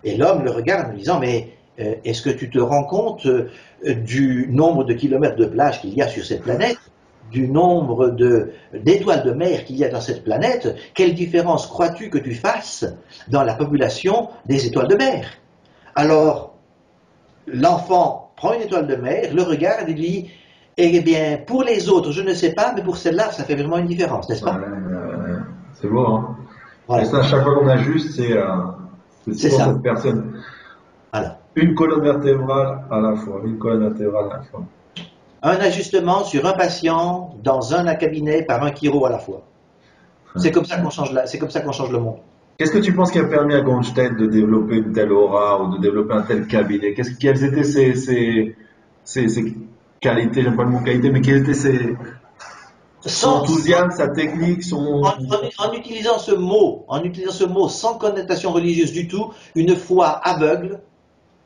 [0.03, 3.49] Et l'homme le regarde en lui disant, mais est-ce que tu te rends compte euh,
[3.83, 6.77] du nombre de kilomètres de plage qu'il y a sur cette planète
[7.31, 8.09] du nombre
[8.73, 12.85] d'étoiles de mer qu'il y a dans cette planète, quelle différence crois-tu que tu fasses
[13.29, 15.25] dans la population des étoiles de mer?
[15.95, 16.55] Alors,
[17.47, 20.29] l'enfant prend une étoile de mer, le regarde et dit,
[20.77, 23.77] eh bien, pour les autres, je ne sais pas, mais pour celle-là, ça fait vraiment
[23.77, 25.39] une différence, n'est-ce Ouais, pas euh,
[25.73, 26.37] c'est beau, hein.
[26.87, 27.03] Voilà.
[27.03, 28.45] Et ça, à chaque fois qu'on ajuste, c'est euh,
[29.31, 29.65] C'est pour ça.
[29.67, 30.33] cette personne.
[31.55, 33.41] Une colonne vertébrale à la fois.
[33.43, 34.63] Une colonne vertébrale à la fois.
[35.43, 39.41] Un ajustement sur un patient dans un cabinet par un chiro à la fois.
[40.37, 42.17] C'est comme ça qu'on change, la- c'est comme ça qu'on change le monde.
[42.57, 45.75] Qu'est-ce que tu penses qui a permis à Goldstein de développer une telle aura ou
[45.75, 46.93] de développer un tel cabinet?
[46.93, 48.55] Qu'est-ce, Quelles étaient ses, ses,
[49.03, 49.53] ses, ses
[49.99, 51.97] qualités, j'aime pas le mot qualité, mais quels étaient ses,
[53.03, 55.01] son enthousiasme, sa technique, son...
[55.03, 59.31] en, en- en utilisant ce mot, en utilisant ce mot sans connotation religieuse du tout,
[59.55, 60.79] une foi aveugle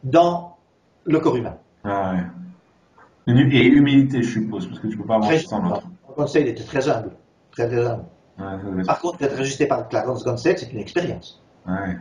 [0.06, 0.56] dans
[1.03, 1.57] le corps humain.
[1.84, 3.34] Ah ouais.
[3.52, 5.84] Et humilité, je suppose, parce que tu peux pas avancer sans l'autre.
[6.15, 7.11] conseil était très humble.
[7.52, 8.03] Très, très humble.
[8.38, 11.41] Ouais, Par contre, être ajusté par Clarence Gonstead, c'est une expérience.
[11.68, 11.98] ouais.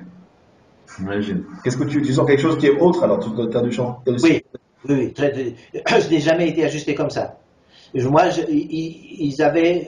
[0.98, 1.44] J'imagine.
[1.64, 3.72] Qu'est-ce que tu, tu sens quelque chose qui est autre alors Tu as du
[4.12, 4.44] du- Oui,
[4.88, 5.32] oui, très-
[6.00, 7.38] je n'ai jamais été ajusté comme ça.
[7.94, 9.86] Moi, je- ils avaient,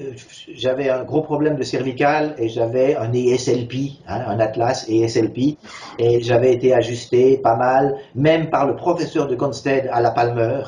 [0.54, 5.56] j'avais un gros problème de cervical et j'avais un ESLP, hein, un atlas ESLP,
[5.98, 10.62] et j'avais été ajusté pas mal, même par le professeur de Gonstead à la Palmer,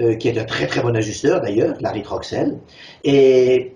[0.00, 2.58] euh, qui est un très très bon ajusteur d'ailleurs, Larry Troxel,
[3.04, 3.72] et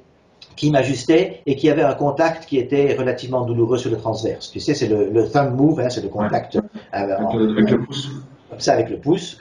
[0.56, 4.51] qui m'ajustait et qui avait un contact qui était relativement douloureux sur le transverse.
[4.51, 6.60] Tu sais, c'est le, le thumb move, hein, c'est le contact euh,
[6.93, 8.10] Avec en- le, avec le pouce.
[8.51, 9.39] comme ça avec le pouce.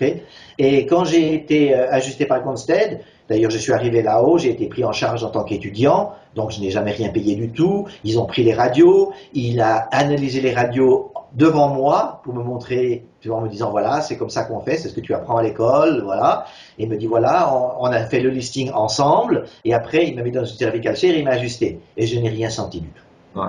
[0.57, 4.67] Et quand j'ai été euh, ajusté par Gonstead, d'ailleurs je suis arrivé là-haut, j'ai été
[4.67, 7.87] pris en charge en tant qu'étudiant, donc je n'ai jamais rien payé du tout.
[8.03, 13.05] Ils ont pris les radios, il a analysé les radios devant moi pour me montrer,
[13.21, 15.13] tu vois, en me disant voilà, c'est comme ça qu'on fait, c'est ce que tu
[15.13, 16.45] apprends à l'école, voilà.
[16.77, 20.15] Et il me dit voilà, on, on a fait le listing ensemble, et après il
[20.15, 21.79] m'a mis dans une cervical chair et il m'a ajusté.
[21.97, 23.39] Et je n'ai rien senti du tout.
[23.39, 23.45] Ouais,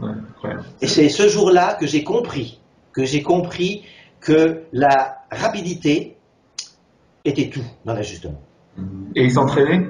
[0.00, 0.64] ouais, incroyable.
[0.80, 2.60] Et c'est ce jour-là que j'ai compris,
[2.92, 3.82] que j'ai compris
[4.20, 6.16] que la rapidité
[7.24, 8.40] était tout dans l'ajustement.
[9.14, 9.86] Et il s'entraînait?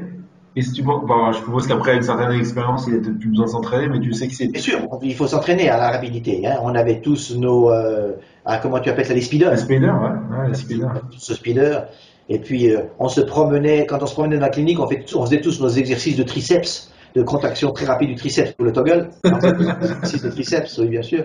[0.55, 1.01] Et si tu bon,
[1.33, 4.29] je suppose qu'après une certaine expérience, il n'était plus besoin de s'entraîner, mais tu sais
[4.29, 4.49] que c'est.
[4.49, 6.47] Bien sûr, il faut s'entraîner à la rapidité.
[6.47, 6.57] hein.
[6.63, 8.13] On avait tous nos, euh,
[8.45, 9.51] ah, comment tu appelles ça, les speeders.
[9.53, 10.93] Les speeders, ouais, ouais, les speeders.
[11.17, 11.87] ce speeder.
[12.29, 15.05] Et puis, euh, on se promenait, quand on se promenait dans la clinique, on, fait,
[15.15, 18.73] on faisait tous nos exercices de triceps, de contraction très rapide du triceps pour le
[18.73, 19.09] toggle.
[19.25, 21.25] Exercices de triceps, oui, bien sûr.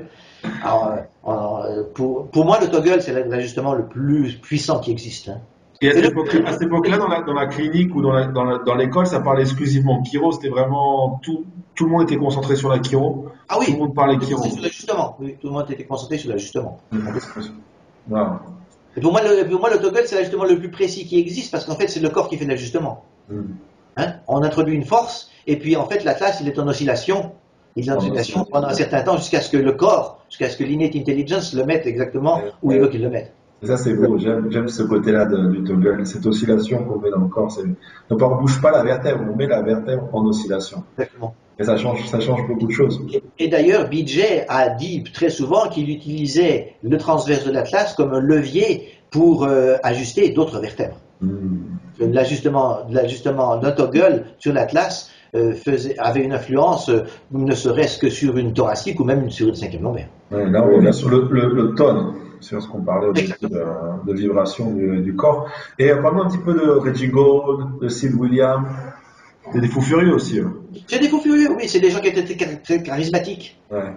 [0.63, 0.93] Alors,
[1.27, 1.31] euh,
[1.79, 5.29] euh, pour, pour moi, le toggle, c'est l'ajustement le plus puissant qui existe.
[5.29, 5.39] hein.
[5.81, 9.43] Et à cette époque- époque-là, dans la, dans la clinique ou dans l'école, ça parlait
[9.43, 10.31] exclusivement chiro.
[10.31, 11.45] C'était vraiment tout,
[11.75, 13.27] tout le monde était concentré sur la chiro.
[13.49, 14.43] Ah oui, Tout le monde parlait chiro.
[14.43, 15.15] sur l'ajustement.
[15.19, 16.79] Oui, tout le monde était concentré sur l'ajustement.
[18.95, 21.51] Et pour moi, le, pour moi, le toggle, c'est l'ajustement le plus précis qui existe
[21.51, 23.03] parce qu'en fait, c'est le corps qui fait l'ajustement.
[23.29, 23.41] Mm.
[23.97, 24.13] Hein?
[24.27, 27.31] On introduit une force et puis en fait, l'atlas, il est en oscillation.
[27.75, 28.43] Il est en oscillation.
[28.45, 31.63] pendant un certain temps jusqu'à ce que le corps, jusqu'à ce que l'innate intelligence le
[31.63, 33.33] mette exactement où il veut qu'il le mette.
[33.63, 34.17] Et ça, c'est beau.
[34.17, 37.51] J'aime, ce côté-là du toggle, cette oscillation qu'on met dans le corps.
[38.09, 40.83] Donc, on ne bouge pas la vertèbre, on met la vertèbre en oscillation.
[40.97, 41.33] Exactement.
[41.59, 43.01] Et ça change, ça change beaucoup de choses.
[43.11, 48.13] Et, et d'ailleurs, BJ a dit très souvent qu'il utilisait le transverse de l'atlas comme
[48.13, 50.99] un levier pour euh, ajuster d'autres vertèbres.
[51.21, 51.57] Mm.
[51.99, 55.53] L'ajustement, d'un toggle sur l'atlas euh,
[55.97, 59.81] avait une influence, euh, ne serait-ce que sur une thoracique ou même sur une cinquième
[59.81, 60.09] lombaire.
[60.31, 63.33] Ouais, là, on revient sur le, le, le tone, sur ce qu'on parlait au début
[63.41, 63.63] de,
[64.05, 65.49] de vibration du, du corps.
[65.79, 68.67] Et parlons un petit peu de Reggie Gold, de Sid Williams.
[69.53, 70.39] C'est des fous furieux aussi.
[70.39, 70.51] eux.
[70.87, 73.59] C'est des fous furieux, oui, c'est des gens qui étaient très, charismatiques.
[73.71, 73.93] Ouais.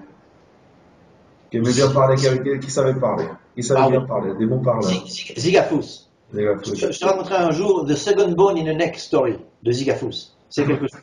[1.51, 3.25] Qui aimaient bien parler, qui, avaient- qui savaient parler.
[3.57, 4.07] Qui savaient Ah bien oui.
[4.07, 4.85] parler, des bons parleurs.
[4.91, 6.07] Zig- Zig- Zigafous.
[6.33, 10.31] Je te raconterai un jour The Second Bone in the Neck Story de Zigafous.
[10.49, 11.01] C'est quelque chose.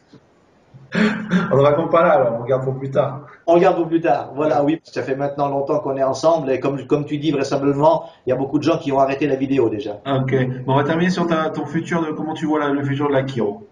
[1.51, 3.21] On ne raconte pas là, alors on regarde pour plus tard.
[3.45, 4.31] On regarde pour plus tard.
[4.35, 8.09] Voilà, oui, ça fait maintenant longtemps qu'on est ensemble et comme, comme tu dis vraisemblablement,
[8.25, 9.99] il y a beaucoup de gens qui ont arrêté la vidéo déjà.
[10.05, 10.33] Ok.
[10.65, 13.07] Bon, on va terminer sur ta, ton futur, de, comment tu vois la- le futur
[13.07, 13.67] de la Kiro?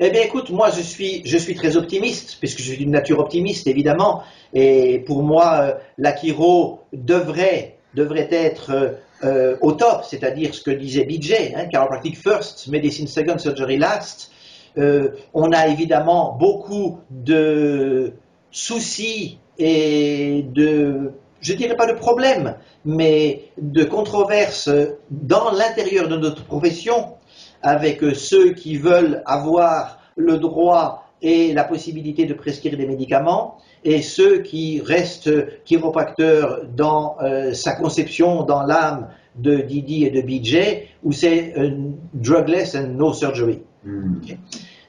[0.00, 3.18] Eh bien, écoute, moi, je suis, je suis très optimiste, puisque je suis d'une nature
[3.18, 4.22] optimiste, évidemment.
[4.52, 8.90] Et pour moi, euh, l'Akiro devrait, devrait être euh,
[9.24, 14.30] euh, au top, c'est-à-dire ce que disait BJ, hein, chiropractic first, medicine second, surgery last.
[14.78, 18.12] Euh, on a évidemment beaucoup de
[18.50, 24.70] soucis et de, je dirais pas de problèmes, mais de controverses
[25.10, 27.14] dans l'intérieur de notre profession
[27.62, 34.02] avec ceux qui veulent avoir le droit et la possibilité de prescrire des médicaments et
[34.02, 40.88] ceux qui restent chiropracteurs dans euh, sa conception, dans l'âme de Didi et de BJ,
[41.04, 41.54] où c'est
[42.12, 43.62] drugless and no surgery.
[43.84, 44.20] Hmm.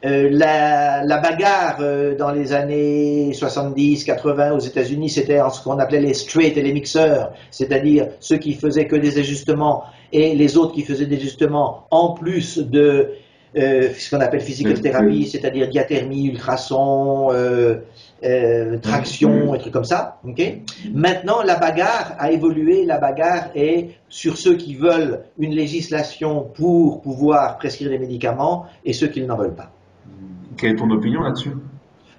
[0.06, 6.02] Euh, la, la, bagarre euh, dans les années 70-80 aux États-Unis, c'était ce qu'on appelait
[6.02, 10.74] les straight et les mixeurs, c'est-à-dire ceux qui faisaient que des ajustements et les autres
[10.74, 13.11] qui faisaient des ajustements en plus de
[13.56, 17.30] euh, ce qu'on appelle physical therapy, c'est-à-dire diathermie, ultrasons,
[18.23, 20.19] euh, euh, traction, et trucs comme ça.
[20.93, 22.85] Maintenant, la bagarre a évolué.
[22.85, 28.93] La bagarre est sur ceux qui veulent une législation pour pouvoir prescrire des médicaments et
[28.93, 29.71] ceux qui n'en veulent pas.
[30.57, 31.51] Quelle est ton opinion là-dessus?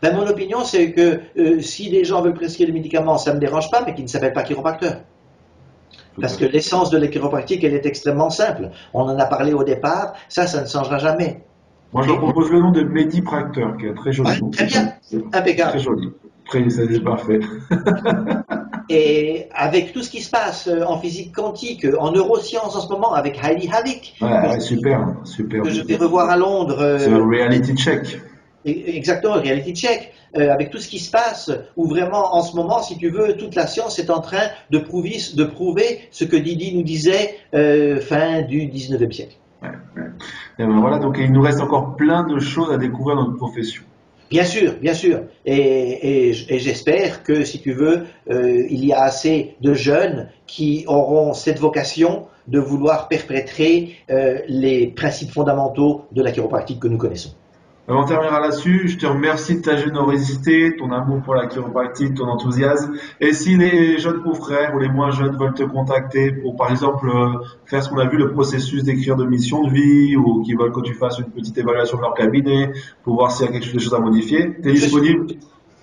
[0.03, 1.21] Ben, Mon opinion, c'est que
[1.61, 4.09] si des gens veulent prescrire des médicaments, ça ne me dérange pas, mais qu'ils ne
[4.09, 5.01] s'appellent pas chiropracteurs.
[6.21, 8.71] Parce que l'essence de la chiropractique, elle est extrêmement simple.
[8.93, 11.43] On en a parlé au départ, ça, ça ne changera jamais.
[11.93, 14.51] Moi, je propose le nom de Medipracteur, qui est très joli.
[14.51, 14.93] très bien,
[15.33, 15.71] impeccable.
[15.71, 16.11] Très joli.
[16.47, 17.41] Très, c'est parfait.
[18.91, 22.89] Et avec tout ce qui se passe euh, en physique quantique, en neurosciences en ce
[22.89, 23.71] moment, avec Heidi
[24.21, 25.63] ouais, super, super.
[25.63, 26.99] Que je vais revoir à Londres.
[26.99, 28.21] C'est le reality check.
[28.67, 30.13] Exactement, reality check.
[30.37, 33.37] Euh, avec tout ce qui se passe, où vraiment en ce moment, si tu veux,
[33.37, 37.37] toute la science est en train de prouver, de prouver ce que Didi nous disait
[37.55, 39.37] euh, fin du 19e siècle.
[40.59, 43.83] Ben donc il nous reste encore plein de choses à découvrir dans notre profession.
[44.31, 45.21] Bien sûr, bien sûr.
[45.45, 51.35] Et, j'espère que, si tu veux, euh, il y a assez de jeunes qui auront
[51.35, 53.97] cette vocation de vouloir perpétrer
[54.49, 57.35] les principes fondamentaux de la chiropractique que nous connaissons.
[57.87, 62.15] Avant de terminer là-dessus, je te remercie de ta générosité, ton amour pour la chiropractique,
[62.15, 62.95] ton enthousiasme.
[63.21, 67.07] Et si les jeunes confrères ou les moins jeunes veulent te contacter pour, par exemple,
[67.11, 70.55] euh, faire ce qu'on a vu, le processus d'écrire de mission de vie, ou qui
[70.55, 73.53] veulent que tu fasses une petite évaluation de leur cabinet pour voir s'il y a
[73.53, 75.27] quelque chose, à modifier, tu es disponible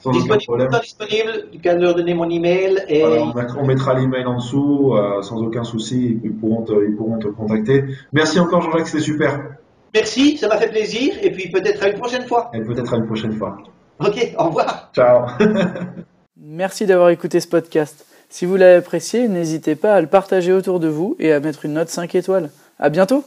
[0.01, 0.81] sans disponible, aucun problème.
[0.81, 2.83] disponible, tu peux leur donner mon email.
[2.89, 3.03] Et...
[3.05, 7.27] on, mettra l'email en dessous, euh, sans aucun souci, ils pourront te, ils pourront te
[7.27, 7.85] contacter.
[8.11, 9.57] Merci encore Jean-Jacques, c'était super.
[9.93, 12.49] Merci, ça m'a fait plaisir, et puis peut-être à une prochaine fois.
[12.53, 13.57] Et peut-être à une prochaine fois.
[13.99, 14.89] Ok, au revoir.
[14.95, 15.25] Ciao.
[16.37, 18.05] Merci d'avoir écouté ce podcast.
[18.29, 21.65] Si vous l'avez apprécié, n'hésitez pas à le partager autour de vous et à mettre
[21.65, 22.49] une note 5 étoiles.
[22.79, 23.23] À bientôt!